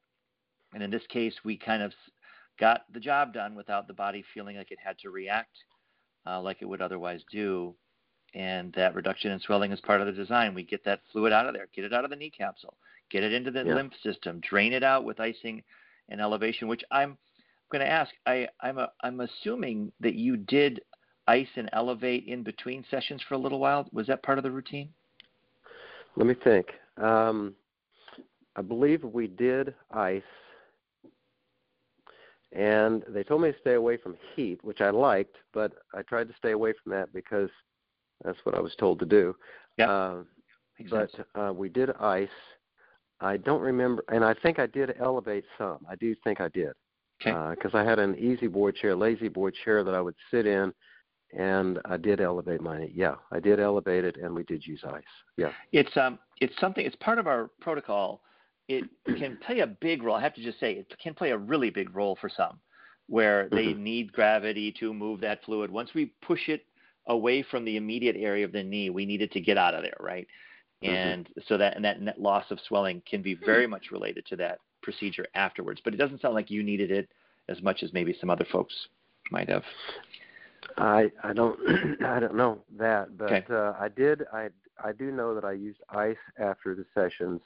And 0.74 0.82
in 0.82 0.90
this 0.90 1.06
case, 1.08 1.36
we 1.44 1.58
kind 1.58 1.84
of 1.84 1.94
got 2.60 2.92
the 2.92 3.00
job 3.00 3.34
done 3.34 3.54
without 3.54 3.88
the 3.88 3.94
body 3.94 4.24
feeling 4.34 4.58
like 4.58 4.72
it 4.72 4.80
had 4.80 4.98
to 5.00 5.12
react 5.12 5.58
uh, 6.26 6.42
like 6.42 6.58
it 6.62 6.66
would 6.66 6.82
otherwise 6.82 7.22
do. 7.32 7.76
And 8.34 8.74
that 8.74 8.96
reduction 8.96 9.32
in 9.32 9.40
swelling 9.40 9.72
is 9.72 9.80
part 9.80 10.02
of 10.02 10.08
the 10.08 10.14
design. 10.14 10.54
We 10.54 10.64
get 10.64 10.84
that 10.84 11.02
fluid 11.12 11.32
out 11.32 11.48
of 11.48 11.54
there, 11.54 11.68
get 11.74 11.86
it 11.86 11.94
out 11.94 12.04
of 12.04 12.10
the 12.10 12.18
knee 12.18 12.30
capsule, 12.30 12.76
get 13.10 13.24
it 13.24 13.32
into 13.32 13.50
the 13.52 13.64
Yeah. 13.64 13.76
lymph 13.76 13.94
system, 14.04 14.42
drain 14.42 14.74
it 14.74 14.84
out 14.84 15.06
with 15.06 15.20
icing 15.20 15.64
and 16.10 16.20
elevation. 16.20 16.68
Which 16.68 16.84
I'm 16.92 17.18
going 17.72 17.86
to 17.86 17.90
ask. 17.90 18.14
I, 18.26 18.50
I'm 18.60 18.78
a, 18.78 18.92
I'm 19.02 19.22
assuming 19.22 19.92
that 20.02 20.16
you 20.16 20.36
did 20.38 20.82
ice 21.28 21.48
and 21.56 21.70
elevate 21.74 22.28
in 22.28 22.44
between 22.44 22.84
sessions 22.92 23.22
for 23.28 23.36
a 23.36 23.38
little 23.38 23.60
while. 23.60 23.88
Was 23.94 24.08
that 24.08 24.22
part 24.22 24.38
of 24.38 24.44
the 24.44 24.52
routine? 24.52 24.90
Let 26.18 26.28
me 26.28 26.36
think. 26.44 26.68
Um, 26.98 27.56
I 28.56 28.62
believe 28.62 29.04
we 29.04 29.28
did 29.28 29.74
ice, 29.92 30.22
and 32.56 33.04
they 33.10 33.24
told 33.24 33.42
me 33.42 33.52
to 33.52 33.60
stay 33.60 33.74
away 33.74 33.98
from 33.98 34.16
heat, 34.36 34.64
which 34.64 34.80
I 34.80 34.90
liked, 34.90 35.36
but 35.54 35.74
I 35.94 36.02
tried 36.04 36.30
to 36.30 36.36
stay 36.38 36.52
away 36.52 36.74
from 36.82 36.94
that 36.94 37.14
because 37.14 37.50
that's 38.24 38.38
what 38.44 38.56
I 38.56 38.62
was 38.62 38.74
told 38.76 39.00
to 39.00 39.06
do. 39.06 39.36
Yeah. 39.78 39.90
Uh, 39.90 40.24
but 40.90 41.12
uh, 41.36 41.54
we 41.54 41.70
did 41.70 41.92
ice. 42.00 42.28
I 43.20 43.38
don't 43.38 43.62
remember, 43.62 44.04
and 44.10 44.24
I 44.24 44.34
think 44.34 44.60
I 44.60 44.68
did 44.68 44.96
elevate 45.00 45.46
some. 45.58 45.80
I 45.90 45.96
do 45.96 46.16
think 46.24 46.42
I 46.42 46.50
did 46.50 46.74
Okay. 47.22 47.56
because 47.56 47.72
I 47.74 47.84
had 47.84 48.00
an 48.00 48.18
easy 48.18 48.48
board 48.48 48.76
chair, 48.76 48.96
lazy 48.96 49.30
board 49.30 49.54
chair 49.64 49.84
that 49.84 49.94
I 49.94 50.02
would 50.02 50.16
sit 50.32 50.46
in, 50.46 50.74
and 51.38 51.80
I 51.86 51.98
did 51.98 52.20
elevate 52.20 52.62
mine. 52.62 52.92
Yeah, 52.94 53.16
I 53.32 53.40
did 53.40 53.60
elevate 53.60 54.04
it, 54.04 54.18
and 54.18 54.34
we 54.34 54.44
did 54.44 54.66
use 54.66 54.84
ice. 54.86 55.04
Yeah. 55.38 55.52
It's 55.72 55.96
um 55.98 56.20
it's 56.42 56.54
something 56.60 56.86
it's 56.86 56.96
part 56.98 57.20
of 57.20 57.28
our 57.28 57.50
protocol. 57.62 58.22
It 58.68 58.84
can 59.18 59.38
play 59.46 59.60
a 59.60 59.68
big 59.68 60.02
role. 60.04 60.16
I 60.16 60.22
have 60.22 60.34
to 60.36 60.42
just 60.44 60.60
say 60.60 60.74
it 60.74 60.94
can 61.02 61.14
play 61.14 61.32
a 61.32 61.38
really 61.38 61.70
big 61.70 61.96
role 61.96 62.16
for 62.20 62.30
some. 62.30 62.60
where 63.08 63.50
they 63.50 63.68
Mhm. 63.68 63.78
need 63.78 64.12
gravity 64.14 64.72
to 64.80 64.92
move 64.92 65.20
that 65.22 65.44
fluid. 65.44 65.70
Once 65.70 65.94
we 65.94 66.08
push 66.24 66.50
it 66.50 66.66
away 67.06 67.44
from 67.44 67.64
the 67.64 67.78
immediate 67.78 68.16
area 68.16 68.44
of 68.44 68.52
the 68.52 68.64
knee, 68.64 68.90
we 68.90 69.06
need 69.06 69.22
it 69.22 69.32
to 69.32 69.40
get 69.40 69.60
out 69.60 69.76
of 69.76 69.84
there, 69.84 69.96
right? 70.00 70.28
Mhm. 70.82 70.90
And 70.92 71.30
so 71.46 71.56
that 71.58 71.76
and 71.76 71.86
that 71.86 72.02
net 72.02 72.20
loss 72.20 72.50
of 72.50 72.60
swelling 72.62 73.02
can 73.02 73.22
be 73.22 73.36
very 73.36 73.68
much 73.68 73.92
related 73.92 74.26
to 74.26 74.36
that 74.38 74.60
procedure 74.82 75.28
afterwards. 75.36 75.82
But 75.84 75.94
it 75.94 75.98
doesn't 75.98 76.20
sound 76.20 76.34
like 76.34 76.50
you 76.50 76.64
needed 76.64 76.90
it 76.90 77.08
as 77.48 77.62
much 77.62 77.84
as 77.84 77.94
maybe 77.94 78.12
some 78.20 78.32
other 78.32 78.46
folks 78.46 78.74
might 79.30 79.50
have. 79.50 79.64
I 80.78 81.12
I 81.24 81.32
don't 81.34 81.60
I 82.04 82.20
don't 82.20 82.36
know 82.36 82.64
that, 82.78 83.18
but 83.20 83.32
Okay. 83.32 83.54
uh, 83.54 83.76
I 83.80 83.90
did 83.90 84.24
I 84.34 84.50
I 84.84 84.94
do 84.94 85.12
know 85.12 85.36
that 85.36 85.46
I 85.46 85.52
used 85.52 85.82
ice 85.90 86.18
after 86.40 86.74
the 86.74 86.86
sessions, 86.96 87.40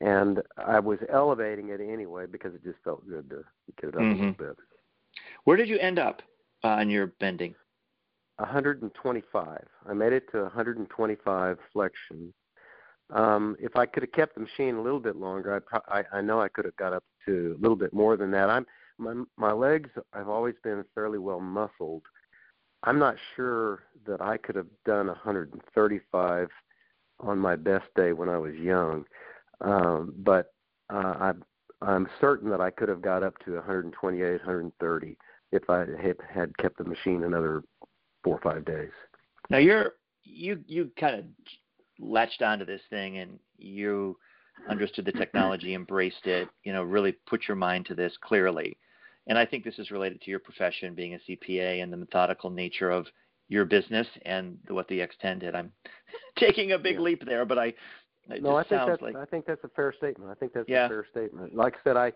and 0.00 0.42
I 0.56 0.78
was 0.80 0.98
elevating 1.10 1.70
it 1.70 1.80
anyway 1.80 2.26
because 2.26 2.54
it 2.54 2.62
just 2.64 2.78
felt 2.84 3.06
good 3.08 3.28
to 3.30 3.44
get 3.80 3.90
it 3.90 3.96
up 3.96 4.00
a 4.02 4.04
Mhm. 4.04 4.12
little 4.18 4.32
bit. 4.32 4.56
Where 5.44 5.56
did 5.56 5.68
you 5.68 5.78
end 5.78 5.98
up 5.98 6.22
uh, 6.64 6.68
on 6.68 6.90
your 6.90 7.06
bending? 7.18 7.54
125. 8.38 9.64
I 9.88 9.92
made 9.94 10.12
it 10.12 10.30
to 10.32 10.42
125 10.42 11.58
flexion. 11.72 12.34
Um, 13.10 13.56
if 13.60 13.76
I 13.76 13.86
could 13.86 14.02
have 14.02 14.12
kept 14.12 14.34
the 14.34 14.40
machine 14.40 14.74
a 14.76 14.82
little 14.82 15.00
bit 15.00 15.16
longer, 15.16 15.54
I, 15.54 15.60
pro- 15.60 15.94
I 15.94 16.18
I 16.18 16.20
know 16.20 16.40
I 16.40 16.48
could 16.48 16.64
have 16.64 16.76
got 16.76 16.92
up 16.92 17.04
to 17.26 17.56
a 17.56 17.60
little 17.62 17.76
bit 17.76 17.92
more 17.92 18.16
than 18.16 18.30
that. 18.32 18.50
I'm 18.50 18.66
my 18.98 19.22
my 19.36 19.52
legs 19.52 19.90
have 20.12 20.28
always 20.28 20.56
been 20.64 20.84
fairly 20.94 21.18
well 21.18 21.40
muscled. 21.40 22.02
I'm 22.82 22.98
not 22.98 23.16
sure 23.36 23.84
that 24.06 24.20
I 24.20 24.36
could 24.38 24.56
have 24.56 24.66
done 24.84 25.06
135 25.06 26.48
on 27.20 27.38
my 27.38 27.56
best 27.56 27.86
day 27.94 28.12
when 28.12 28.28
I 28.28 28.38
was 28.38 28.54
young, 28.54 29.04
um, 29.60 30.14
but 30.18 30.52
uh, 30.92 31.14
I'm 31.18 31.44
I'm 31.82 32.08
certain 32.20 32.50
that 32.50 32.60
I 32.60 32.70
could 32.70 32.88
have 32.88 33.02
got 33.02 33.22
up 33.22 33.38
to 33.44 33.54
128, 33.54 34.22
130 34.22 35.18
if 35.52 35.68
I 35.68 35.80
had, 35.80 36.16
had 36.28 36.56
kept 36.58 36.78
the 36.78 36.84
machine 36.84 37.24
another 37.24 37.62
four 38.24 38.38
or 38.38 38.40
five 38.40 38.64
days. 38.64 38.90
Now 39.50 39.58
you're 39.58 39.92
you 40.24 40.60
you 40.66 40.90
kind 40.98 41.16
of 41.16 41.24
latched 41.98 42.42
onto 42.42 42.64
this 42.64 42.80
thing 42.90 43.18
and 43.18 43.38
you 43.58 44.16
understood 44.68 45.04
the 45.04 45.12
technology, 45.12 45.74
embraced 45.74 46.26
it, 46.26 46.48
you 46.64 46.72
know, 46.72 46.82
really 46.82 47.12
put 47.26 47.46
your 47.46 47.56
mind 47.56 47.86
to 47.86 47.94
this 47.94 48.12
clearly. 48.20 48.76
And 49.28 49.38
I 49.38 49.46
think 49.46 49.64
this 49.64 49.78
is 49.78 49.90
related 49.90 50.20
to 50.22 50.30
your 50.30 50.38
profession, 50.40 50.94
being 50.94 51.14
a 51.14 51.18
CPA, 51.30 51.82
and 51.82 51.92
the 51.92 51.96
methodical 51.96 52.50
nature 52.50 52.90
of 52.90 53.06
your 53.48 53.64
business 53.64 54.06
and 54.24 54.58
what 54.68 54.88
the 54.88 55.00
X10 55.00 55.40
did. 55.40 55.54
I'm 55.54 55.72
taking 56.38 56.72
a 56.72 56.78
big 56.78 56.94
Yeah. 56.94 57.00
leap 57.00 57.24
there, 57.24 57.44
but 57.44 57.58
I 57.58 57.74
it 58.30 58.42
no, 58.42 58.56
I 58.56 58.64
think 58.64 58.82
that's 58.86 59.02
like 59.02 59.16
I 59.16 59.24
think 59.24 59.46
that's 59.46 59.64
a 59.64 59.68
fair 59.68 59.92
statement. 59.96 60.30
I 60.30 60.34
think 60.34 60.52
that's 60.52 60.68
Yeah. 60.68 60.86
a 60.86 60.88
fair 60.88 61.06
statement. 61.10 61.54
Like 61.54 61.74
I 61.74 61.78
said, 61.84 61.96
I 61.96 62.12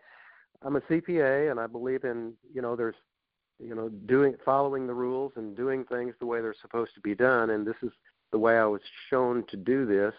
I'm 0.63 0.77
a 0.77 0.81
CPA 0.83 1.51
and 1.51 1.59
I 1.59 1.67
believe 1.67 2.05
in 2.05 2.35
you 2.53 2.63
know 2.63 2.77
there's 2.77 2.97
you 3.59 3.75
know 3.75 3.89
doing 4.07 4.35
following 4.45 4.87
the 4.87 4.95
rules 4.95 5.33
and 5.37 5.57
doing 5.57 5.85
things 5.85 6.15
the 6.19 6.27
way 6.27 6.41
they're 6.41 6.55
supposed 6.61 6.95
to 6.95 7.01
be 7.01 7.15
done, 7.15 7.51
and 7.51 7.67
this 7.67 7.77
is 7.83 7.93
the 8.33 8.39
way 8.39 8.59
I 8.59 8.65
was 8.65 8.81
shown 9.09 9.45
to 9.49 9.57
do 9.57 9.87
this 9.87 10.15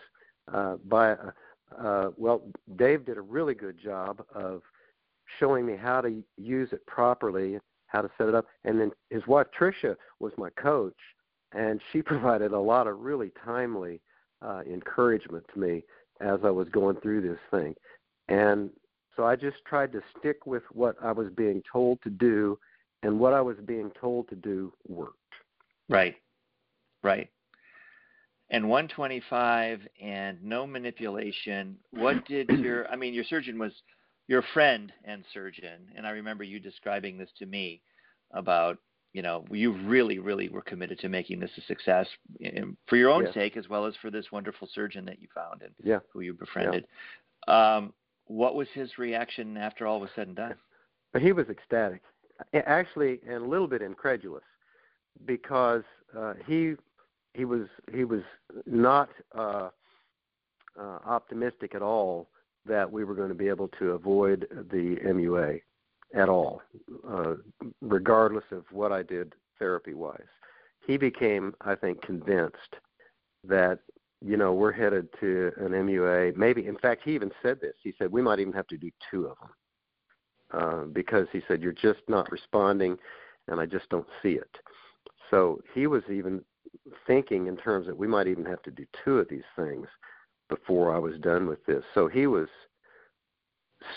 uh, 0.53 0.77
by 0.85 1.11
uh, 1.11 1.31
uh, 1.77 2.11
well 2.17 2.41
Dave 2.75 3.05
did 3.05 3.17
a 3.17 3.21
really 3.21 3.53
good 3.53 3.77
job 3.77 4.23
of 4.33 4.61
showing 5.39 5.65
me 5.65 5.75
how 5.75 6.01
to 6.01 6.23
use 6.37 6.69
it 6.73 6.85
properly, 6.87 7.57
how 7.87 8.01
to 8.01 8.09
set 8.17 8.27
it 8.27 8.35
up, 8.35 8.45
and 8.63 8.79
then 8.79 8.91
his 9.09 9.25
wife 9.27 9.47
Tricia 9.57 9.95
was 10.19 10.33
my 10.37 10.49
coach, 10.51 10.97
and 11.53 11.81
she 11.91 12.01
provided 12.01 12.51
a 12.51 12.59
lot 12.59 12.87
of 12.87 12.99
really 12.99 13.31
timely 13.43 14.01
uh, 14.41 14.61
encouragement 14.65 15.45
to 15.53 15.59
me 15.59 15.83
as 16.19 16.39
I 16.43 16.49
was 16.49 16.67
going 16.69 16.97
through 16.97 17.21
this 17.21 17.39
thing. 17.49 17.75
And 18.27 18.69
so 19.15 19.25
I 19.25 19.35
just 19.35 19.57
tried 19.65 19.91
to 19.93 20.01
stick 20.17 20.45
with 20.45 20.63
what 20.71 20.95
I 21.01 21.11
was 21.11 21.27
being 21.35 21.61
told 21.71 22.01
to 22.03 22.09
do, 22.09 22.57
and 23.03 23.19
what 23.19 23.33
I 23.33 23.41
was 23.41 23.57
being 23.65 23.91
told 23.99 24.29
to 24.29 24.35
do 24.35 24.71
worked. 24.87 25.17
Right. 25.89 26.15
Right. 27.03 27.29
And 28.49 28.67
125 28.67 29.79
and 30.01 30.43
no 30.43 30.67
manipulation. 30.67 31.77
What 31.91 32.25
did 32.25 32.49
your 32.59 32.87
I 32.89 32.95
mean 32.95 33.13
your 33.13 33.23
surgeon 33.23 33.57
was 33.57 33.73
your 34.27 34.43
friend 34.53 34.91
and 35.03 35.23
surgeon 35.33 35.87
and 35.95 36.05
I 36.05 36.11
remember 36.11 36.43
you 36.43 36.59
describing 36.59 37.17
this 37.17 37.29
to 37.39 37.45
me 37.45 37.81
about 38.33 38.77
you 39.13 39.21
know 39.21 39.43
you 39.51 39.71
really 39.87 40.19
really 40.19 40.49
were 40.49 40.61
committed 40.61 40.99
to 40.99 41.09
making 41.09 41.39
this 41.39 41.51
a 41.57 41.61
success 41.61 42.07
in- 42.39 42.77
for 42.87 42.95
your 42.95 43.09
own 43.09 43.23
Yes. 43.25 43.33
sake 43.33 43.57
as 43.57 43.67
well 43.69 43.85
as 43.85 43.95
for 43.97 44.09
this 44.09 44.31
wonderful 44.31 44.67
surgeon 44.73 45.05
that 45.05 45.21
you 45.21 45.27
found 45.33 45.61
and 45.61 45.73
Yeah. 45.83 45.99
who 46.11 46.21
you 46.21 46.33
befriended. 46.33 46.87
Um, 47.47 47.93
what 48.25 48.55
was 48.55 48.69
his 48.69 48.97
reaction 48.97 49.57
after 49.57 49.85
all 49.85 49.99
was 49.99 50.09
said 50.15 50.27
and 50.27 50.35
done? 50.35 50.55
But 51.11 51.21
he 51.27 51.33
was 51.33 51.49
ecstatic, 51.49 52.01
actually, 52.53 53.19
and 53.27 53.43
a 53.43 53.47
little 53.47 53.67
bit 53.67 53.81
incredulous, 53.81 54.43
because 55.25 55.83
uh, 56.17 56.35
he 56.45 56.75
he 57.33 57.45
was 57.45 57.67
he 57.93 58.03
was 58.05 58.21
not 58.65 59.09
uh, 59.35 59.69
uh, 60.79 60.99
optimistic 61.05 61.75
at 61.75 61.81
all 61.81 62.29
that 62.65 62.89
we 62.89 63.03
were 63.03 63.15
going 63.15 63.29
to 63.29 63.35
be 63.35 63.47
able 63.49 63.67
to 63.79 63.91
avoid 63.91 64.47
the 64.71 64.97
MUA 65.03 65.61
at 66.13 66.29
all, 66.29 66.61
uh, 67.07 67.35
regardless 67.81 68.43
of 68.51 68.63
what 68.71 68.91
I 68.91 69.03
did 69.03 69.33
therapy 69.59 69.93
wise. 69.93 70.19
He 70.85 70.97
became, 70.97 71.53
I 71.61 71.75
think, 71.75 72.01
convinced 72.01 72.75
that 73.47 73.79
you 74.23 74.37
know 74.37 74.53
we're 74.53 74.71
headed 74.71 75.07
to 75.19 75.51
an 75.57 75.71
MUA. 75.71 76.35
Maybe, 76.35 76.67
in 76.67 76.77
fact, 76.77 77.01
he 77.05 77.15
even 77.15 77.31
said 77.41 77.59
this. 77.61 77.75
He 77.83 77.93
said 77.97 78.11
we 78.11 78.21
might 78.21 78.39
even 78.39 78.53
have 78.53 78.67
to 78.67 78.77
do 78.77 78.91
two 79.09 79.27
of 79.27 79.37
them 79.39 79.49
uh, 80.61 80.83
because 80.85 81.27
he 81.31 81.41
said 81.47 81.61
you're 81.61 81.71
just 81.71 82.01
not 82.07 82.31
responding, 82.31 82.97
and 83.47 83.59
I 83.59 83.65
just 83.65 83.89
don't 83.89 84.07
see 84.21 84.33
it. 84.33 84.57
So 85.29 85.61
he 85.73 85.87
was 85.87 86.03
even 86.09 86.43
thinking 87.07 87.47
in 87.47 87.57
terms 87.57 87.87
that 87.87 87.97
we 87.97 88.07
might 88.07 88.27
even 88.27 88.45
have 88.45 88.61
to 88.63 88.71
do 88.71 88.85
two 89.03 89.19
of 89.19 89.29
these 89.29 89.43
things 89.55 89.87
before 90.49 90.93
I 90.93 90.99
was 90.99 91.17
done 91.19 91.47
with 91.47 91.65
this. 91.65 91.83
So 91.93 92.07
he 92.07 92.27
was 92.27 92.49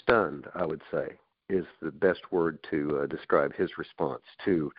stunned, 0.00 0.46
I 0.54 0.64
would 0.64 0.82
say, 0.92 1.16
is 1.49 1.64
the 1.82 1.90
best 1.90 2.20
word 2.30 2.59
to 2.70 3.01
uh, 3.03 3.07
describe 3.07 3.55
his 3.55 3.76
response 3.78 4.22
to 4.45 4.70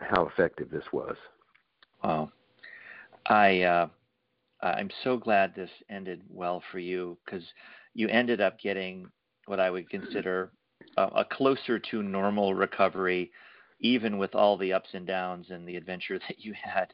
how 0.00 0.26
effective 0.26 0.70
this 0.70 0.84
was. 0.92 1.16
Wow. 2.02 2.30
I 3.26 3.62
uh, 3.62 3.88
I'm 4.62 4.90
so 5.04 5.16
glad 5.16 5.54
this 5.54 5.70
ended 5.90 6.22
well 6.28 6.62
for 6.72 6.78
you 6.78 7.18
because 7.24 7.44
you 7.94 8.08
ended 8.08 8.40
up 8.40 8.58
getting 8.60 9.10
what 9.46 9.60
I 9.60 9.70
would 9.70 9.88
consider 9.90 10.52
a, 10.96 11.04
a 11.16 11.24
closer 11.24 11.78
to 11.78 12.02
normal 12.02 12.54
recovery, 12.54 13.30
even 13.80 14.18
with 14.18 14.34
all 14.34 14.56
the 14.56 14.72
ups 14.72 14.90
and 14.92 15.06
downs 15.06 15.46
and 15.50 15.66
the 15.66 15.76
adventure 15.76 16.18
that 16.28 16.44
you 16.44 16.54
had 16.60 16.92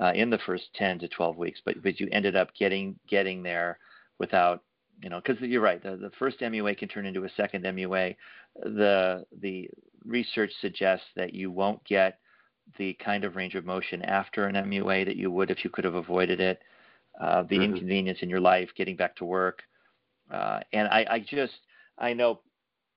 uh, 0.00 0.12
in 0.14 0.30
the 0.30 0.38
first 0.38 0.64
10 0.74 0.98
to 1.00 1.08
12 1.08 1.36
weeks. 1.36 1.60
But 1.64 1.82
but 1.82 2.00
you 2.00 2.08
ended 2.12 2.36
up 2.36 2.54
getting 2.54 2.98
getting 3.08 3.42
there 3.42 3.78
without 4.18 4.62
you 5.02 5.10
know 5.10 5.20
because 5.20 5.40
you're 5.40 5.60
right 5.62 5.82
the, 5.82 5.96
the 5.96 6.10
first 6.18 6.40
MUA 6.40 6.76
can 6.78 6.88
turn 6.88 7.06
into 7.06 7.24
a 7.24 7.30
second 7.36 7.64
MUA. 7.64 8.16
The 8.62 9.24
the 9.40 9.68
research 10.04 10.52
suggests 10.60 11.06
that 11.16 11.34
you 11.34 11.50
won't 11.50 11.84
get 11.84 12.18
the 12.78 12.94
kind 12.94 13.24
of 13.24 13.36
range 13.36 13.54
of 13.54 13.64
motion 13.64 14.02
after 14.02 14.46
an 14.46 14.54
MUA 14.56 15.04
that 15.06 15.16
you 15.16 15.30
would 15.30 15.50
if 15.50 15.64
you 15.64 15.70
could 15.70 15.84
have 15.84 15.94
avoided 15.94 16.40
it. 16.40 16.60
Uh, 17.20 17.42
the 17.44 17.56
Mhm. 17.56 17.64
inconvenience 17.64 18.18
in 18.22 18.28
your 18.30 18.40
life, 18.40 18.70
getting 18.76 18.96
back 18.96 19.14
to 19.16 19.24
work, 19.24 19.62
uh, 20.30 20.60
and 20.72 20.88
I, 20.88 21.06
I 21.10 21.18
just 21.20 21.54
I 21.98 22.12
know 22.12 22.40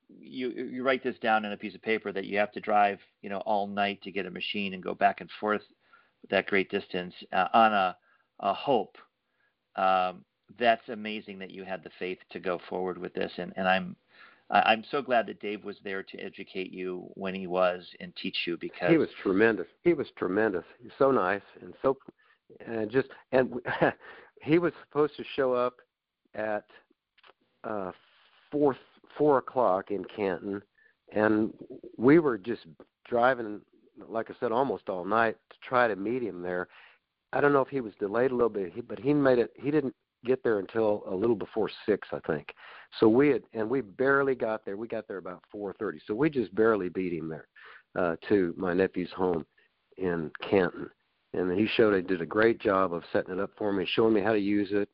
you 0.10 0.50
you 0.50 0.84
write 0.84 1.04
this 1.04 1.18
down 1.20 1.45
in 1.45 1.52
a 1.52 1.58
piece 1.58 1.76
of 1.76 1.82
paper 1.82 2.12
that 2.12 2.26
you 2.26 2.38
have 2.38 2.52
to 2.54 2.60
drive 2.60 3.00
you 3.22 3.30
know 3.30 3.39
all 3.39 3.68
night 3.68 4.02
to 4.04 4.12
get 4.12 4.26
a 4.26 4.32
machine 4.32 4.74
and 4.74 4.84
go 4.84 4.93
back 4.95 5.22
and 5.22 5.30
forth 5.39 5.62
that 6.30 6.48
great 6.48 6.70
distance 6.70 7.14
uh, 7.34 7.48
on 7.54 7.74
a, 7.74 7.98
a 8.39 8.54
hope. 8.54 8.98
Um, 9.76 10.26
that's 10.60 10.88
amazing 10.89 11.39
that 11.39 11.52
you 11.52 11.64
had 11.64 11.84
the 11.84 11.91
faith 12.00 12.20
to 12.32 12.39
go 12.39 12.60
forward 12.70 12.98
with 12.98 13.14
this, 13.14 13.32
and, 13.38 13.54
and 13.56 13.68
I'm 13.68 13.95
I'm 14.50 14.84
so 14.91 15.02
glad 15.02 15.28
that 15.28 15.41
Dave 15.41 15.66
was 15.66 15.76
there 15.84 16.04
to 16.04 16.18
educate 16.20 16.72
you 16.72 17.10
when 17.16 17.36
he 17.36 17.48
was 17.48 17.86
and 18.00 18.16
teach 18.16 18.38
you 18.45 18.58
because 18.58 18.89
He 18.89 18.98
was 18.98 19.10
tremendous. 19.22 19.68
He 19.84 19.93
was 19.93 20.08
tremendous. 20.18 20.64
He's 20.82 20.91
so 20.98 21.12
nice 21.12 21.41
and 21.62 21.74
so 21.82 21.98
and 22.66 22.89
just 22.89 23.10
and 23.34 23.54
he 24.41 24.58
was 24.58 24.72
supposed 24.86 25.18
to 25.18 25.24
show 25.36 25.54
up 25.54 25.76
at 26.34 26.66
uh 27.66 27.91
four 28.52 28.78
four 29.18 29.39
o'clock 29.39 29.91
in 29.91 30.06
Canton 30.16 30.62
and 31.14 31.54
we 31.98 32.20
were 32.20 32.38
just 32.38 32.62
driving 33.06 33.60
like 34.08 34.30
I 34.30 34.34
said 34.39 34.54
almost 34.54 34.88
all 34.88 35.04
night 35.04 35.36
to 35.50 35.58
try 35.68 35.88
to 35.88 35.95
meet 35.95 36.24
him 36.24 36.41
there. 36.41 36.70
I 37.34 37.41
don't 37.41 37.52
know 37.52 37.62
if 37.62 37.68
he 37.68 37.82
was 37.82 37.93
delayed 38.00 38.32
a 38.32 38.36
little 38.36 38.48
bit, 38.48 38.88
but 38.88 39.00
he 39.00 39.14
made 39.14 39.39
it 39.39 39.52
he 39.58 39.72
didn't 39.72 39.95
get 40.26 40.43
there 40.43 40.59
until 40.59 41.03
a 41.07 41.15
little 41.15 41.36
before 41.36 41.70
6 41.86 42.07
I 42.11 42.20
think. 42.28 42.53
So 42.99 43.07
we 43.07 43.30
had 43.30 43.43
and 43.53 43.70
we 43.70 43.82
barely 43.82 44.36
got 44.36 44.65
there. 44.65 44.78
We 44.78 44.88
got 44.88 45.07
there 45.07 45.18
about 45.18 45.43
4:30. 45.53 45.99
So 46.05 46.15
we 46.15 46.30
just 46.30 46.53
barely 46.55 46.89
beat 46.89 47.13
him 47.13 47.30
there 47.30 47.47
uh, 47.97 48.15
to 48.30 48.53
my 48.57 48.74
nephew's 48.74 49.11
home 49.11 49.45
in 49.97 50.32
Canton. 50.41 50.89
And 51.34 51.51
he 51.57 51.68
showed 51.68 51.95
he 51.95 52.01
did 52.01 52.22
a 52.22 52.26
great 52.26 52.59
job 52.59 52.93
of 52.93 53.03
setting 53.11 53.34
it 53.34 53.39
up 53.39 53.51
for 53.57 53.74
me, 53.74 53.86
showing 53.86 54.13
me 54.13 54.22
how 54.22 54.32
to 54.32 54.39
use 54.39 54.70
it 54.72 54.89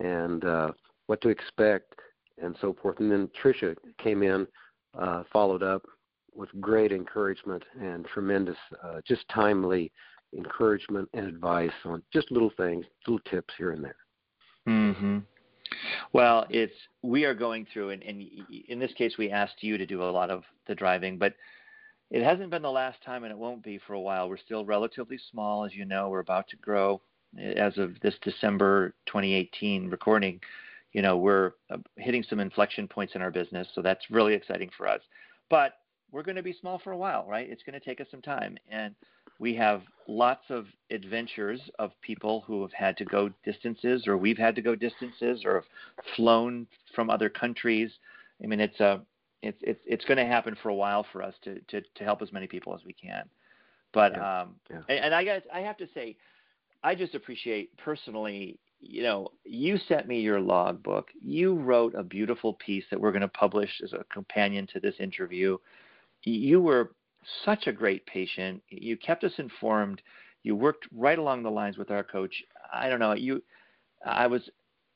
and 0.00 0.44
uh, 0.44 0.70
what 1.06 1.20
to 1.22 1.28
expect 1.28 1.94
and 2.40 2.56
so 2.60 2.76
forth. 2.80 3.00
And 3.00 3.10
then 3.10 3.28
Tricia 3.42 3.74
came 3.98 4.22
in, 4.22 4.46
uh, 4.96 5.24
followed 5.32 5.62
up 5.62 5.82
with 6.34 6.48
great 6.60 6.92
encouragement 6.92 7.64
and 7.80 8.06
tremendous, 8.06 8.56
uh, 8.84 9.00
just 9.06 9.28
timely 9.28 9.90
encouragement 10.36 11.08
and 11.14 11.26
advice 11.26 11.72
on 11.84 12.02
just 12.12 12.30
little 12.30 12.52
things, 12.56 12.84
little 13.06 13.20
tips 13.30 13.52
here 13.56 13.72
and 13.72 13.82
there. 13.82 13.96
Mm-hmm. 14.68 15.18
Well, 16.12 16.46
it's 16.50 16.74
we 17.02 17.24
are 17.24 17.34
going 17.34 17.66
through, 17.72 17.90
and, 17.90 18.02
and 18.02 18.22
in 18.68 18.78
this 18.78 18.92
case, 18.92 19.16
we 19.18 19.30
asked 19.30 19.62
you 19.62 19.78
to 19.78 19.86
do 19.86 20.02
a 20.02 20.10
lot 20.10 20.30
of 20.30 20.44
the 20.66 20.74
driving, 20.74 21.18
but 21.18 21.34
it 22.10 22.22
hasn't 22.22 22.50
been 22.50 22.62
the 22.62 22.70
last 22.70 23.02
time, 23.04 23.24
and 23.24 23.30
it 23.30 23.38
won't 23.38 23.62
be 23.62 23.78
for 23.86 23.94
a 23.94 24.00
while. 24.00 24.28
We're 24.28 24.38
still 24.38 24.64
relatively 24.64 25.18
small, 25.30 25.64
as 25.64 25.74
you 25.74 25.84
know. 25.84 26.08
We're 26.08 26.20
about 26.20 26.48
to 26.48 26.56
grow. 26.56 27.00
As 27.38 27.76
of 27.76 28.00
this 28.00 28.14
December 28.22 28.94
2018 29.06 29.90
recording, 29.90 30.40
you 30.92 31.02
know, 31.02 31.18
we're 31.18 31.52
uh, 31.70 31.76
hitting 31.96 32.22
some 32.22 32.40
inflection 32.40 32.88
points 32.88 33.14
in 33.14 33.20
our 33.20 33.30
business, 33.30 33.68
so 33.74 33.82
that's 33.82 34.10
really 34.10 34.32
exciting 34.32 34.70
for 34.76 34.88
us. 34.88 35.00
But 35.50 35.74
we're 36.10 36.22
going 36.22 36.36
to 36.36 36.42
be 36.42 36.56
small 36.58 36.78
for 36.78 36.92
a 36.92 36.96
while, 36.96 37.26
right? 37.28 37.48
It's 37.48 37.62
going 37.62 37.78
to 37.78 37.84
take 37.84 38.00
us 38.00 38.06
some 38.10 38.22
time, 38.22 38.56
and 38.70 38.94
we 39.38 39.54
have 39.54 39.82
lots 40.08 40.44
of 40.50 40.66
adventures 40.90 41.60
of 41.78 41.92
people 42.02 42.42
who 42.46 42.62
have 42.62 42.72
had 42.72 42.96
to 42.96 43.04
go 43.04 43.30
distances, 43.44 44.06
or 44.06 44.16
we've 44.16 44.38
had 44.38 44.54
to 44.56 44.62
go 44.62 44.74
distances, 44.74 45.42
or 45.44 45.56
have 45.56 45.64
flown 46.16 46.66
from 46.94 47.10
other 47.10 47.28
countries. 47.28 47.90
I 48.42 48.46
mean, 48.46 48.60
it's 48.60 48.80
a 48.80 49.00
it's 49.42 49.58
it's 49.62 49.80
it's 49.86 50.04
going 50.04 50.18
to 50.18 50.26
happen 50.26 50.56
for 50.62 50.70
a 50.70 50.74
while 50.74 51.06
for 51.12 51.22
us 51.22 51.34
to 51.44 51.60
to 51.68 51.80
to 51.80 52.04
help 52.04 52.22
as 52.22 52.32
many 52.32 52.46
people 52.46 52.74
as 52.74 52.80
we 52.84 52.92
can. 52.92 53.28
But 53.92 54.12
Yeah, 54.12 54.40
um, 54.40 54.54
yeah. 54.70 54.80
and, 54.88 54.98
and 55.06 55.14
I 55.14 55.24
guess 55.24 55.42
I 55.52 55.60
have 55.60 55.76
to 55.78 55.88
say, 55.94 56.16
I 56.82 56.94
just 56.94 57.14
appreciate 57.14 57.76
personally. 57.78 58.58
You 58.80 59.02
know, 59.02 59.28
you 59.44 59.76
sent 59.88 60.06
me 60.06 60.20
your 60.20 60.40
logbook. 60.40 61.08
You 61.20 61.54
wrote 61.54 61.94
a 61.96 62.02
beautiful 62.04 62.54
piece 62.54 62.84
that 62.90 63.00
we're 63.00 63.10
going 63.10 63.22
to 63.22 63.28
publish 63.28 63.70
as 63.82 63.92
a 63.92 64.04
companion 64.12 64.68
to 64.72 64.78
this 64.80 64.94
interview. 65.00 65.58
You 66.22 66.60
were 66.60 66.92
such 67.44 67.66
a 67.66 67.72
great 67.72 68.06
patient. 68.06 68.62
You 68.68 68.96
kept 68.96 69.24
us 69.24 69.32
informed. 69.38 70.02
You 70.42 70.56
worked 70.56 70.86
right 70.92 71.18
along 71.18 71.42
the 71.42 71.50
lines 71.50 71.76
with 71.76 71.90
our 71.90 72.04
coach. 72.04 72.34
I 72.72 72.88
don't 72.88 73.00
know. 73.00 73.12
You, 73.12 73.42
I 74.04 74.26
was, 74.26 74.42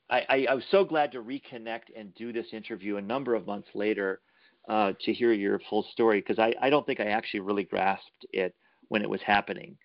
I, 0.09 0.25
I, 0.29 0.45
I 0.49 0.53
was 0.53 0.63
so 0.71 0.83
glad 0.83 1.11
to 1.13 1.21
reconnect 1.21 1.95
and 1.95 2.13
do 2.15 2.33
this 2.33 2.47
interview 2.53 2.97
a 2.97 3.01
number 3.01 3.35
of 3.35 3.45
months 3.45 3.69
later 3.73 4.21
uh, 4.69 4.93
to 5.01 5.13
hear 5.13 5.33
your 5.33 5.59
full 5.69 5.85
story 5.91 6.21
because 6.21 6.39
I, 6.39 6.53
I 6.61 6.69
don't 6.69 6.85
think 6.85 6.99
I 6.99 7.05
actually 7.05 7.41
really 7.41 7.63
grasped 7.63 8.25
it 8.31 8.55
when 8.87 9.01
it 9.01 9.09
was 9.09 9.21
happening, 9.25 9.77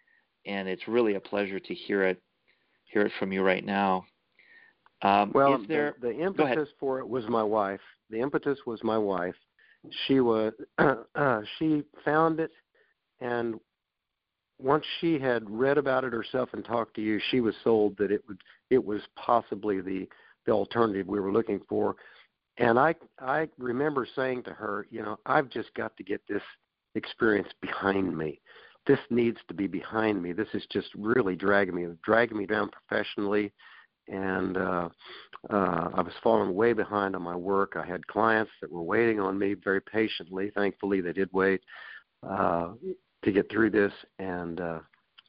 and 0.46 0.68
it's 0.68 0.86
really 0.86 1.14
a 1.14 1.20
pleasure 1.20 1.58
to 1.58 1.74
hear 1.74 2.04
it, 2.04 2.22
hear 2.84 3.02
it 3.02 3.12
from 3.18 3.32
you 3.32 3.42
right 3.42 3.64
now. 3.64 4.04
Um, 5.02 5.32
Well, 5.34 5.62
there? 5.68 5.96
the, 6.00 6.08
the 6.08 6.20
impetus 6.20 6.68
for 6.78 6.98
it 6.98 7.08
was 7.08 7.26
my 7.28 7.42
wife. 7.42 7.80
The 8.10 8.20
impetus 8.20 8.58
was 8.66 8.82
my 8.82 8.98
wife. 8.98 9.34
She 10.06 10.20
was 10.20 10.52
uh, 10.78 10.96
she 11.58 11.82
found 12.04 12.40
it, 12.40 12.50
and 13.20 13.58
once 14.58 14.84
she 15.00 15.18
had 15.18 15.48
read 15.48 15.78
about 15.78 16.04
it 16.04 16.12
herself 16.12 16.50
and 16.52 16.64
talked 16.64 16.94
to 16.94 17.00
you, 17.00 17.20
she 17.30 17.40
was 17.40 17.54
sold 17.62 17.96
that 17.98 18.10
it 18.10 18.22
would 18.26 18.40
it 18.70 18.84
was 18.84 19.00
possibly 19.16 19.80
the 19.80 20.08
the 20.46 20.52
alternative 20.52 21.06
we 21.06 21.20
were 21.20 21.32
looking 21.32 21.60
for. 21.68 21.96
And 22.58 22.78
I 22.78 22.94
I 23.20 23.48
remember 23.58 24.06
saying 24.16 24.44
to 24.44 24.50
her, 24.52 24.86
you 24.90 25.02
know, 25.02 25.18
I've 25.26 25.48
just 25.48 25.72
got 25.74 25.96
to 25.96 26.02
get 26.02 26.22
this 26.28 26.42
experience 26.94 27.48
behind 27.60 28.16
me. 28.16 28.40
This 28.86 28.98
needs 29.10 29.38
to 29.48 29.54
be 29.54 29.66
behind 29.66 30.22
me. 30.22 30.32
This 30.32 30.48
is 30.54 30.64
just 30.72 30.88
really 30.96 31.36
dragging 31.36 31.74
me, 31.74 31.86
dragging 32.02 32.38
me 32.38 32.46
down 32.46 32.70
professionally 32.70 33.52
and 34.08 34.56
uh, 34.56 34.88
uh, 35.50 35.90
I 35.94 36.02
was 36.02 36.12
falling 36.22 36.54
way 36.54 36.72
behind 36.72 37.14
on 37.14 37.22
my 37.22 37.36
work. 37.36 37.74
I 37.76 37.86
had 37.86 38.06
clients 38.06 38.50
that 38.60 38.70
were 38.70 38.82
waiting 38.82 39.20
on 39.20 39.38
me 39.38 39.54
very 39.54 39.80
patiently. 39.80 40.50
Thankfully, 40.54 41.00
they 41.00 41.12
did 41.12 41.28
wait 41.32 41.60
uh, 42.28 42.72
to 43.24 43.32
get 43.32 43.50
through 43.50 43.70
this, 43.70 43.92
and 44.18 44.60
uh, 44.60 44.78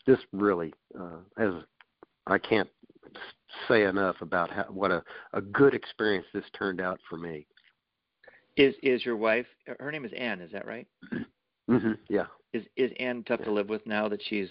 this 0.08 0.20
really, 0.32 0.74
uh, 1.00 1.18
as 1.38 1.54
I 2.28 2.38
can't 2.38 2.70
say 3.68 3.84
enough 3.84 4.18
about 4.22 4.50
how, 4.52 4.66
what 4.70 4.92
a, 4.92 5.04
a 5.34 5.42
good 5.42 5.74
experience 5.74 6.26
this 6.34 6.44
turned 6.58 6.82
out 6.82 7.00
for 7.10 7.18
me. 7.18 7.46
Is 8.58 8.76
is 8.84 9.06
your 9.06 9.18
wife? 9.18 9.46
Her 9.80 9.92
name 9.92 10.06
is 10.06 10.12
Anne. 10.18 10.42
Is 10.42 10.52
that 10.52 10.66
right? 10.66 10.88
hmm 11.68 11.94
Yeah, 12.10 12.26
Is 12.54 12.66
is 12.76 12.92
Anne 13.00 13.24
tough 13.24 13.44
to 13.44 13.52
live 13.52 13.70
with 13.70 13.86
now 13.86 14.10
that 14.10 14.22
she's 14.28 14.50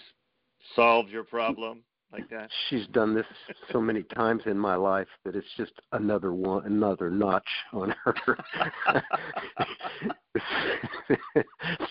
solved 0.74 1.10
your 1.10 1.24
problem 1.24 1.82
like 2.12 2.28
that? 2.30 2.50
she's 2.68 2.86
done 2.88 3.14
this 3.14 3.26
so 3.72 3.80
many 3.80 4.02
times 4.02 4.42
in 4.46 4.58
my 4.58 4.74
life 4.74 5.08
that 5.24 5.36
it's 5.36 5.46
just 5.56 5.72
another 5.92 6.32
one, 6.32 6.64
another 6.66 7.10
notch 7.10 7.48
on 7.72 7.94
her. 8.04 8.14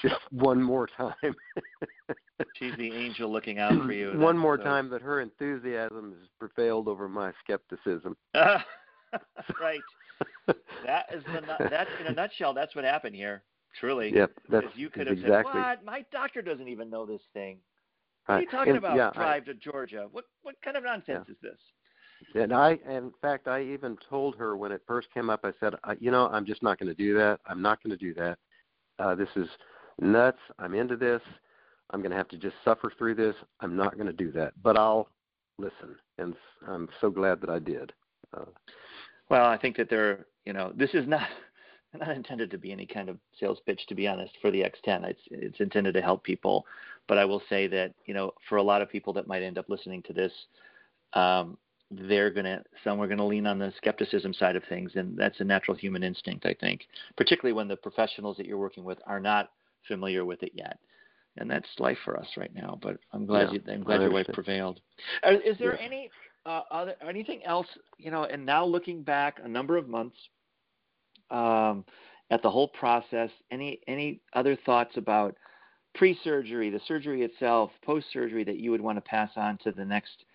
just 0.01 0.15
one 0.31 0.61
more 0.61 0.87
time. 0.87 1.13
She's 2.53 2.75
the 2.77 2.91
angel 2.93 3.31
looking 3.31 3.59
out 3.59 3.73
for 3.85 3.91
you. 3.91 4.11
One 4.19 4.37
more 4.37 4.57
so- 4.57 4.63
time 4.63 4.89
that 4.91 5.01
her 5.01 5.21
enthusiasm 5.21 6.13
has 6.19 6.29
prevailed 6.39 6.87
over 6.87 7.09
my 7.09 7.31
skepticism. 7.43 8.15
right. 8.35 9.81
That 10.85 11.05
is 11.13 11.23
the 11.25 11.41
nu- 11.41 11.69
that's 11.69 11.89
in 11.99 12.07
a 12.07 12.13
nutshell. 12.13 12.53
That's 12.53 12.75
what 12.75 12.85
happened 12.85 13.15
here. 13.15 13.43
Truly. 13.79 14.13
Yep, 14.13 14.31
that's 14.49 14.65
Because 14.65 14.77
you 14.79 14.89
could 14.89 15.07
that's 15.07 15.09
have 15.09 15.17
exactly. 15.19 15.53
said, 15.53 15.59
"What? 15.59 15.85
My 15.85 16.05
doctor 16.11 16.41
doesn't 16.41 16.67
even 16.67 16.89
know 16.89 17.05
this 17.05 17.21
thing. 17.33 17.57
What 18.27 18.35
are 18.35 18.41
you 18.41 18.47
talking 18.47 18.69
And, 18.71 18.77
about? 18.77 18.95
Yeah, 18.95 19.09
I- 19.09 19.13
Drive 19.13 19.45
to 19.45 19.53
Georgia. 19.55 20.07
What 20.11 20.25
what 20.43 20.55
kind 20.63 20.77
of 20.77 20.83
nonsense 20.83 21.27
is 21.29 21.37
this?" 21.41 21.59
And 22.35 22.51
I, 22.53 22.79
in 22.89 23.11
fact, 23.21 23.47
I 23.47 23.61
even 23.63 23.97
told 24.09 24.35
her 24.37 24.57
when 24.57 24.71
it 24.71 24.81
first 24.87 25.07
came 25.13 25.29
up. 25.29 25.41
I 25.43 25.53
said, 25.59 25.75
I, 25.83 25.95
you 25.99 26.09
know, 26.11 26.27
I'm 26.29 26.45
just 26.45 26.63
not 26.63 26.79
going 26.79 26.87
to 26.89 26.95
do 26.95 27.13
that. 27.15 27.39
I'm 27.45 27.61
not 27.61 27.81
going 27.83 27.95
to 27.95 27.97
do 27.97 28.13
that. 28.15 28.39
Uh, 28.97 29.13
this 29.13 29.29
is 29.35 29.47
nuts. 30.01 30.39
I'm 30.57 30.73
into 30.73 30.97
this. 30.97 31.21
I'm 31.91 32.01
going 32.01 32.09
to 32.11 32.17
have 32.17 32.27
to 32.29 32.37
just 32.37 32.55
suffer 32.65 32.91
through 32.97 33.15
this. 33.15 33.35
I'm 33.61 33.75
not 33.77 33.93
going 33.95 34.07
to 34.07 34.13
do 34.13 34.31
that. 34.31 34.53
But 34.63 34.77
I'll 34.77 35.09
listen, 35.59 35.95
and 36.17 36.35
I'm 36.67 36.89
so 36.99 37.09
glad 37.11 37.39
that 37.41 37.49
I 37.51 37.59
did. 37.59 37.93
Uh, 38.35 38.45
Well, 39.29 39.45
I 39.45 39.57
think 39.57 39.77
that 39.77 39.89
there, 39.89 40.25
you 40.45 40.53
know, 40.53 40.73
this 40.75 40.93
is 40.95 41.07
not 41.07 41.27
not 41.93 42.09
intended 42.09 42.51
to 42.51 42.57
be 42.57 42.71
any 42.71 42.85
kind 42.85 43.09
of 43.09 43.17
sales 43.39 43.59
pitch, 43.65 43.81
to 43.87 43.95
be 43.95 44.07
honest, 44.07 44.33
for 44.41 44.51
the 44.51 44.61
X10. 44.61 45.03
It's 45.05 45.21
it's 45.31 45.59
intended 45.59 45.93
to 45.93 46.01
help 46.01 46.23
people, 46.23 46.65
but 47.07 47.17
I 47.17 47.25
will 47.25 47.41
say 47.49 47.67
that 47.67 47.93
you 48.05 48.13
know, 48.13 48.31
for 48.49 48.57
a 48.57 48.63
lot 48.63 48.81
of 48.81 48.89
people 48.89 49.13
that 49.13 49.27
might 49.27 49.43
end 49.43 49.57
up 49.57 49.69
listening 49.69 50.03
to 50.03 50.13
this, 50.13 50.31
um, 51.13 51.57
they're 51.89 52.29
gonna 52.29 52.63
some 52.83 52.99
are 53.01 53.07
gonna 53.07 53.25
lean 53.25 53.47
on 53.47 53.59
the 53.59 53.73
skepticism 53.77 54.33
side 54.33 54.55
of 54.55 54.63
things, 54.69 54.91
and 54.95 55.17
that's 55.17 55.39
a 55.39 55.43
natural 55.43 55.77
human 55.77 56.03
instinct, 56.03 56.45
I 56.45 56.53
think, 56.59 56.87
particularly 57.15 57.53
when 57.53 57.67
the 57.67 57.77
professionals 57.77 58.37
that 58.37 58.45
you're 58.45 58.57
working 58.57 58.83
with 58.83 58.99
are 59.07 59.19
not 59.19 59.51
familiar 59.87 60.25
with 60.25 60.43
it 60.43 60.51
yet. 60.53 60.79
And 61.39 61.49
that's 61.49 61.67
life 61.77 61.99
for 62.03 62.19
us 62.19 62.27
right 62.35 62.53
now. 62.55 62.79
But 62.81 62.97
I'm 63.13 63.27
glad 63.27 63.51
Yeah, 63.53 63.59
you, 63.59 63.73
I'm 63.73 63.83
glad 63.83 63.99
I 63.99 64.03
your 64.03 64.11
wife 64.11 64.25
prevailed. 64.33 64.81
Is 65.23 65.55
there 65.59 65.73
Yes. 65.73 65.81
any 65.83 66.09
uh, 66.47 66.61
other 66.71 66.95
anything 67.07 67.43
else? 67.45 67.67
You 67.99 68.09
know, 68.11 68.23
and 68.25 68.45
now 68.45 68.65
looking 68.65 69.03
back 69.03 69.39
a 69.43 69.47
number 69.47 69.77
of 69.77 69.87
months 69.87 70.17
um, 71.31 71.85
at 72.29 72.41
the 72.41 72.49
whole 72.49 72.67
process, 72.67 73.29
any 73.51 73.79
any 73.87 74.21
other 74.33 74.57
thoughts 74.65 74.97
about 74.97 75.35
pre-surgery, 75.95 76.69
the 76.69 76.81
surgery 76.87 77.23
itself, 77.23 77.71
post-surgery 77.83 78.43
that 78.43 78.57
you 78.57 78.71
would 78.71 78.81
want 78.81 78.97
to 78.97 79.01
pass 79.01 79.31
on 79.35 79.57
to 79.63 79.71
the 79.71 79.85
next 79.85 80.25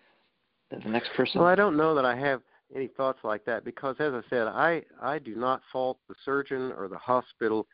the 0.70 0.88
next 0.88 1.11
person? 1.14 1.40
Well, 1.40 1.49
I 1.49 1.55
don't 1.55 1.76
know 1.76 1.95
that 1.95 2.05
I 2.05 2.16
have 2.16 2.43
any 2.74 2.88
thoughts 2.88 3.20
like 3.24 3.45
that 3.45 3.64
because, 3.64 3.97
as 3.99 4.12
I 4.12 4.22
said, 4.30 4.47
I 4.47 4.82
I 5.01 5.18
do 5.18 5.36
not 5.36 5.62
fault 5.72 5.99
the 6.09 6.14
surgeon 6.24 6.72
or 6.76 6.88
the 6.88 6.99
hospital 6.99 7.66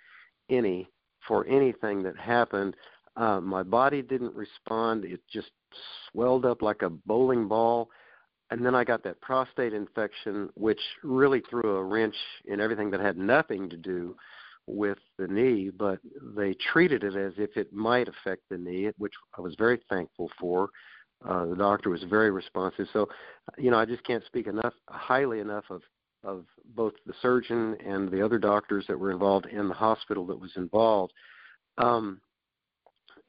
any 0.50 0.88
for 1.26 1.46
anything 1.46 2.02
that 2.02 2.16
happened. 2.16 2.74
Uh, 3.16 3.40
my 3.40 3.62
body 3.62 4.02
didn't 4.02 4.34
respond; 4.34 5.04
it 5.04 5.20
just 5.32 5.50
swelled 6.10 6.44
up 6.44 6.62
like 6.62 6.82
a 6.82 6.90
bowling 6.90 7.48
ball, 7.48 7.90
and 8.50 8.64
then 8.64 8.74
I 8.74 8.84
got 8.84 9.02
that 9.04 9.20
prostate 9.20 9.74
infection, 9.74 10.48
which 10.54 10.80
really 11.02 11.42
threw 11.48 11.76
a 11.76 11.84
wrench 11.84 12.16
in 12.46 12.60
everything 12.60 12.90
that 12.90 13.00
had 13.00 13.18
nothing 13.18 13.68
to 13.70 13.76
do 13.76 14.16
with 14.66 14.98
the 15.18 15.26
knee, 15.26 15.70
but 15.70 15.98
they 16.36 16.54
treated 16.72 17.02
it 17.02 17.16
as 17.16 17.32
if 17.36 17.56
it 17.56 17.72
might 17.72 18.08
affect 18.08 18.42
the 18.50 18.58
knee, 18.58 18.90
which 18.98 19.14
I 19.36 19.40
was 19.40 19.54
very 19.56 19.80
thankful 19.88 20.30
for. 20.38 20.70
Uh, 21.26 21.46
the 21.46 21.56
doctor 21.56 21.90
was 21.90 22.02
very 22.04 22.30
responsive. 22.30 22.86
So, 22.92 23.08
you 23.56 23.70
know, 23.70 23.78
I 23.78 23.84
just 23.84 24.04
can't 24.04 24.24
speak 24.26 24.46
enough 24.46 24.74
highly 24.88 25.40
enough 25.40 25.64
of 25.70 25.82
of 26.24 26.44
both 26.74 26.94
the 27.06 27.14
surgeon 27.22 27.76
and 27.86 28.10
the 28.10 28.20
other 28.20 28.38
doctors 28.38 28.84
that 28.88 28.98
were 28.98 29.12
involved 29.12 29.46
in 29.46 29.68
the 29.68 29.74
hospital 29.74 30.26
that 30.26 30.38
was 30.38 30.50
involved. 30.56 31.12
Um, 31.78 32.20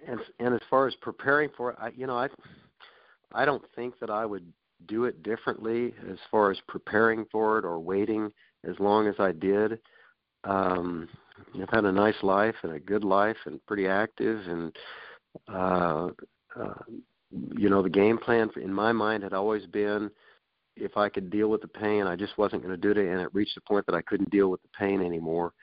and 0.08 0.20
and 0.40 0.54
as 0.54 0.62
far 0.70 0.88
as 0.88 0.96
preparing 0.96 1.50
for 1.56 1.72
it, 1.72 1.78
I, 1.80 1.90
you 1.96 2.08
know, 2.08 2.18
I 2.18 2.30
I 3.34 3.46
don't 3.46 3.64
think 3.76 4.00
that 4.00 4.10
I 4.10 4.26
would 4.26 4.52
do 4.88 5.06
it 5.06 5.24
differently 5.24 5.94
as 6.10 6.18
far 6.32 6.52
as 6.52 6.58
preparing 6.68 7.26
for 7.32 7.58
it 7.58 7.66
or 7.66 7.80
waiting 7.80 8.32
as 8.68 8.76
long 8.80 9.08
as 9.08 9.16
I 9.20 9.32
did. 9.32 9.80
Um, 10.44 11.10
I've 11.62 11.70
had 11.70 11.86
a 11.86 11.92
nice 11.92 12.22
life 12.22 12.56
and 12.64 12.74
a 12.74 12.80
good 12.80 13.04
life 13.04 13.38
and 13.46 13.66
pretty 13.66 13.88
active 13.88 14.40
and 14.48 14.76
uh, 15.48 16.10
uh, 16.60 16.74
you 17.56 17.70
know 17.70 17.84
the 17.84 17.90
game 17.90 18.18
plan 18.18 18.50
in 18.62 18.74
my 18.74 18.92
mind 18.92 19.24
had 19.24 19.34
always 19.34 19.66
been 19.68 20.10
if 20.80 20.98
I 20.98 21.10
could 21.10 21.30
deal 21.30 21.50
with 21.50 21.62
the 21.62 21.68
pain, 21.68 22.08
I 22.08 22.16
just 22.16 22.38
wasn't 22.38 22.64
going 22.64 22.74
to 22.74 22.78
do 22.78 23.00
it, 23.00 23.06
and 23.06 23.22
it 23.22 23.34
reached 23.34 23.56
the 23.56 23.62
point 23.62 23.86
that 23.86 23.96
I 23.96 24.02
couldn't 24.02 24.30
deal 24.30 24.50
with 24.50 24.62
the 24.62 24.70
pain 24.78 25.02
anymore. 25.02 25.54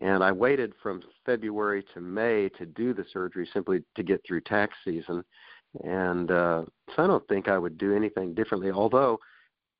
And 0.00 0.24
I 0.24 0.32
waited 0.32 0.72
from 0.82 1.02
February 1.24 1.84
to 1.94 2.00
May 2.00 2.48
to 2.58 2.66
do 2.66 2.94
the 2.94 3.04
surgery 3.12 3.48
simply 3.52 3.82
to 3.94 4.02
get 4.02 4.22
through 4.26 4.40
tax 4.40 4.74
season. 4.84 5.22
And 5.82 6.30
uh, 6.30 6.64
so 6.94 7.02
I 7.02 7.06
don't 7.06 7.26
think 7.28 7.48
I 7.48 7.58
would 7.58 7.78
do 7.78 7.94
anything 7.94 8.34
differently, 8.34 8.70
although 8.70 9.18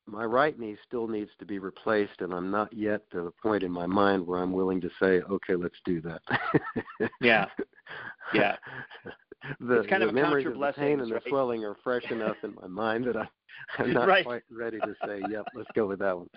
my 0.07 0.25
right 0.25 0.59
knee 0.59 0.77
still 0.87 1.07
needs 1.07 1.31
to 1.39 1.47
be 1.47 1.59
replaced, 1.59 2.21
and 2.21 2.33
I'm 2.33 2.51
not 2.51 2.73
yet 2.73 3.09
to 3.13 3.23
the 3.23 3.33
point 3.43 3.63
in 3.63 3.71
my 3.71 3.87
mind 3.87 4.27
where 4.27 4.41
I'm 4.41 4.53
willing 4.53 4.81
to 4.83 4.91
say, 5.01 5.21
okay, 5.31 5.55
let's 5.55 5.79
do 5.85 6.01
that. 6.03 6.21
yeah. 7.21 7.47
Yeah. 8.35 8.57
the, 9.61 9.81
it's 9.81 9.89
kind 9.89 10.03
the 10.03 10.09
of 10.09 10.15
memories 10.15 10.47
of 10.47 10.59
the 10.59 10.73
pain 10.77 11.01
and 11.01 11.11
right? 11.11 11.23
the 11.23 11.31
swelling 11.31 11.65
are 11.65 11.77
fresh 11.83 12.11
enough 12.11 12.37
in 12.43 12.55
my 12.55 12.67
mind 12.67 13.07
that 13.07 13.17
I, 13.17 13.29
I'm 13.79 13.93
not 13.95 14.09
right. 14.09 14.25
quite 14.25 14.43
ready 14.51 14.79
to 14.81 14.95
say, 15.07 15.23
yep, 15.31 15.47
let's 15.55 15.71
go 15.75 15.87
with 15.87 16.01
that 16.01 16.17
one. 16.17 16.29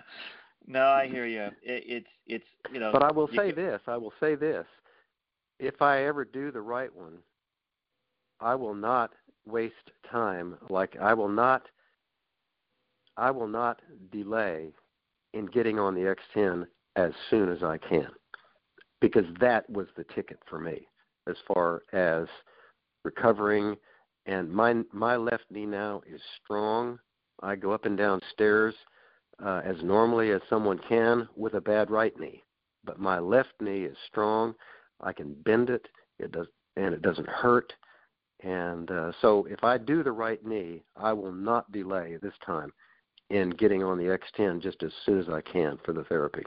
No, 0.66 0.86
I 0.86 1.08
hear 1.08 1.26
you. 1.26 1.44
It, 1.62 1.84
it's 1.86 2.08
it's 2.26 2.44
you 2.72 2.78
know. 2.78 2.90
But 2.92 3.02
I 3.02 3.10
will 3.10 3.28
say 3.28 3.52
can, 3.52 3.64
this. 3.64 3.80
I 3.86 3.96
will 3.96 4.12
say 4.20 4.34
this. 4.34 4.66
If 5.58 5.80
I 5.80 6.04
ever 6.04 6.26
do 6.26 6.52
the 6.52 6.60
right 6.60 6.94
one, 6.94 7.18
I 8.40 8.54
will 8.54 8.74
not 8.74 9.12
waste 9.46 9.74
time. 10.10 10.56
Like 10.70 10.96
I 11.00 11.14
will 11.14 11.28
not. 11.28 11.62
I 13.16 13.30
will 13.32 13.48
not 13.48 13.80
delay 14.12 14.72
in 15.34 15.46
getting 15.46 15.78
on 15.78 15.94
the 15.94 16.14
X10 16.36 16.66
as 16.94 17.12
soon 17.30 17.50
as 17.50 17.64
I 17.64 17.76
can, 17.78 18.08
because 19.00 19.24
that 19.40 19.68
was 19.68 19.88
the 19.96 20.04
ticket 20.14 20.38
for 20.48 20.60
me 20.60 20.86
as 21.28 21.36
far 21.52 21.82
as 21.92 22.26
recovering. 23.04 23.76
And 24.26 24.50
my 24.50 24.82
my 24.92 25.16
left 25.16 25.44
knee 25.50 25.66
now 25.66 26.02
is 26.06 26.20
strong. 26.42 26.98
I 27.42 27.56
go 27.56 27.72
up 27.72 27.86
and 27.86 27.96
down 27.96 28.20
stairs 28.32 28.74
uh, 29.44 29.62
as 29.64 29.76
normally 29.82 30.30
as 30.30 30.40
someone 30.48 30.78
can 30.88 31.28
with 31.36 31.54
a 31.54 31.60
bad 31.60 31.90
right 31.90 32.18
knee. 32.18 32.42
But 32.84 33.00
my 33.00 33.18
left 33.18 33.52
knee 33.60 33.84
is 33.84 33.96
strong. 34.06 34.54
I 35.00 35.12
can 35.12 35.34
bend 35.44 35.70
it. 35.70 35.86
It 36.18 36.32
does, 36.32 36.46
and 36.76 36.94
it 36.94 37.02
doesn't 37.02 37.28
hurt. 37.28 37.72
And 38.42 38.90
uh, 38.90 39.12
so, 39.20 39.46
if 39.50 39.64
I 39.64 39.78
do 39.78 40.02
the 40.02 40.12
right 40.12 40.44
knee, 40.46 40.84
I 40.96 41.12
will 41.12 41.32
not 41.32 41.72
delay 41.72 42.18
this 42.22 42.34
time 42.44 42.72
in 43.30 43.50
getting 43.50 43.82
on 43.82 43.98
the 43.98 44.04
X10 44.04 44.62
just 44.62 44.82
as 44.82 44.92
soon 45.04 45.18
as 45.18 45.28
I 45.28 45.40
can 45.40 45.78
for 45.84 45.92
the 45.92 46.04
therapy. 46.04 46.44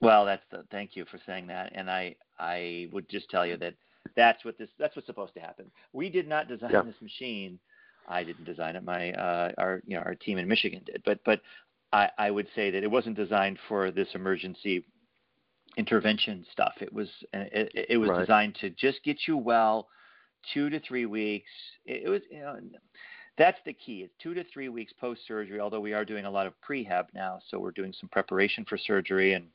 Well, 0.00 0.24
that's 0.24 0.44
the, 0.50 0.64
thank 0.70 0.96
you 0.96 1.04
for 1.10 1.18
saying 1.26 1.48
that, 1.48 1.72
and 1.74 1.90
I 1.90 2.16
I 2.38 2.88
would 2.92 3.08
just 3.08 3.28
tell 3.28 3.44
you 3.44 3.56
that 3.58 3.74
that's 4.16 4.44
what 4.44 4.56
this 4.56 4.70
that's 4.78 4.96
what's 4.96 5.06
supposed 5.06 5.34
to 5.34 5.40
happen. 5.40 5.70
We 5.92 6.08
did 6.08 6.26
not 6.26 6.48
design 6.48 6.70
yeah. 6.72 6.82
this 6.82 7.00
machine. 7.02 7.58
I 8.08 8.24
didn't 8.24 8.44
design 8.44 8.76
it. 8.76 8.84
My 8.84 9.12
uh, 9.12 9.52
our 9.58 9.82
you 9.86 9.96
know 9.96 10.02
our 10.02 10.14
team 10.14 10.38
in 10.38 10.48
Michigan 10.48 10.82
did, 10.86 11.02
but 11.04 11.20
but 11.24 11.42
I, 11.92 12.08
I 12.18 12.30
would 12.30 12.48
say 12.54 12.70
that 12.70 12.82
it 12.82 12.90
wasn't 12.90 13.16
designed 13.16 13.58
for 13.68 13.90
this 13.90 14.08
emergency 14.14 14.84
intervention 15.76 16.46
stuff. 16.50 16.74
It 16.80 16.92
was 16.92 17.08
it, 17.32 17.86
it 17.90 17.96
was 17.98 18.10
right. 18.10 18.20
designed 18.20 18.56
to 18.62 18.70
just 18.70 19.02
get 19.04 19.18
you 19.28 19.36
well, 19.36 19.88
two 20.54 20.70
to 20.70 20.80
three 20.80 21.06
weeks. 21.06 21.50
It, 21.84 22.02
it 22.04 22.08
was 22.08 22.22
you 22.30 22.40
know 22.40 22.58
that's 23.38 23.58
the 23.64 23.72
key. 23.72 24.02
It's 24.02 24.14
two 24.22 24.34
to 24.34 24.44
three 24.52 24.68
weeks 24.68 24.92
post 25.00 25.20
surgery. 25.26 25.60
Although 25.60 25.80
we 25.80 25.92
are 25.92 26.04
doing 26.04 26.24
a 26.24 26.30
lot 26.30 26.46
of 26.46 26.54
prehab 26.68 27.06
now, 27.14 27.38
so 27.48 27.58
we're 27.58 27.70
doing 27.70 27.94
some 27.98 28.08
preparation 28.08 28.64
for 28.68 28.78
surgery 28.78 29.34
and 29.34 29.46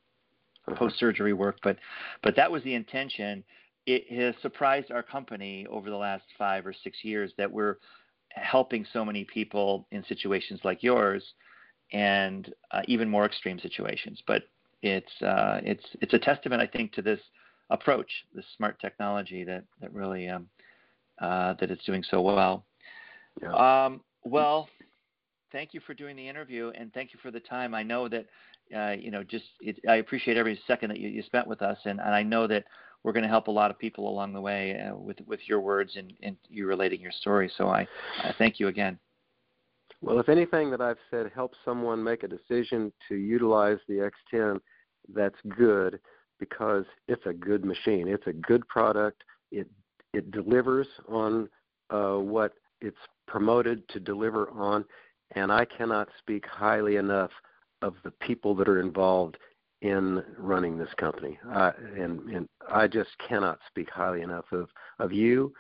Uh-huh. 0.68 0.78
post 0.78 0.98
surgery 0.98 1.34
work. 1.34 1.58
But 1.62 1.78
but 2.24 2.36
that 2.36 2.50
was 2.52 2.64
the 2.64 2.74
intention. 2.74 3.44
It 3.86 4.12
has 4.12 4.34
surprised 4.42 4.90
our 4.92 5.04
company 5.04 5.68
over 5.68 5.92
the 5.92 5.96
last 5.96 6.26
five 6.38 6.66
or 6.66 6.74
six 6.74 7.04
years 7.04 7.32
that 7.38 7.52
we're 7.52 7.78
helping 8.30 8.86
so 8.92 9.06
many 9.06 9.24
people 9.26 9.88
in 9.92 10.04
situations 10.06 10.60
like 10.64 10.82
yours 10.82 11.24
and 11.94 12.52
uh, 12.72 12.82
even 12.88 13.08
more 13.08 13.26
extreme 13.26 13.60
situations. 13.60 14.24
But 14.26 14.44
it's 14.82 15.22
uh, 15.22 15.62
it's 15.64 15.86
it's 16.02 16.14
a 16.16 16.20
testament, 16.20 16.62
I 16.64 16.68
think, 16.68 16.94
to 16.94 17.04
this 17.04 17.20
approach, 17.70 18.12
this 18.34 18.46
smart 18.58 18.80
technology 18.80 19.44
that 19.44 19.64
that 19.82 19.94
really 19.94 20.28
um, 20.28 20.50
uh, 21.20 21.54
that 21.60 21.72
it's 21.72 21.84
doing 21.86 22.04
so 22.10 22.22
well. 22.22 22.66
Yeah. 23.42 23.86
Um, 23.86 24.02
well, 24.24 24.70
thank 25.52 25.74
you 25.74 25.80
for 25.86 25.94
doing 25.94 26.16
the 26.16 26.28
interview, 26.28 26.72
and 26.76 26.94
thank 26.94 27.14
you 27.14 27.20
for 27.22 27.32
the 27.32 27.40
time. 27.40 27.74
I 27.74 27.84
know 27.84 28.08
that 28.10 28.26
uh, 28.76 28.92
you 28.92 29.12
know 29.12 29.24
just 29.24 29.46
it, 29.62 29.80
I 29.88 29.96
appreciate 29.96 30.38
every 30.38 30.60
second 30.68 30.90
that 30.90 31.00
you, 31.00 31.10
you 31.10 31.24
spent 31.24 31.48
with 31.48 31.62
us, 31.62 31.78
and, 31.86 32.00
and 32.00 32.16
I 32.16 32.24
know 32.24 32.48
that 32.48 32.66
we're 33.04 33.14
going 33.14 33.24
to 33.24 33.30
help 33.30 33.48
a 33.48 33.52
lot 33.52 33.70
of 33.70 33.78
people 33.78 34.10
along 34.10 34.34
the 34.34 34.42
way 34.42 34.80
uh, 34.80 34.96
with 34.96 35.18
with 35.28 35.40
your 35.48 35.60
words 35.60 35.96
and, 35.96 36.14
and 36.24 36.36
you 36.50 36.68
relating 36.68 37.02
your 37.02 37.12
story. 37.12 37.52
So 37.58 37.68
I, 37.68 37.88
I 38.24 38.34
thank 38.38 38.60
you 38.60 38.68
again. 38.68 38.98
Well, 40.02 40.20
if 40.20 40.30
anything 40.30 40.72
that 40.72 40.82
I've 40.82 40.98
said 41.10 41.32
helps 41.34 41.58
someone 41.64 42.04
make 42.04 42.24
a 42.24 42.28
decision 42.28 42.92
to 43.08 43.16
utilize 43.16 43.78
the 43.88 44.10
X10, 44.34 44.60
that's 45.14 45.36
good 45.58 46.00
because 46.40 46.84
it's 47.08 47.26
a 47.26 47.34
good 47.34 47.64
machine. 47.64 48.08
It's 48.08 48.28
a 48.28 48.34
good 48.34 48.68
product. 48.68 49.24
It 49.52 49.70
it 50.16 50.32
delivers 50.32 50.88
on 51.08 51.50
uh, 51.90 52.16
what 52.16 52.54
it's 52.82 52.98
promoted 53.28 53.88
to 53.90 54.00
deliver 54.00 54.50
on, 54.52 54.86
and 55.32 55.52
I 55.52 55.66
cannot 55.66 56.10
speak 56.20 56.46
highly 56.46 56.96
enough 56.96 57.32
of 57.82 57.96
the 58.04 58.12
people 58.12 58.56
that 58.56 58.68
are 58.68 58.80
involved 58.80 59.38
in 59.82 60.24
running 60.38 60.78
this 60.78 60.94
company. 60.98 61.38
And, 61.44 62.20
and 62.30 62.50
I 62.72 62.88
just 62.88 63.12
cannot 63.28 63.60
speak 63.68 63.90
highly 63.90 64.22
enough 64.22 64.46
of 64.52 64.70
of 65.00 65.12
you, 65.12 65.54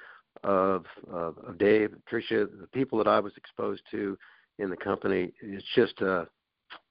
of 0.43 0.86
of, 1.12 1.38
of 1.39 1.58
Dave, 1.58 1.93
Tricia, 2.12 2.47
the 2.60 2.68
people 2.74 2.97
that 2.99 3.08
I 3.08 3.20
was 3.20 3.34
exposed 3.38 3.84
to 3.91 4.18
in 4.58 4.70
the 4.70 4.78
company. 4.78 5.34
It's 5.41 5.66
just 5.76 6.01
uh, 6.01 6.26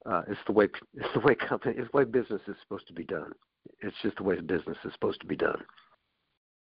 uh, 0.06 0.22
it's 0.28 0.40
the 0.46 0.52
way 0.52 0.68
it's 0.94 1.14
the 1.14 1.20
way 1.20 1.34
company 1.34 1.74
it's 1.78 1.90
the 1.90 1.96
way 1.96 2.04
business 2.04 2.42
is 2.46 2.56
supposed 2.62 2.86
to 2.88 2.92
be 2.92 3.04
done. 3.04 3.32
It's 3.80 3.96
just 4.02 4.16
the 4.16 4.22
way 4.22 4.38
business 4.40 4.76
is 4.84 4.92
supposed 4.92 5.20
to 5.22 5.26
be 5.26 5.36
done. 5.36 5.62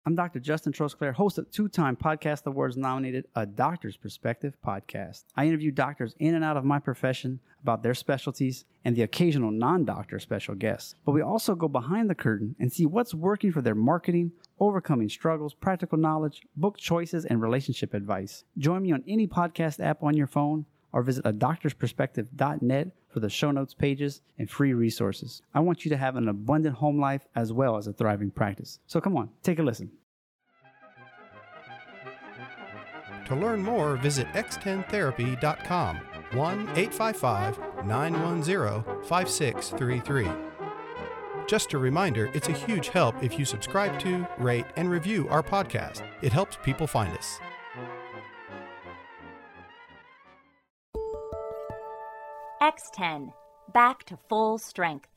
I'm 0.06 0.16
Dr. 0.16 0.40
Justin 0.40 0.72
Trosclair, 0.72 1.14
host 1.14 1.38
of 1.38 1.52
two-time 1.52 1.98
Podcast 1.98 2.46
Awards 2.46 2.78
nominated 2.78 3.28
A 3.36 3.46
Doctor's 3.46 3.98
Perspective 3.98 4.56
podcast. 4.66 5.26
I 5.36 5.46
interview 5.46 5.72
doctors 5.72 6.16
in 6.20 6.36
and 6.36 6.44
out 6.44 6.56
of 6.56 6.64
my 6.64 6.80
profession 6.80 7.42
about 7.62 7.84
their 7.84 7.94
specialties 7.94 8.64
and 8.86 8.96
the 8.96 9.02
occasional 9.02 9.52
non-doctor 9.52 10.20
special 10.20 10.56
guests. 10.56 10.96
But 11.06 11.12
we 11.12 11.22
also 11.22 11.54
go 11.54 11.68
behind 11.68 12.10
the 12.10 12.16
curtain 12.16 12.56
and 12.60 12.72
see 12.72 12.86
what's 12.86 13.14
working 13.14 13.52
for 13.52 13.62
their 13.62 13.76
marketing, 13.76 14.32
overcoming 14.58 15.10
struggles, 15.10 15.54
practical 15.54 15.98
knowledge, 15.98 16.44
book 16.56 16.78
choices, 16.78 17.26
and 17.26 17.42
relationship 17.42 17.94
advice. 17.94 18.46
Join 18.58 18.84
me 18.84 18.94
on 18.94 19.04
any 19.06 19.28
podcast 19.28 19.84
app 19.84 20.02
on 20.02 20.16
your 20.16 20.28
phone 20.28 20.66
or 20.92 21.04
visit 21.04 21.26
a 21.26 21.34
doctorsperspective.net 21.34 22.92
for 23.08 23.20
the 23.20 23.30
show 23.30 23.52
notes 23.52 23.74
pages 23.74 24.22
and 24.38 24.50
free 24.50 24.74
resources. 24.74 25.42
I 25.54 25.60
want 25.60 25.86
you 25.86 25.90
to 25.90 25.98
have 25.98 26.16
an 26.16 26.28
abundant 26.28 26.76
home 26.76 27.00
life 27.00 27.28
as 27.36 27.52
well 27.52 27.78
as 27.78 27.88
a 27.88 27.94
thriving 27.94 28.32
practice. 28.32 28.80
So 28.88 29.02
come 29.02 29.18
on, 29.18 29.30
take 29.44 29.60
a 29.60 29.64
listen. 29.64 29.92
To 33.28 33.36
learn 33.36 33.62
more, 33.62 33.96
visit 33.98 34.28
x10therapy.com 34.30 35.98
1 36.34 36.60
855 36.76 37.86
910 37.86 39.04
5633. 39.04 40.28
Just 41.48 41.74
a 41.74 41.80
reminder, 41.80 42.30
it's 42.36 42.48
a 42.48 42.52
huge 42.54 42.90
help 42.90 43.24
if 43.24 43.40
you 43.40 43.46
subscribe 43.46 44.00
to, 44.02 44.28
rate, 44.38 44.66
and 44.76 44.90
review 44.90 45.28
our 45.30 45.42
podcast. 45.42 46.04
It 46.22 46.32
helps 46.32 46.58
people 46.64 46.86
find 46.86 47.16
us. 47.18 47.40
X10, 52.62 53.32
back 53.74 54.04
to 54.04 54.18
full 54.28 54.58
strength. 54.58 55.08